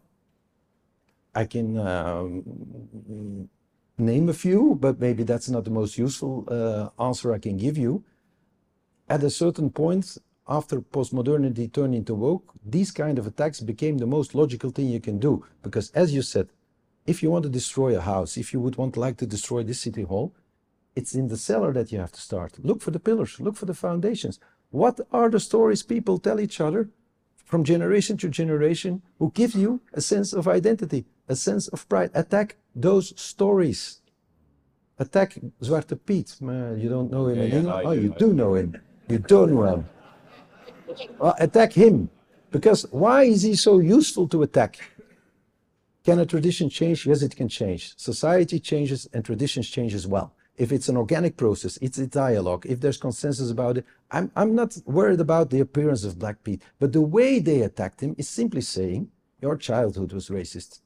I 1.33 1.45
can 1.45 1.77
um, 1.77 3.49
name 3.97 4.29
a 4.29 4.33
few, 4.33 4.75
but 4.75 4.99
maybe 4.99 5.23
that's 5.23 5.49
not 5.49 5.63
the 5.63 5.69
most 5.71 5.97
useful 5.97 6.45
uh, 6.47 6.89
answer 7.01 7.33
I 7.33 7.39
can 7.39 7.57
give 7.57 7.77
you. 7.77 8.03
At 9.07 9.23
a 9.23 9.29
certain 9.29 9.69
point, 9.69 10.17
after 10.47 10.81
postmodernity 10.81 11.71
turned 11.71 11.95
into 11.95 12.13
woke, 12.13 12.53
these 12.63 12.91
kind 12.91 13.17
of 13.17 13.27
attacks 13.27 13.59
became 13.61 13.97
the 13.97 14.07
most 14.07 14.35
logical 14.35 14.69
thing 14.69 14.89
you 14.89 14.99
can 14.99 15.19
do. 15.19 15.45
Because 15.63 15.91
as 15.91 16.13
you 16.13 16.21
said, 16.21 16.49
if 17.05 17.21
you 17.21 17.29
want 17.29 17.43
to 17.43 17.49
destroy 17.49 17.95
a 17.95 18.01
house, 18.01 18.37
if 18.37 18.53
you 18.53 18.59
would 18.59 18.77
want 18.77 18.97
like 18.97 19.17
to 19.17 19.25
destroy 19.25 19.63
this 19.63 19.81
city 19.81 20.03
hall, 20.03 20.33
it's 20.95 21.13
in 21.13 21.27
the 21.27 21.37
cellar 21.37 21.73
that 21.73 21.91
you 21.91 21.99
have 21.99 22.11
to 22.13 22.21
start. 22.21 22.53
Look 22.63 22.81
for 22.81 22.91
the 22.91 22.99
pillars, 22.99 23.39
look 23.39 23.55
for 23.55 23.65
the 23.65 23.73
foundations. 23.73 24.39
What 24.71 24.99
are 25.11 25.29
the 25.29 25.39
stories 25.39 25.83
people 25.83 26.17
tell 26.17 26.39
each 26.39 26.59
other 26.59 26.89
from 27.43 27.63
generation 27.63 28.17
to 28.17 28.29
generation 28.29 29.01
who 29.19 29.31
give 29.31 29.53
you 29.53 29.81
a 29.93 30.01
sense 30.01 30.33
of 30.33 30.47
identity, 30.47 31.05
a 31.27 31.35
sense 31.35 31.67
of 31.67 31.87
pride? 31.89 32.11
Attack 32.13 32.57
those 32.75 33.19
stories. 33.19 34.01
Attack 34.97 35.37
Zwarte 35.61 35.97
Piet. 36.05 36.37
Man, 36.41 36.79
you 36.79 36.89
don't 36.89 37.11
know 37.11 37.27
him 37.27 37.37
Yeah, 37.37 37.43
in 37.43 37.49
yeah, 37.51 37.57
England? 37.57 37.77
I 37.77 37.83
oh, 37.89 37.95
do, 37.95 38.01
you 38.01 38.13
I 38.13 38.17
do 38.17 38.27
do. 38.27 38.33
know 38.33 38.55
him. 38.55 38.81
You 39.09 39.19
don't 39.19 39.53
know 39.53 39.63
him. 39.65 39.85
Well, 41.19 41.35
attack 41.39 41.73
him. 41.73 42.09
Because 42.51 42.83
why 42.91 43.23
is 43.23 43.41
he 43.41 43.55
so 43.55 43.79
useful 43.79 44.27
to 44.29 44.43
attack? 44.43 44.79
Can 46.05 46.19
a 46.19 46.25
tradition 46.25 46.69
change? 46.69 47.05
Yes, 47.05 47.21
it 47.21 47.35
can 47.35 47.49
change. 47.49 47.97
Society 47.97 48.59
changes 48.59 49.07
and 49.13 49.25
traditions 49.25 49.67
change 49.67 49.93
as 49.93 50.07
well. 50.07 50.33
If 50.55 50.71
it's 50.71 50.87
an 50.87 50.95
organic 50.95 51.35
process, 51.35 51.77
it's 51.81 51.97
a 51.97 52.07
dialogue. 52.07 52.65
If 52.65 52.79
there's 52.79 52.97
consensus 52.97 53.51
about 53.51 53.79
it, 53.79 53.85
I'm, 54.11 54.31
I'm 54.37 54.55
not 54.55 54.77
worried 54.85 55.19
about 55.19 55.49
the 55.49 55.59
appearance 55.59 56.05
of 56.05 56.17
Black 56.17 56.43
Pete. 56.43 56.61
But 56.79 56.93
the 56.93 57.01
way 57.01 57.39
they 57.39 57.61
attacked 57.61 58.01
him 58.01 58.15
is 58.17 58.29
simply 58.29 58.61
saying, 58.61 59.09
your 59.41 59.57
childhood 59.57 60.13
was 60.13 60.29
racist. 60.29 60.79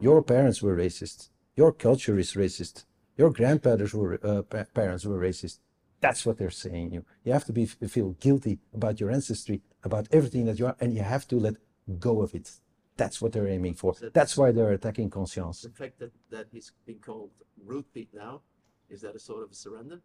Your 0.00 0.22
parents 0.22 0.62
were 0.62 0.76
racist. 0.76 1.28
Your 1.56 1.72
culture 1.72 2.18
is 2.18 2.32
racist. 2.32 2.84
Your 3.16 3.30
grandparents 3.30 3.94
were 3.94 4.18
uh, 4.24 4.42
pa- 4.42 4.64
parents 4.74 5.04
were 5.04 5.20
racist. 5.20 5.58
That's 6.00 6.26
what 6.26 6.38
they're 6.38 6.50
saying. 6.50 6.92
You 6.92 7.04
you 7.24 7.32
have 7.32 7.44
to 7.44 7.52
be 7.52 7.66
feel 7.66 8.10
guilty 8.20 8.58
about 8.72 9.00
your 9.00 9.10
ancestry, 9.10 9.62
about 9.82 10.08
everything 10.10 10.46
that 10.46 10.58
you 10.58 10.66
are, 10.66 10.76
and 10.80 10.94
you 10.94 11.02
have 11.02 11.26
to 11.28 11.36
let 11.38 11.56
go 11.98 12.22
of 12.22 12.34
it. 12.34 12.50
That's 12.96 13.20
what 13.20 13.32
they're 13.32 13.48
aiming 13.48 13.74
for. 13.74 13.94
So 13.94 14.08
That's 14.08 14.36
why 14.36 14.52
they're 14.52 14.72
attacking 14.72 15.10
Conscience. 15.10 15.62
The 15.62 15.70
fact 15.70 15.98
that, 15.98 16.12
that 16.30 16.46
he's 16.52 16.72
been 16.86 16.98
called 16.98 17.30
Roetpiet 17.66 18.08
now, 18.14 18.42
is 18.88 19.00
that 19.00 19.16
a 19.16 19.18
sort 19.18 19.42
of 19.42 19.50
a 19.50 19.54
surrender? 19.54 20.00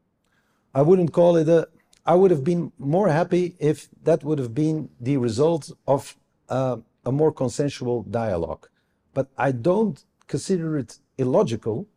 I 0.73 0.81
wouldn't 0.81 1.13
call 1.13 1.35
it 1.37 1.47
a. 1.47 1.67
I 2.05 2.15
would 2.15 2.31
have 2.31 2.43
been 2.43 2.71
more 2.79 3.09
happy 3.09 3.55
if 3.59 3.89
that 4.03 4.23
would 4.23 4.39
have 4.39 4.53
been 4.53 4.89
the 4.99 5.17
result 5.17 5.71
of 5.87 6.15
uh, 6.47 6.77
a 7.05 7.11
more 7.11 7.31
consensual 7.31 8.03
dialogue. 8.03 8.67
But 9.13 9.29
I 9.37 9.51
don't 9.51 10.03
consider 10.27 10.77
it 10.77 10.99
illogical 11.17 11.87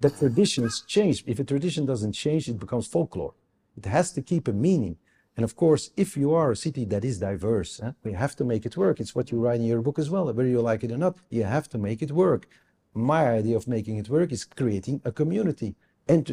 that 0.00 0.18
traditions 0.18 0.82
change. 0.86 1.24
If 1.26 1.38
a 1.38 1.44
tradition 1.44 1.86
doesn't 1.86 2.12
change, 2.12 2.48
it 2.48 2.58
becomes 2.58 2.86
folklore. 2.86 3.34
It 3.76 3.86
has 3.86 4.12
to 4.12 4.22
keep 4.22 4.48
a 4.48 4.52
meaning. 4.52 4.96
And 5.36 5.44
of 5.44 5.54
course, 5.54 5.90
if 5.96 6.16
you 6.16 6.32
are 6.34 6.50
a 6.50 6.56
city 6.56 6.84
that 6.86 7.04
is 7.04 7.18
diverse, 7.18 7.80
eh, 7.80 7.92
we 8.02 8.12
have 8.12 8.34
to 8.36 8.44
make 8.44 8.64
it 8.64 8.76
work. 8.76 9.00
It's 9.00 9.14
what 9.14 9.30
you 9.30 9.38
write 9.38 9.60
in 9.60 9.66
your 9.66 9.82
book 9.82 9.98
as 9.98 10.08
well. 10.08 10.24
Whether 10.26 10.48
you 10.48 10.62
like 10.62 10.82
it 10.82 10.92
or 10.92 10.96
not, 10.96 11.18
you 11.30 11.44
have 11.44 11.68
to 11.70 11.78
make 11.78 12.00
it 12.02 12.10
work. 12.10 12.46
My 12.94 13.28
idea 13.28 13.56
of 13.56 13.68
making 13.68 13.98
it 13.98 14.08
work 14.08 14.32
is 14.32 14.44
creating 14.44 15.02
a 15.04 15.12
community 15.12 15.74
and 16.08 16.24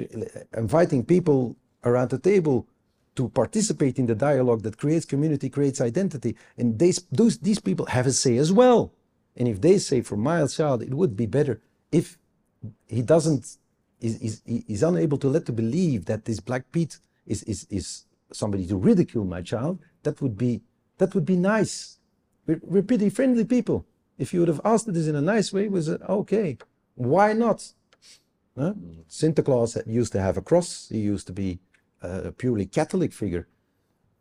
inviting 0.55 1.03
people 1.03 1.57
around 1.83 2.11
the 2.11 2.19
table 2.19 2.67
to 3.15 3.29
participate 3.29 3.99
in 3.99 4.05
the 4.05 4.15
dialogue 4.15 4.63
that 4.63 4.77
creates 4.77 5.05
community, 5.05 5.49
creates 5.49 5.81
identity. 5.81 6.35
And 6.57 6.79
they, 6.79 6.93
those, 7.11 7.37
these 7.37 7.59
people 7.59 7.85
have 7.87 8.07
a 8.07 8.11
say 8.13 8.37
as 8.37 8.51
well. 8.51 8.93
And 9.35 9.47
if 9.47 9.61
they 9.61 9.77
say 9.77 10.01
for 10.01 10.17
my 10.17 10.45
child, 10.47 10.83
it 10.83 10.93
would 10.93 11.15
be 11.15 11.25
better 11.25 11.61
if 11.91 12.17
he 12.87 13.01
doesn't, 13.01 13.57
is, 13.99 14.41
is 14.45 14.83
unable 14.83 15.17
to 15.19 15.27
let 15.27 15.45
to 15.45 15.53
believe 15.53 16.05
that 16.05 16.25
this 16.25 16.39
Black 16.39 16.71
Pete 16.71 16.99
is, 17.25 17.43
is, 17.43 17.67
is 17.69 18.05
somebody 18.31 18.65
to 18.67 18.75
ridicule 18.75 19.25
my 19.25 19.41
child, 19.41 19.79
that 20.03 20.21
would 20.21 20.37
be, 20.37 20.61
that 20.97 21.13
would 21.15 21.25
be 21.25 21.35
nice. 21.35 21.99
We're, 22.45 22.59
we're 22.61 22.83
pretty 22.83 23.09
friendly 23.09 23.45
people. 23.45 23.85
If 24.17 24.33
you 24.33 24.41
would 24.41 24.49
have 24.49 24.61
asked 24.63 24.91
this 24.93 25.07
in 25.07 25.15
a 25.15 25.21
nice 25.21 25.51
way, 25.53 25.67
was 25.67 25.89
a 25.89 25.99
okay. 26.07 26.57
Why 26.95 27.33
not? 27.33 27.73
Huh? 28.57 28.73
Santa 29.07 29.41
Claus 29.41 29.77
used 29.87 30.11
to 30.13 30.21
have 30.21 30.37
a 30.37 30.41
cross. 30.41 30.87
He 30.89 30.99
used 30.99 31.27
to 31.27 31.33
be 31.33 31.59
a 32.01 32.31
purely 32.31 32.65
Catholic 32.65 33.13
figure. 33.13 33.47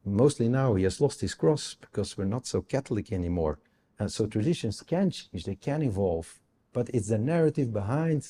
Mostly 0.05 0.49
now 0.49 0.75
he 0.75 0.85
has 0.85 1.01
lost 1.01 1.21
his 1.21 1.35
cross 1.35 1.77
because 1.81 2.17
we're 2.17 2.25
not 2.25 2.47
so 2.47 2.63
Catholic 2.63 3.13
anymore. 3.13 3.59
And 3.99 4.11
so 4.11 4.27
traditions 4.27 4.81
can 4.83 5.11
change, 5.11 5.45
they 5.45 5.55
can 5.55 5.83
evolve. 5.83 6.41
But 6.73 6.89
it's 6.95 7.09
the 7.09 7.19
narrative 7.19 7.73
behind 7.73 8.29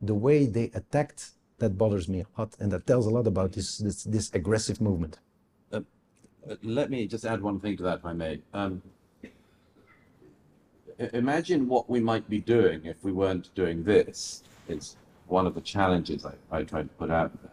the 0.00 0.14
way 0.14 0.46
they 0.46 0.70
attacked 0.74 1.30
that 1.58 1.78
bothers 1.78 2.08
me 2.08 2.20
a 2.20 2.40
lot. 2.40 2.54
And 2.58 2.72
that 2.72 2.86
tells 2.86 3.06
a 3.06 3.10
lot 3.10 3.26
about 3.26 3.52
this, 3.52 3.78
this, 3.78 4.04
this 4.04 4.32
aggressive 4.34 4.80
movement. 4.80 5.18
Uh, 5.72 5.80
let 6.62 6.90
me 6.90 7.06
just 7.06 7.24
add 7.24 7.42
one 7.42 7.60
thing 7.60 7.76
to 7.76 7.82
that, 7.84 7.98
if 7.98 8.04
I 8.04 8.12
may. 8.12 8.40
Um, 8.52 8.82
imagine 11.12 11.68
what 11.68 11.88
we 11.88 12.00
might 12.00 12.28
be 12.28 12.40
doing 12.40 12.84
if 12.84 13.02
we 13.02 13.12
weren't 13.12 13.54
doing 13.54 13.84
this. 13.84 14.42
Is 14.68 14.96
one 15.28 15.46
of 15.46 15.54
the 15.54 15.60
challenges 15.60 16.26
I, 16.26 16.34
I 16.50 16.62
tried 16.64 16.88
to 16.88 16.94
put 16.96 17.10
out 17.10 17.30
there. 17.42 17.52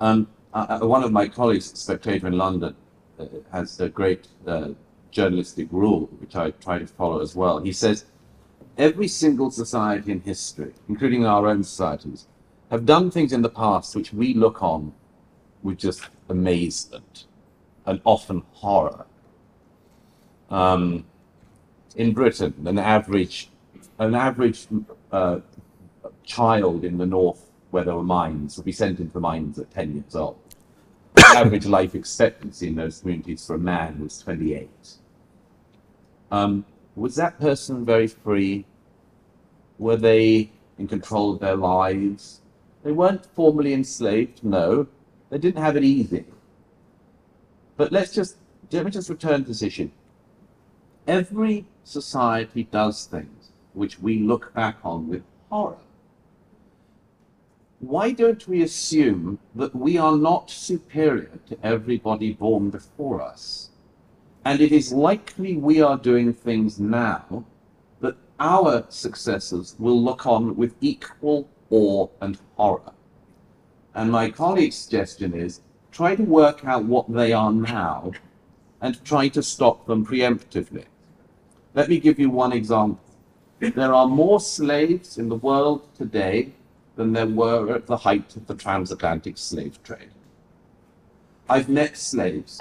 Um, 0.00 0.28
uh, 0.54 0.78
uh, 0.82 0.86
one 0.86 1.02
of 1.02 1.12
my 1.12 1.28
colleagues, 1.28 1.66
Spectator 1.78 2.26
in 2.26 2.36
London, 2.36 2.74
uh, 3.18 3.26
has 3.52 3.80
a 3.80 3.88
great 3.88 4.28
uh, 4.46 4.70
journalistic 5.12 5.68
rule, 5.70 6.08
which 6.18 6.34
I 6.34 6.50
try 6.50 6.78
to 6.78 6.86
follow 6.86 7.20
as 7.20 7.36
well. 7.36 7.60
He 7.60 7.72
says, 7.72 8.06
every 8.76 9.06
single 9.06 9.50
society 9.50 10.10
in 10.10 10.20
history, 10.20 10.72
including 10.88 11.24
our 11.24 11.46
own 11.46 11.62
societies, 11.62 12.26
have 12.70 12.86
done 12.86 13.10
things 13.10 13.32
in 13.32 13.42
the 13.42 13.50
past 13.50 13.94
which 13.94 14.12
we 14.12 14.34
look 14.34 14.62
on 14.62 14.92
with 15.62 15.78
just 15.78 16.08
amazement 16.28 17.26
and 17.86 18.00
often 18.04 18.42
horror. 18.52 19.06
Um, 20.50 21.04
in 21.96 22.12
Britain, 22.12 22.54
an 22.66 22.78
average, 22.78 23.50
an 23.98 24.14
average 24.14 24.66
uh, 25.12 25.40
child 26.24 26.84
in 26.84 26.98
the 26.98 27.06
north 27.06 27.50
where 27.70 27.84
there 27.84 27.94
were 27.94 28.02
mines 28.02 28.56
would 28.56 28.66
be 28.66 28.72
sent 28.72 29.00
into 29.00 29.12
the 29.12 29.20
mines 29.20 29.58
at 29.58 29.70
10 29.70 29.94
years 29.94 30.14
old. 30.14 30.38
The 31.14 31.26
average 31.36 31.66
life 31.66 31.94
expectancy 31.94 32.68
in 32.68 32.76
those 32.76 33.00
communities 33.00 33.46
for 33.46 33.54
a 33.54 33.58
man 33.58 34.00
was 34.00 34.18
28. 34.18 34.68
Um, 36.32 36.64
was 36.96 37.14
that 37.16 37.38
person 37.38 37.84
very 37.84 38.06
free? 38.06 38.64
Were 39.78 39.96
they 39.96 40.50
in 40.78 40.88
control 40.88 41.34
of 41.34 41.40
their 41.40 41.56
lives? 41.56 42.40
They 42.82 42.90
weren't 42.90 43.26
formally 43.26 43.74
enslaved, 43.74 44.42
no. 44.42 44.88
They 45.28 45.36
didn't 45.36 45.62
have 45.62 45.76
it 45.76 45.84
easy. 45.84 46.24
But 47.76 47.92
let's 47.92 48.12
just 48.14 48.36
let 48.72 48.86
me 48.86 48.90
just 48.90 49.10
return 49.10 49.42
to 49.42 49.48
this 49.48 49.62
issue. 49.62 49.90
Every 51.06 51.66
society 51.84 52.64
does 52.64 53.04
things 53.04 53.50
which 53.74 53.98
we 53.98 54.18
look 54.18 54.54
back 54.54 54.78
on 54.82 55.08
with 55.08 55.22
horror. 55.50 55.76
Why 57.80 58.12
don't 58.12 58.46
we 58.48 58.62
assume 58.62 59.38
that 59.54 59.74
we 59.74 59.98
are 59.98 60.16
not 60.16 60.50
superior 60.50 61.40
to 61.48 61.58
everybody 61.62 62.32
born 62.32 62.70
before 62.70 63.20
us? 63.20 63.71
And 64.44 64.60
it 64.60 64.72
is 64.72 64.92
likely 64.92 65.56
we 65.56 65.80
are 65.80 65.96
doing 65.96 66.32
things 66.32 66.80
now 66.80 67.44
that 68.00 68.16
our 68.40 68.84
successors 68.88 69.76
will 69.78 70.02
look 70.02 70.26
on 70.26 70.56
with 70.56 70.74
equal 70.80 71.48
awe 71.70 72.08
and 72.20 72.38
horror. 72.56 72.92
And 73.94 74.10
my 74.10 74.30
colleague's 74.30 74.76
suggestion 74.76 75.34
is 75.34 75.60
try 75.92 76.16
to 76.16 76.22
work 76.22 76.64
out 76.64 76.84
what 76.84 77.12
they 77.12 77.32
are 77.32 77.52
now 77.52 78.12
and 78.80 79.04
try 79.04 79.28
to 79.28 79.42
stop 79.42 79.86
them 79.86 80.04
preemptively. 80.04 80.86
Let 81.74 81.88
me 81.88 82.00
give 82.00 82.18
you 82.18 82.30
one 82.30 82.52
example. 82.52 83.00
There 83.60 83.94
are 83.94 84.08
more 84.08 84.40
slaves 84.40 85.18
in 85.18 85.28
the 85.28 85.36
world 85.36 85.86
today 85.94 86.52
than 86.96 87.12
there 87.12 87.26
were 87.26 87.72
at 87.74 87.86
the 87.86 87.96
height 87.96 88.34
of 88.34 88.46
the 88.46 88.54
transatlantic 88.56 89.38
slave 89.38 89.80
trade. 89.84 90.10
I've 91.48 91.68
met 91.68 91.96
slaves 91.96 92.60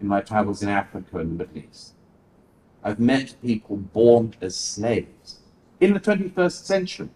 in 0.00 0.06
my 0.06 0.20
travels 0.20 0.62
in 0.62 0.68
Africa 0.68 1.18
and 1.18 1.32
the 1.38 1.44
Middle 1.44 1.58
East. 1.58 1.92
I've 2.82 2.98
met 2.98 3.34
people 3.42 3.76
born 3.76 4.34
as 4.40 4.56
slaves 4.56 5.40
in 5.80 5.92
the 5.92 6.00
21st 6.00 6.64
century. 6.64 7.08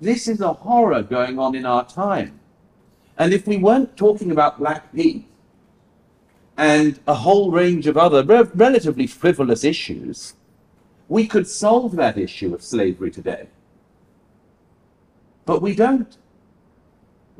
This 0.00 0.26
is 0.26 0.40
a 0.40 0.52
horror 0.52 1.02
going 1.02 1.38
on 1.38 1.54
in 1.54 1.64
our 1.64 1.86
time. 1.86 2.40
And 3.16 3.32
if 3.32 3.46
we 3.46 3.56
weren't 3.56 3.96
talking 3.96 4.32
about 4.32 4.58
Black 4.58 4.92
people 4.92 5.28
and 6.56 6.98
a 7.06 7.14
whole 7.14 7.50
range 7.52 7.86
of 7.86 7.96
other 7.96 8.24
re- 8.24 8.48
relatively 8.54 9.06
frivolous 9.06 9.62
issues, 9.62 10.34
we 11.08 11.26
could 11.26 11.46
solve 11.46 11.94
that 11.96 12.18
issue 12.18 12.54
of 12.54 12.62
slavery 12.62 13.10
today. 13.10 13.48
But 15.44 15.62
we 15.62 15.74
don't. 15.74 16.16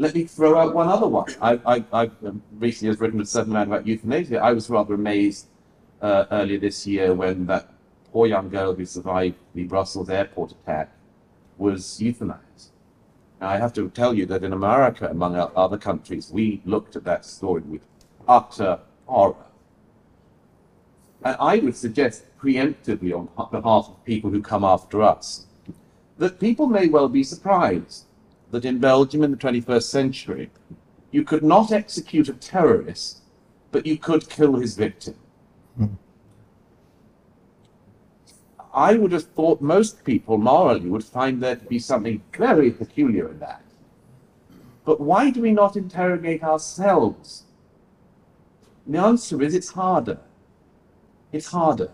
Let 0.02 0.16
me 0.16 0.24
throw 0.24 0.58
out 0.58 0.74
one 0.74 0.88
other 0.88 1.06
one. 1.06 1.32
I, 1.40 1.60
I, 1.64 1.84
I 1.92 2.10
recently 2.58 2.88
has 2.88 2.98
written 2.98 3.20
a 3.20 3.24
certain 3.24 3.52
amount 3.52 3.68
about 3.68 3.86
euthanasia. 3.86 4.40
I 4.40 4.52
was 4.52 4.68
rather 4.68 4.94
amazed 4.94 5.46
uh, 6.00 6.24
earlier 6.32 6.58
this 6.58 6.84
year 6.88 7.14
when 7.14 7.46
that 7.46 7.72
poor 8.12 8.26
young 8.26 8.48
girl 8.48 8.74
who 8.74 8.84
survived 8.84 9.36
the 9.54 9.62
Brussels 9.62 10.10
airport 10.10 10.50
attack 10.50 10.90
was 11.56 11.84
euthanized. 12.00 12.70
Now, 13.40 13.50
I 13.50 13.58
have 13.58 13.72
to 13.74 13.88
tell 13.90 14.12
you 14.12 14.26
that 14.26 14.42
in 14.42 14.52
America, 14.52 15.06
among 15.06 15.36
other 15.36 15.78
countries, 15.78 16.32
we 16.32 16.62
looked 16.64 16.96
at 16.96 17.04
that 17.04 17.24
story 17.24 17.62
with 17.62 17.82
utter 18.26 18.80
horror. 19.06 19.46
And 21.22 21.36
I 21.38 21.60
would 21.60 21.76
suggest 21.76 22.24
preemptively 22.40 23.14
on 23.14 23.28
behalf 23.52 23.86
of 23.88 24.04
people 24.04 24.30
who 24.30 24.42
come 24.42 24.64
after 24.64 25.00
us 25.00 25.46
that 26.18 26.40
people 26.40 26.66
may 26.66 26.88
well 26.88 27.08
be 27.08 27.22
surprised 27.22 28.06
that 28.52 28.64
in 28.64 28.78
Belgium 28.78 29.24
in 29.24 29.32
the 29.32 29.36
21st 29.36 29.82
century, 29.82 30.50
you 31.10 31.24
could 31.24 31.42
not 31.42 31.72
execute 31.72 32.28
a 32.28 32.34
terrorist, 32.34 33.22
but 33.72 33.86
you 33.86 33.98
could 33.98 34.28
kill 34.28 34.54
his 34.56 34.76
victim. 34.76 35.16
Hmm. 35.76 35.86
I 38.72 38.94
would 38.94 39.12
have 39.12 39.24
thought 39.24 39.60
most 39.60 40.04
people 40.04 40.38
morally 40.38 40.88
would 40.88 41.04
find 41.04 41.42
there 41.42 41.56
to 41.56 41.64
be 41.64 41.78
something 41.78 42.22
very 42.32 42.70
peculiar 42.70 43.30
in 43.30 43.38
that. 43.40 43.62
But 44.84 45.00
why 45.00 45.30
do 45.30 45.42
we 45.42 45.52
not 45.52 45.76
interrogate 45.76 46.42
ourselves? 46.42 47.44
And 48.86 48.94
the 48.94 49.00
answer 49.00 49.42
is 49.42 49.54
it's 49.54 49.70
harder. 49.70 50.20
It's 51.32 51.48
harder. 51.48 51.90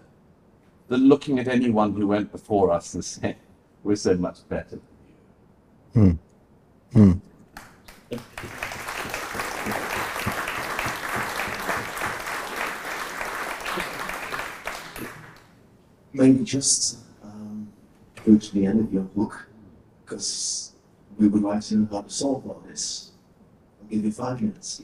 than 0.88 1.08
looking 1.08 1.38
at 1.38 1.48
anyone 1.48 1.92
who 1.92 2.06
went 2.06 2.32
before 2.32 2.72
us 2.72 2.94
and 2.94 3.04
saying, 3.14 3.36
we're 3.84 3.96
so 3.96 4.16
much 4.16 4.48
better 4.48 4.70
than 4.70 4.82
you. 5.94 6.00
Hmm. 6.00 6.27
Maybe 16.12 16.44
just 16.44 16.98
um, 17.22 17.68
go 18.24 18.36
to 18.36 18.54
the 18.54 18.66
end 18.66 18.80
of 18.80 18.92
your 18.92 19.02
book, 19.02 19.48
because 20.04 20.72
we 21.18 21.28
would 21.28 21.42
like 21.42 21.60
to 21.64 21.76
know 21.76 21.88
how 21.92 22.02
to 22.02 22.10
solve 22.10 22.46
all 22.46 22.62
this. 22.66 23.12
I'll 23.80 23.88
give 23.88 24.04
you 24.04 24.12
five 24.12 24.40
minutes. 24.40 24.82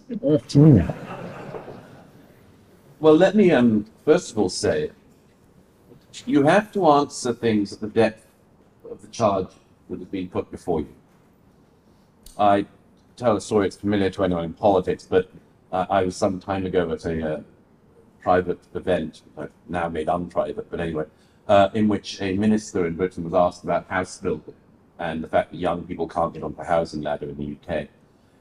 Well, 3.01 3.17
let 3.17 3.35
me 3.35 3.51
um, 3.51 3.87
first 4.05 4.31
of 4.31 4.39
all 4.39 4.49
say 4.49 4.93
you 6.27 6.45
have 6.45 6.71
to 6.73 6.87
answer 6.89 7.33
things 7.33 7.73
at 7.73 7.81
the 7.81 7.89
depth 7.89 8.27
of 8.89 9.01
the 9.03 9.09
charge 9.09 9.49
that 9.91 9.99
has 9.99 10.09
been 10.09 10.29
put 10.29 10.51
before 10.51 10.81
you. 10.81 10.95
I 12.39 12.67
tell 13.17 13.37
a 13.37 13.41
story, 13.41 13.67
that's 13.67 13.77
familiar 13.77 14.11
to 14.11 14.25
anyone 14.25 14.45
in 14.45 14.55
politics, 14.55 15.07
but 15.09 15.31
uh, 15.73 15.87
I 15.91 16.03
was 16.03 16.17
some 16.17 16.41
time 16.41 16.67
ago 16.67 16.91
at 16.91 17.05
a 17.05 17.35
uh, 17.35 17.41
private 18.23 18.61
event, 18.75 19.23
uh, 19.37 19.47
now 19.69 19.89
made 19.89 20.09
unprivate, 20.09 20.71
but 20.71 20.81
anyway, 20.81 21.05
uh, 21.49 21.69
in 21.75 21.89
which 21.89 22.21
a 22.21 22.37
minister 22.37 22.87
in 22.87 22.97
Britain 22.97 23.25
was 23.25 23.35
asked 23.35 23.65
about 23.65 23.89
house 23.89 24.19
building 24.19 24.55
and 24.99 25.23
the 25.23 25.29
fact 25.29 25.51
that 25.51 25.59
young 25.59 25.85
people 25.85 26.09
can't 26.09 26.33
get 26.33 26.43
on 26.43 26.55
the 26.55 26.65
housing 26.65 27.03
ladder 27.03 27.29
in 27.29 27.37
the 27.37 27.75
UK. 27.75 27.89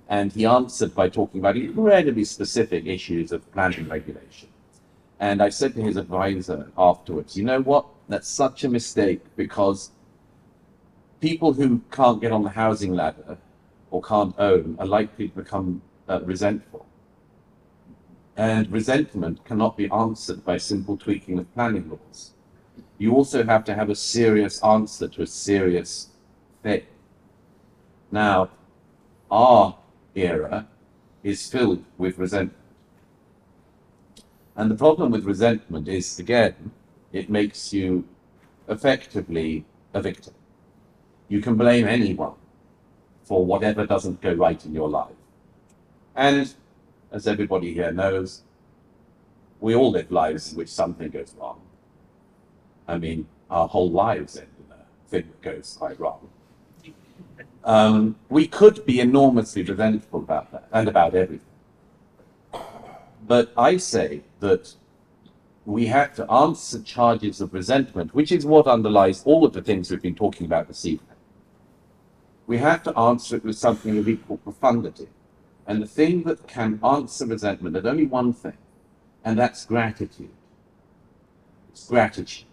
And 0.07 0.31
he 0.31 0.45
answered 0.45 0.93
by 0.93 1.09
talking 1.09 1.39
about 1.39 1.57
incredibly 1.57 2.23
specific 2.23 2.85
issues 2.85 3.31
of 3.31 3.49
planning 3.51 3.89
regulation. 3.89 4.49
And 5.19 5.41
I 5.41 5.49
said 5.49 5.73
to 5.75 5.81
his 5.81 5.97
advisor 5.97 6.71
afterwards, 6.77 7.35
you 7.37 7.43
know 7.43 7.61
what? 7.61 7.85
That's 8.09 8.27
such 8.27 8.63
a 8.63 8.69
mistake 8.69 9.21
because 9.35 9.91
people 11.21 11.53
who 11.53 11.81
can't 11.91 12.21
get 12.21 12.31
on 12.31 12.43
the 12.43 12.49
housing 12.49 12.93
ladder 12.93 13.37
or 13.93 14.01
can't 14.01 14.33
own 14.39 14.75
are 14.79 14.87
likely 14.87 15.29
to 15.29 15.35
become 15.35 15.79
uh, 16.09 16.19
resentful. 16.23 16.83
And 18.35 18.69
resentment 18.71 19.45
cannot 19.45 19.77
be 19.77 19.87
answered 19.91 20.43
by 20.43 20.57
simple 20.57 20.97
tweaking 20.97 21.37
of 21.37 21.53
planning 21.53 21.87
laws. 21.91 22.31
You 22.97 23.13
also 23.13 23.43
have 23.43 23.63
to 23.65 23.75
have 23.75 23.91
a 23.91 23.95
serious 23.95 24.63
answer 24.63 25.07
to 25.09 25.21
a 25.21 25.27
serious 25.27 26.09
thing. 26.63 26.81
Now, 28.11 28.49
our 29.29 29.77
era 30.15 30.67
is 31.21 31.47
filled 31.47 31.83
with 31.99 32.17
resentment. 32.17 32.57
And 34.55 34.71
the 34.71 34.75
problem 34.75 35.11
with 35.11 35.23
resentment 35.23 35.87
is, 35.87 36.17
again, 36.17 36.71
it 37.11 37.29
makes 37.29 37.71
you 37.71 38.05
effectively 38.67 39.65
a 39.93 40.01
victim. 40.01 40.33
You 41.27 41.41
can 41.41 41.55
blame 41.57 41.87
anyone 41.87 42.33
for 43.23 43.45
whatever 43.45 43.85
doesn't 43.85 44.21
go 44.21 44.33
right 44.33 44.63
in 44.65 44.73
your 44.73 44.89
life. 44.89 45.15
And 46.15 46.53
as 47.11 47.27
everybody 47.27 47.73
here 47.73 47.91
knows, 47.91 48.43
we 49.59 49.75
all 49.75 49.91
live 49.91 50.11
lives 50.11 50.51
in 50.51 50.57
which 50.57 50.69
something 50.69 51.09
goes 51.09 51.33
wrong. 51.39 51.61
I 52.87 52.97
mean, 52.97 53.27
our 53.49 53.67
whole 53.67 53.89
lives 53.89 54.37
end 54.37 54.47
in 54.59 54.71
a 54.73 55.09
thing 55.09 55.29
that 55.29 55.41
goes 55.41 55.75
quite 55.79 55.99
wrong. 55.99 56.29
Um, 57.63 58.17
we 58.29 58.45
could 58.47 58.85
be 58.85 58.99
enormously 58.99 59.63
resentful 59.63 60.19
about 60.19 60.51
that 60.51 60.67
and 60.73 60.89
about 60.89 61.15
everything. 61.15 61.47
But 63.25 63.53
I 63.55 63.77
say 63.77 64.23
that 64.41 64.73
we 65.65 65.85
have 65.85 66.13
to 66.15 66.29
answer 66.29 66.81
charges 66.81 67.39
of 67.39 67.53
resentment, 67.53 68.13
which 68.13 68.33
is 68.33 68.45
what 68.45 68.67
underlies 68.67 69.23
all 69.23 69.45
of 69.45 69.53
the 69.53 69.61
things 69.61 69.89
we've 69.89 70.01
been 70.01 70.13
talking 70.13 70.45
about 70.45 70.67
this 70.67 70.85
evening. 70.85 71.12
We 72.53 72.59
have 72.59 72.83
to 72.83 72.95
answer 72.95 73.37
it 73.37 73.43
with 73.43 73.57
something 73.57 73.97
of 73.97 74.07
equal 74.07 74.37
profundity. 74.37 75.07
And 75.65 75.81
the 75.81 75.87
thing 75.87 76.21
that 76.25 76.47
can 76.47 76.79
answer 76.83 77.25
resentment 77.25 77.75
is 77.75 77.83
only 77.83 78.05
one 78.05 78.31
thing, 78.31 78.59
and 79.25 79.39
that's 79.39 79.65
gratitude. 79.65 80.29
It's 81.71 81.87
gratitude. 81.87 82.45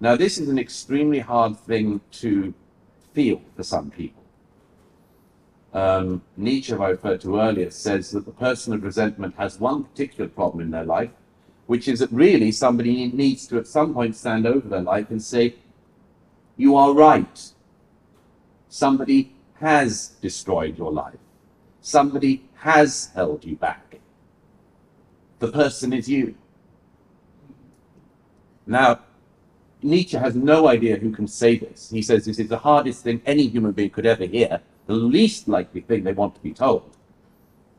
Now, 0.00 0.16
this 0.16 0.38
is 0.38 0.48
an 0.48 0.58
extremely 0.58 1.18
hard 1.18 1.58
thing 1.58 2.00
to 2.22 2.54
feel 3.12 3.42
for 3.54 3.62
some 3.62 3.90
people. 3.90 4.22
Um, 5.74 6.22
Nietzsche, 6.38 6.72
I 6.72 6.88
referred 6.88 7.20
to 7.20 7.38
earlier, 7.38 7.70
says 7.70 8.12
that 8.12 8.24
the 8.24 8.32
person 8.32 8.72
of 8.72 8.82
resentment 8.82 9.34
has 9.36 9.60
one 9.60 9.84
particular 9.84 10.30
problem 10.30 10.62
in 10.62 10.70
their 10.70 10.86
life, 10.86 11.10
which 11.66 11.86
is 11.86 11.98
that 11.98 12.10
really 12.10 12.50
somebody 12.50 13.12
needs 13.12 13.46
to 13.48 13.58
at 13.58 13.66
some 13.66 13.92
point 13.92 14.16
stand 14.16 14.46
over 14.46 14.66
their 14.66 14.80
life 14.80 15.10
and 15.10 15.22
say, 15.22 15.56
You 16.56 16.76
are 16.76 16.94
right. 16.94 17.52
Somebody 18.68 19.32
has 19.54 20.08
destroyed 20.20 20.76
your 20.78 20.92
life. 20.92 21.18
Somebody 21.80 22.44
has 22.56 23.10
held 23.14 23.44
you 23.44 23.56
back. 23.56 24.00
The 25.38 25.48
person 25.48 25.92
is 25.92 26.08
you. 26.08 26.34
Now, 28.66 29.00
Nietzsche 29.82 30.16
has 30.16 30.34
no 30.34 30.66
idea 30.66 30.96
who 30.96 31.12
can 31.12 31.28
say 31.28 31.58
this. 31.58 31.90
He 31.90 32.02
says 32.02 32.24
this 32.24 32.38
is 32.38 32.48
the 32.48 32.58
hardest 32.58 33.04
thing 33.04 33.22
any 33.24 33.46
human 33.46 33.72
being 33.72 33.90
could 33.90 34.06
ever 34.06 34.24
hear, 34.24 34.60
the 34.86 34.94
least 34.94 35.48
likely 35.48 35.80
thing 35.80 36.02
they 36.02 36.12
want 36.12 36.34
to 36.34 36.40
be 36.40 36.52
told. 36.52 36.96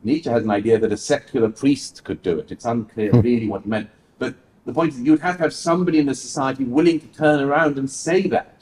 Nietzsche 0.04 0.30
has 0.30 0.44
an 0.44 0.50
idea 0.50 0.78
that 0.78 0.92
a 0.92 0.96
secular 0.96 1.48
priest 1.50 2.04
could 2.04 2.22
do 2.22 2.38
it. 2.38 2.52
It's 2.52 2.64
unclear 2.64 3.10
hmm. 3.10 3.20
really 3.20 3.48
what 3.48 3.62
he 3.62 3.68
meant. 3.68 3.90
But 4.18 4.36
the 4.64 4.72
point 4.72 4.94
is, 4.94 5.00
you'd 5.00 5.20
have 5.20 5.36
to 5.36 5.42
have 5.42 5.52
somebody 5.52 5.98
in 5.98 6.06
the 6.06 6.14
society 6.14 6.64
willing 6.64 7.00
to 7.00 7.06
turn 7.08 7.40
around 7.40 7.78
and 7.78 7.90
say 7.90 8.22
that. 8.28 8.57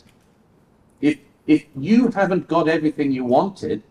If, 1.47 1.65
you 1.77 2.09
haven't 2.09 2.49
got 2.49 2.69
everything 2.69 3.13
you 3.13 3.25
wanted, 3.25 3.83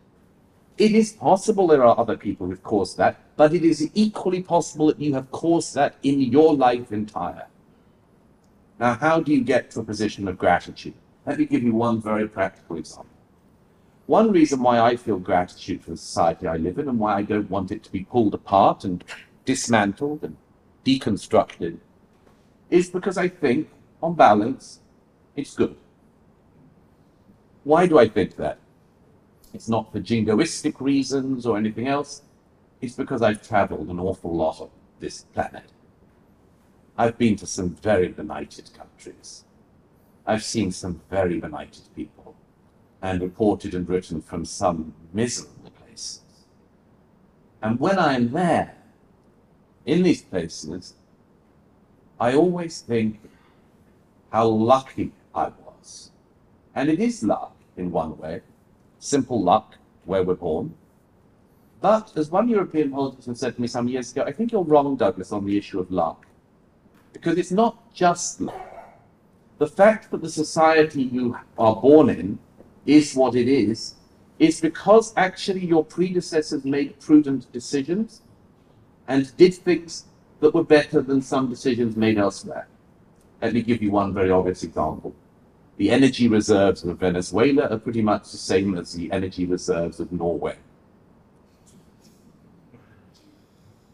it 0.77 0.91
is 0.91 1.13
possible 1.13 1.67
there 1.67 1.85
are 1.85 1.97
other 1.97 2.17
people 2.17 2.47
who've 2.47 2.63
caused 2.63 2.97
that, 2.97 3.19
but 3.37 3.53
it 3.53 3.63
is 3.63 3.89
equally 3.93 4.43
possible 4.43 4.87
that 4.87 4.99
you 4.99 5.13
have 5.13 5.31
caused 5.31 5.73
that 5.75 5.95
in 6.03 6.19
your 6.19 6.53
life 6.53 6.91
entire. 6.91 7.47
Now, 8.79 8.95
how 8.95 9.21
do 9.21 9.33
you 9.33 9.41
get 9.41 9.71
to 9.71 9.79
a 9.79 9.83
position 9.83 10.27
of 10.27 10.37
gratitude? 10.37 10.95
Let 11.25 11.39
me 11.39 11.45
give 11.45 11.63
you 11.63 11.73
one 11.73 12.01
very 12.01 12.27
practical 12.27 12.77
example. 12.77 13.07
One 14.05 14.31
reason 14.31 14.61
why 14.61 14.79
I 14.79 14.97
feel 14.97 15.17
gratitude 15.17 15.83
for 15.83 15.91
the 15.91 15.97
society 15.97 16.45
I 16.45 16.57
live 16.57 16.77
in 16.77 16.89
and 16.89 16.99
why 16.99 17.15
I 17.15 17.21
don't 17.23 17.49
want 17.49 17.71
it 17.71 17.83
to 17.85 17.91
be 17.91 18.03
pulled 18.03 18.33
apart 18.33 18.83
and 18.83 19.03
dismantled 19.45 20.23
and 20.23 20.35
deconstructed 20.85 21.77
is 22.69 22.89
because 22.89 23.17
I 23.17 23.27
think, 23.29 23.69
on 24.03 24.13
balance, 24.13 24.79
it's 25.35 25.55
good. 25.55 25.75
Why 27.65 27.87
do 27.87 27.97
I 27.97 28.07
think 28.07 28.35
that? 28.35 28.59
It's 29.51 29.67
not 29.67 29.91
for 29.91 29.99
jingoistic 29.99 30.79
reasons 30.79 31.47
or 31.47 31.57
anything 31.57 31.87
else. 31.87 32.21
It's 32.79 32.93
because 32.93 33.23
I've 33.23 33.45
traveled 33.45 33.89
an 33.89 33.99
awful 33.99 34.35
lot 34.35 34.61
on 34.61 34.69
this 34.99 35.23
planet. 35.33 35.71
I've 36.95 37.17
been 37.17 37.35
to 37.37 37.47
some 37.47 37.69
very 37.69 38.09
benighted 38.09 38.69
countries. 38.77 39.45
I've 40.27 40.43
seen 40.43 40.71
some 40.71 41.01
very 41.09 41.39
benighted 41.39 41.85
people 41.95 42.35
and 43.01 43.19
reported 43.19 43.73
and 43.73 43.89
written 43.89 44.21
from 44.21 44.45
some 44.45 44.93
miserable 45.11 45.71
places. 45.71 46.21
And 47.63 47.79
when 47.79 47.97
I'm 47.97 48.31
there, 48.31 48.75
in 49.87 50.03
these 50.03 50.21
places, 50.21 50.93
I 52.19 52.35
always 52.35 52.81
think 52.81 53.19
how 54.31 54.49
lucky 54.49 55.13
I 55.33 55.45
was. 55.65 56.11
And 56.75 56.89
it 56.89 56.99
is 56.99 57.23
luck 57.23 57.54
in 57.77 57.91
one 57.91 58.17
way, 58.17 58.41
simple 58.99 59.41
luck 59.41 59.75
where 60.05 60.23
we're 60.23 60.35
born. 60.35 60.73
But 61.81 62.13
as 62.15 62.31
one 62.31 62.49
European 62.49 62.91
politician 62.91 63.35
said 63.35 63.55
to 63.55 63.61
me 63.61 63.67
some 63.67 63.87
years 63.87 64.11
ago, 64.11 64.23
I 64.23 64.31
think 64.31 64.51
you're 64.51 64.63
wrong, 64.63 64.95
Douglas, 64.95 65.31
on 65.31 65.45
the 65.45 65.57
issue 65.57 65.79
of 65.79 65.91
luck. 65.91 66.25
Because 67.13 67.37
it's 67.37 67.51
not 67.51 67.93
just 67.93 68.41
luck. 68.41 68.65
The 69.57 69.67
fact 69.67 70.11
that 70.11 70.21
the 70.21 70.29
society 70.29 71.03
you 71.03 71.37
are 71.57 71.75
born 71.75 72.09
in 72.09 72.39
is 72.85 73.15
what 73.15 73.35
it 73.35 73.47
is, 73.47 73.95
is 74.39 74.59
because 74.59 75.13
actually 75.15 75.65
your 75.65 75.83
predecessors 75.83 76.65
made 76.65 76.99
prudent 76.99 77.51
decisions 77.51 78.21
and 79.07 79.35
did 79.37 79.53
things 79.53 80.05
that 80.39 80.53
were 80.53 80.63
better 80.63 81.01
than 81.01 81.21
some 81.21 81.49
decisions 81.49 81.95
made 81.95 82.17
elsewhere. 82.17 82.67
Let 83.41 83.53
me 83.53 83.61
give 83.61 83.81
you 83.81 83.91
one 83.91 84.13
very 84.13 84.31
obvious 84.31 84.63
example. 84.63 85.15
The 85.77 85.91
energy 85.91 86.27
reserves 86.27 86.83
of 86.83 86.99
Venezuela 86.99 87.67
are 87.67 87.79
pretty 87.79 88.01
much 88.01 88.31
the 88.31 88.37
same 88.37 88.77
as 88.77 88.93
the 88.93 89.11
energy 89.11 89.45
reserves 89.45 89.99
of 89.99 90.11
Norway. 90.11 90.57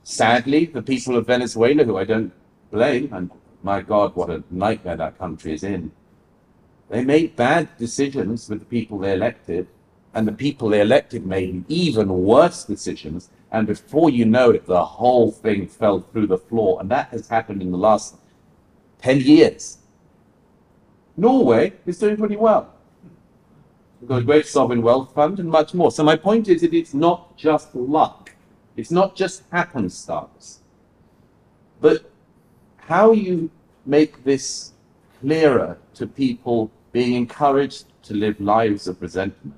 Sadly, 0.03 0.65
the 0.65 0.81
people 0.81 1.15
of 1.15 1.25
Venezuela, 1.25 1.83
who 1.83 1.97
I 1.97 2.03
don't 2.03 2.33
blame, 2.69 3.11
and 3.13 3.31
my 3.63 3.81
God, 3.81 4.15
what 4.15 4.29
a 4.29 4.43
nightmare 4.51 4.97
that 4.97 5.17
country 5.17 5.53
is 5.53 5.63
in, 5.63 5.91
they 6.89 7.03
made 7.03 7.35
bad 7.35 7.69
decisions 7.77 8.49
with 8.49 8.59
the 8.59 8.65
people 8.65 8.99
they 8.99 9.13
elected, 9.13 9.67
and 10.13 10.27
the 10.27 10.33
people 10.33 10.69
they 10.69 10.81
elected 10.81 11.25
made 11.25 11.63
even 11.69 12.09
worse 12.09 12.65
decisions. 12.65 13.29
And 13.51 13.65
before 13.65 14.09
you 14.09 14.25
know 14.25 14.51
it, 14.51 14.65
the 14.65 14.83
whole 14.83 15.31
thing 15.31 15.67
fell 15.67 16.01
through 16.01 16.27
the 16.27 16.37
floor. 16.37 16.81
And 16.81 16.91
that 16.91 17.09
has 17.09 17.29
happened 17.29 17.61
in 17.61 17.71
the 17.71 17.77
last 17.77 18.17
10 19.01 19.21
years. 19.21 19.77
Norway 21.17 21.73
is 21.85 21.97
doing 21.99 22.17
pretty 22.17 22.35
well. 22.35 22.73
We've 23.99 24.09
got 24.09 24.21
a 24.21 24.25
great 24.25 24.47
sovereign 24.47 24.81
wealth 24.81 25.13
fund 25.13 25.39
and 25.39 25.49
much 25.49 25.73
more. 25.73 25.91
So 25.91 26.03
my 26.03 26.15
point 26.15 26.47
is 26.47 26.61
that 26.61 26.73
it's 26.73 26.93
not 26.93 27.37
just 27.37 27.75
luck. 27.75 28.31
It's 28.75 28.91
not 28.91 29.15
just 29.15 29.43
happenstance. 29.51 30.59
But 31.79 32.09
how 32.77 33.11
you 33.11 33.51
make 33.85 34.23
this 34.23 34.71
clearer 35.19 35.77
to 35.95 36.07
people 36.07 36.71
being 36.91 37.13
encouraged 37.13 37.85
to 38.03 38.13
live 38.13 38.39
lives 38.39 38.87
of 38.87 39.01
resentment. 39.01 39.55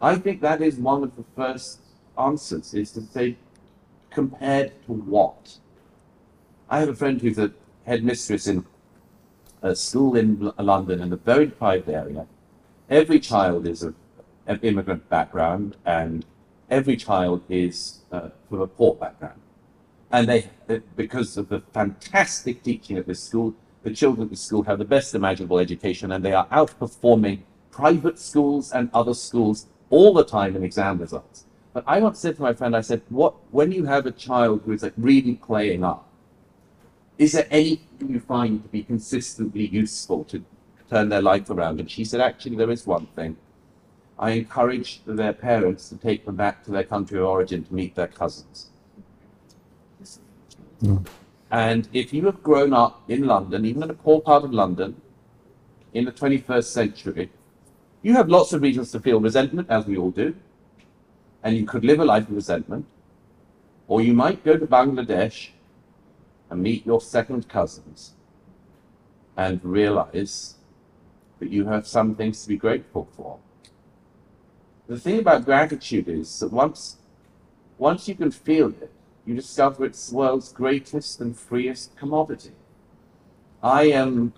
I 0.00 0.16
think 0.16 0.40
that 0.40 0.62
is 0.62 0.76
one 0.76 1.02
of 1.02 1.16
the 1.16 1.24
first 1.36 1.80
answers 2.18 2.74
is 2.74 2.92
to 2.92 3.02
say, 3.02 3.36
compared 4.10 4.72
to 4.86 4.92
what? 4.92 5.56
I 6.68 6.80
have 6.80 6.88
a 6.88 6.94
friend 6.94 7.20
who's 7.20 7.38
a 7.38 7.52
headmistress 7.84 8.46
in 8.46 8.64
a 9.62 9.74
school 9.76 10.16
in 10.16 10.52
London 10.58 11.00
in 11.00 11.12
a 11.12 11.16
very 11.16 11.46
deprived 11.46 11.88
area. 11.88 12.26
Every 12.88 13.20
child 13.20 13.66
is 13.66 13.82
of 13.82 13.94
an 14.46 14.58
immigrant 14.62 15.08
background, 15.08 15.76
and 15.84 16.24
every 16.70 16.96
child 16.96 17.42
is 17.48 18.00
uh, 18.10 18.30
from 18.48 18.60
a 18.62 18.66
poor 18.66 18.94
background. 18.94 19.40
And 20.10 20.28
they, 20.28 20.50
because 20.96 21.36
of 21.36 21.48
the 21.48 21.60
fantastic 21.72 22.62
teaching 22.62 22.96
at 22.96 23.06
this 23.06 23.22
school, 23.22 23.54
the 23.82 23.94
children 23.94 24.24
at 24.24 24.30
the 24.30 24.36
school 24.36 24.62
have 24.64 24.78
the 24.78 24.84
best 24.84 25.14
imaginable 25.14 25.58
education, 25.58 26.10
and 26.12 26.24
they 26.24 26.32
are 26.32 26.46
outperforming 26.48 27.40
private 27.70 28.18
schools 28.18 28.72
and 28.72 28.90
other 28.92 29.14
schools 29.14 29.66
all 29.88 30.12
the 30.12 30.24
time 30.24 30.56
in 30.56 30.64
exam 30.64 30.98
results. 30.98 31.44
But 31.72 31.84
I 31.86 32.00
once 32.00 32.18
said 32.18 32.36
to 32.36 32.42
my 32.42 32.52
friend, 32.52 32.76
I 32.76 32.80
said, 32.80 33.02
"What 33.08 33.34
when 33.52 33.70
you 33.70 33.84
have 33.84 34.04
a 34.06 34.10
child 34.10 34.62
who 34.64 34.72
is 34.72 34.82
like 34.82 34.92
really 34.96 35.36
playing 35.36 35.84
up, 35.84 36.08
is 37.20 37.32
there 37.32 37.46
anything 37.50 38.08
you 38.08 38.18
find 38.18 38.62
to 38.62 38.68
be 38.70 38.82
consistently 38.82 39.66
useful 39.66 40.24
to 40.24 40.42
turn 40.88 41.10
their 41.10 41.20
life 41.20 41.50
around? 41.50 41.78
And 41.78 41.90
she 41.90 42.02
said, 42.02 42.18
actually, 42.18 42.56
there 42.56 42.70
is 42.70 42.86
one 42.86 43.08
thing. 43.14 43.36
I 44.18 44.30
encourage 44.30 45.02
their 45.04 45.34
parents 45.34 45.90
to 45.90 45.98
take 45.98 46.24
them 46.24 46.36
back 46.36 46.64
to 46.64 46.70
their 46.70 46.82
country 46.82 47.18
of 47.18 47.26
origin 47.26 47.62
to 47.64 47.74
meet 47.74 47.94
their 47.94 48.06
cousins. 48.06 48.70
Hmm. 50.80 50.96
And 51.50 51.90
if 51.92 52.14
you 52.14 52.24
have 52.24 52.42
grown 52.42 52.72
up 52.72 53.02
in 53.06 53.26
London, 53.26 53.66
even 53.66 53.82
in 53.82 53.90
a 53.90 53.94
poor 53.94 54.22
part 54.22 54.44
of 54.44 54.54
London, 54.54 54.98
in 55.92 56.06
the 56.06 56.12
21st 56.12 56.64
century, 56.64 57.30
you 58.00 58.14
have 58.14 58.30
lots 58.30 58.54
of 58.54 58.62
reasons 58.62 58.92
to 58.92 59.00
feel 59.00 59.20
resentment, 59.20 59.68
as 59.68 59.84
we 59.84 59.98
all 59.98 60.10
do. 60.10 60.34
And 61.42 61.54
you 61.54 61.66
could 61.66 61.84
live 61.84 62.00
a 62.00 62.04
life 62.06 62.28
of 62.28 62.34
resentment. 62.34 62.86
Or 63.88 64.00
you 64.00 64.14
might 64.14 64.42
go 64.42 64.56
to 64.56 64.66
Bangladesh 64.66 65.50
and 66.50 66.62
meet 66.62 66.84
your 66.84 67.00
second 67.00 67.48
cousins 67.48 68.14
and 69.36 69.64
realize 69.64 70.56
that 71.38 71.50
you 71.50 71.66
have 71.66 71.86
some 71.86 72.14
things 72.14 72.42
to 72.42 72.48
be 72.48 72.56
grateful 72.56 73.08
for. 73.16 73.38
The 74.86 74.98
thing 74.98 75.20
about 75.20 75.44
gratitude 75.44 76.08
is 76.08 76.40
that 76.40 76.52
once, 76.52 76.96
once 77.78 78.08
you 78.08 78.14
can 78.14 78.30
feel 78.30 78.68
it, 78.68 78.90
you 79.24 79.34
discover 79.34 79.84
it's 79.84 80.10
the 80.10 80.16
world's 80.16 80.52
greatest 80.52 81.20
and 81.20 81.38
freest 81.38 81.96
commodity. 81.96 82.52
I 83.62 83.92
um, 83.92 84.32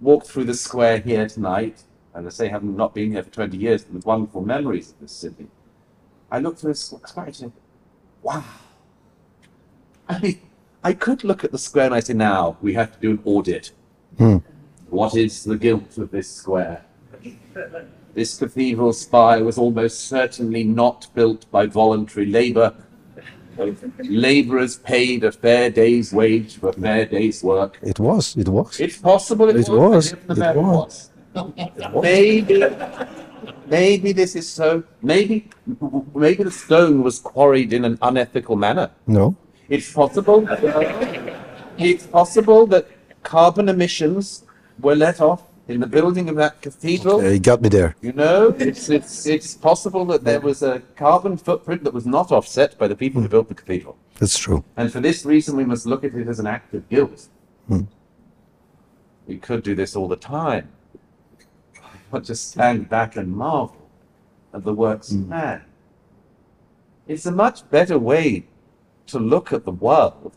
walked 0.00 0.28
through 0.28 0.44
the 0.44 0.54
square 0.54 0.98
here 0.98 1.28
tonight, 1.28 1.82
and 2.14 2.26
I 2.26 2.30
say, 2.30 2.48
having 2.48 2.76
not 2.76 2.94
been 2.94 3.12
here 3.12 3.22
for 3.22 3.30
20 3.30 3.56
years, 3.56 3.84
with 3.88 4.06
wonderful 4.06 4.42
memories 4.42 4.90
of 4.90 5.00
this 5.00 5.12
city. 5.12 5.48
I 6.30 6.38
looked 6.38 6.60
through 6.60 6.72
the 6.72 6.76
square 6.76 7.26
and 7.26 7.36
said, 7.36 7.52
wow. 8.22 8.44
I 10.08 10.18
mean, 10.20 10.40
I 10.88 10.94
could 10.94 11.22
look 11.22 11.44
at 11.44 11.52
the 11.52 11.58
square 11.58 11.84
and 11.84 11.94
I 11.94 12.00
say, 12.00 12.14
now 12.14 12.56
we 12.62 12.72
have 12.72 12.90
to 12.94 12.98
do 12.98 13.10
an 13.10 13.20
audit. 13.26 13.72
Hmm. 14.16 14.38
What 14.88 15.14
is 15.14 15.44
the 15.44 15.58
guilt 15.58 15.98
of 15.98 16.10
this 16.10 16.30
square? 16.30 16.82
This 18.14 18.38
cathedral 18.38 18.94
spire 18.94 19.44
was 19.44 19.58
almost 19.58 20.06
certainly 20.08 20.64
not 20.64 21.08
built 21.14 21.44
by 21.50 21.66
voluntary 21.66 22.24
labour. 22.24 22.74
Labourers 23.98 24.76
paid 24.76 25.24
a 25.24 25.32
fair 25.32 25.68
day's 25.68 26.10
wage 26.10 26.56
for 26.56 26.70
a 26.70 26.72
fair 26.72 27.04
day's 27.04 27.42
work. 27.44 27.78
It 27.82 28.00
was, 28.00 28.34
it 28.38 28.48
was. 28.48 28.80
It's 28.80 28.96
possible 28.96 29.50
it, 29.50 29.56
It 29.56 29.68
was. 29.68 29.68
was, 29.68 30.12
it 30.12 30.38
never 30.38 30.62
was. 30.62 31.10
Maybe, 32.00 32.64
maybe 33.66 34.12
this 34.12 34.34
is 34.34 34.48
so. 34.48 34.82
Maybe, 35.02 35.50
maybe 36.14 36.44
the 36.44 36.50
stone 36.50 37.02
was 37.02 37.18
quarried 37.18 37.74
in 37.74 37.84
an 37.84 37.98
unethical 38.00 38.56
manner. 38.56 38.90
No, 39.06 39.36
It's 39.68 39.92
possible. 39.92 40.46
it's 41.78 42.06
possible 42.06 42.66
that 42.68 42.88
carbon 43.22 43.68
emissions 43.68 44.44
were 44.80 44.94
let 44.96 45.20
off 45.20 45.42
in 45.68 45.80
the 45.80 45.86
building 45.86 46.28
of 46.30 46.36
that 46.36 46.62
cathedral. 46.62 47.20
uh, 47.20 47.28
you 47.28 47.38
got 47.38 47.60
me 47.60 47.68
there. 47.68 47.94
You 48.00 48.12
know, 48.12 48.54
it's, 48.58 48.88
it's, 48.88 49.26
it's 49.26 49.54
possible 49.54 50.06
that 50.06 50.24
there 50.24 50.40
was 50.40 50.62
a 50.62 50.80
carbon 50.96 51.36
footprint 51.36 51.84
that 51.84 51.92
was 51.92 52.06
not 52.06 52.32
offset 52.32 52.78
by 52.78 52.88
the 52.88 52.96
people 52.96 53.20
who 53.20 53.28
built 53.28 53.48
the 53.48 53.54
cathedral. 53.54 53.98
That's 54.18 54.38
true. 54.38 54.64
And 54.78 54.90
for 54.90 55.00
this 55.00 55.26
reason, 55.26 55.56
we 55.56 55.64
must 55.64 55.84
look 55.84 56.04
at 56.04 56.14
it 56.14 56.26
as 56.26 56.40
an 56.40 56.46
act 56.46 56.72
of 56.72 56.88
guilt. 56.88 57.28
We 59.26 59.36
could 59.36 59.62
do 59.62 59.74
this 59.74 59.94
all 59.94 60.08
the 60.08 60.16
time. 60.16 60.70
But 62.10 62.24
just 62.24 62.50
stand 62.50 62.88
back 62.88 63.16
and 63.16 63.30
marvel 63.30 63.90
at 64.54 64.64
the 64.64 64.72
works 64.72 65.10
of 65.12 65.28
man. 65.28 65.62
It's 67.06 67.26
a 67.26 67.30
much 67.30 67.68
better 67.70 67.98
way 67.98 68.46
to 69.08 69.18
look 69.18 69.52
at 69.52 69.64
the 69.64 69.72
world. 69.72 70.32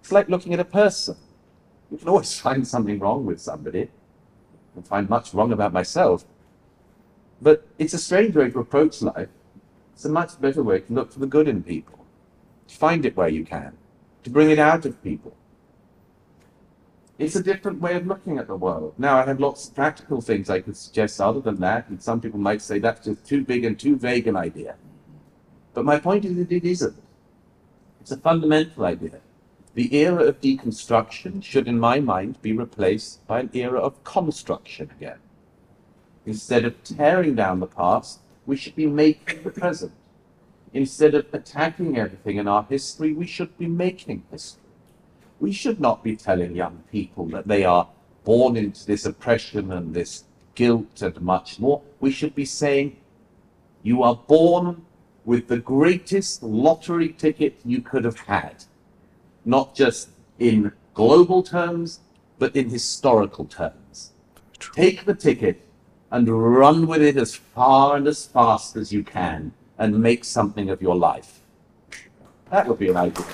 It's 0.00 0.12
like 0.12 0.28
looking 0.28 0.54
at 0.54 0.60
a 0.60 0.64
person. 0.64 1.16
You 1.90 1.98
can 1.98 2.08
always 2.08 2.38
find 2.46 2.66
something 2.66 2.98
wrong 2.98 3.26
with 3.26 3.40
somebody. 3.40 3.90
and 4.74 4.86
find 4.86 5.08
much 5.08 5.34
wrong 5.34 5.52
about 5.52 5.72
myself. 5.72 6.24
But 7.40 7.66
it's 7.78 7.94
a 7.94 7.98
strange 7.98 8.36
way 8.36 8.50
to 8.50 8.58
approach 8.60 9.02
life. 9.02 9.28
It's 9.94 10.04
a 10.04 10.08
much 10.08 10.40
better 10.40 10.62
way 10.62 10.80
to 10.80 10.92
look 10.92 11.12
for 11.12 11.18
the 11.18 11.26
good 11.26 11.48
in 11.48 11.62
people 11.62 11.98
to 12.68 12.74
find 12.74 13.04
it 13.04 13.16
where 13.16 13.28
you 13.28 13.44
can, 13.44 13.76
to 14.22 14.30
bring 14.30 14.50
it 14.50 14.58
out 14.58 14.84
of 14.84 15.02
people. 15.02 15.34
It's 17.18 17.34
a 17.34 17.42
different 17.42 17.80
way 17.80 17.96
of 17.96 18.06
looking 18.06 18.38
at 18.38 18.46
the 18.46 18.54
world. 18.54 18.94
Now, 18.96 19.16
I 19.16 19.24
have 19.24 19.40
lots 19.40 19.68
of 19.68 19.74
practical 19.74 20.20
things 20.20 20.48
I 20.48 20.60
could 20.60 20.76
suggest 20.76 21.20
other 21.20 21.40
than 21.40 21.58
that, 21.60 21.88
and 21.88 22.00
some 22.00 22.20
people 22.20 22.38
might 22.38 22.62
say 22.62 22.78
that's 22.78 23.04
just 23.04 23.26
too 23.26 23.44
big 23.44 23.64
and 23.64 23.78
too 23.78 23.96
vague 23.96 24.28
an 24.28 24.36
idea. 24.36 24.76
But 25.74 25.84
my 25.84 25.98
point 25.98 26.24
is 26.24 26.36
that 26.36 26.52
it 26.52 26.64
isn't. 26.64 26.94
It's 28.08 28.16
a 28.16 28.20
fundamental 28.22 28.86
idea. 28.86 29.20
The 29.74 29.94
era 29.94 30.24
of 30.24 30.40
deconstruction 30.40 31.44
should, 31.44 31.68
in 31.68 31.78
my 31.78 32.00
mind, 32.00 32.40
be 32.40 32.54
replaced 32.54 33.26
by 33.26 33.40
an 33.40 33.50
era 33.52 33.78
of 33.78 34.02
construction 34.02 34.90
again. 34.96 35.18
Instead 36.24 36.64
of 36.64 36.82
tearing 36.82 37.34
down 37.34 37.60
the 37.60 37.66
past, 37.66 38.20
we 38.46 38.56
should 38.56 38.74
be 38.74 38.86
making 38.86 39.42
the 39.42 39.50
present. 39.50 39.92
Instead 40.72 41.14
of 41.14 41.26
attacking 41.34 41.98
everything 41.98 42.38
in 42.38 42.48
our 42.48 42.62
history, 42.62 43.12
we 43.12 43.26
should 43.26 43.58
be 43.58 43.66
making 43.66 44.22
history. 44.30 44.62
We 45.38 45.52
should 45.52 45.78
not 45.78 46.02
be 46.02 46.16
telling 46.16 46.56
young 46.56 46.84
people 46.90 47.26
that 47.26 47.46
they 47.46 47.62
are 47.62 47.88
born 48.24 48.56
into 48.56 48.86
this 48.86 49.04
oppression 49.04 49.70
and 49.70 49.92
this 49.92 50.24
guilt 50.54 51.02
and 51.02 51.20
much 51.20 51.58
more. 51.60 51.82
We 52.00 52.10
should 52.10 52.34
be 52.34 52.46
saying, 52.46 52.96
you 53.82 54.02
are 54.02 54.16
born 54.16 54.86
with 55.28 55.46
the 55.48 55.58
greatest 55.58 56.42
lottery 56.42 57.10
ticket 57.10 57.60
you 57.62 57.82
could 57.82 58.02
have 58.02 58.18
had. 58.20 58.64
Not 59.44 59.74
just 59.74 60.08
in 60.38 60.72
global 60.94 61.42
terms, 61.42 62.00
but 62.38 62.56
in 62.56 62.70
historical 62.70 63.44
terms. 63.44 64.12
Take 64.58 65.04
the 65.04 65.12
ticket 65.12 65.60
and 66.10 66.26
run 66.30 66.86
with 66.86 67.02
it 67.02 67.18
as 67.18 67.34
far 67.34 67.94
and 67.98 68.08
as 68.08 68.24
fast 68.24 68.74
as 68.74 68.90
you 68.90 69.04
can 69.04 69.52
and 69.76 70.00
make 70.00 70.24
something 70.24 70.70
of 70.70 70.80
your 70.80 70.96
life. 70.96 71.40
That 72.50 72.66
would 72.66 72.78
be 72.78 72.88
an 72.88 72.96
idea. 72.96 73.26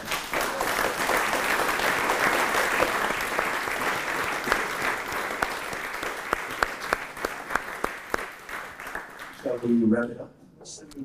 Shall 9.45 9.59
we 9.59 9.84
wrap 9.84 10.11
it 10.11 10.20
up? 10.20 10.43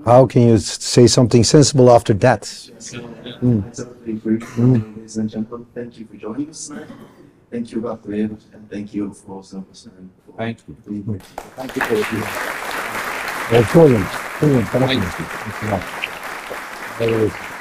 How 0.06 0.26
can 0.26 0.48
you 0.48 0.58
say 0.58 1.08
something 1.08 1.44
sensible 1.44 1.90
after 1.92 2.14
that? 2.14 2.46
So, 2.46 3.14
I. 3.42 3.74
Ladies 4.58 5.18
and 5.18 5.30
gentlemen, 5.30 5.68
thank 5.74 5.98
you 5.98 6.06
for 6.06 6.16
joining 6.16 6.50
us 6.50 6.68
tonight. 6.68 6.88
Thank 7.52 7.72
you, 7.72 7.82
Dr. 7.82 8.14
Evert, 8.14 8.44
and 8.54 8.70
thank 8.70 8.94
you 8.94 9.14
for 9.14 9.38
also 9.38 9.66
listening. 9.68 10.12
Thank 10.38 10.60
you. 10.68 10.76
Being 10.88 11.04
here. 11.04 11.20
Thank 11.58 11.76
you 11.76 11.82
for 11.82 11.96
your 11.96 13.64
brilliant. 13.72 14.08
Brilliant. 14.40 14.68
Thank 14.70 14.92
you. 14.94 15.68
Yeah. 15.68 15.82
Very 17.00 17.30
good. 17.30 17.59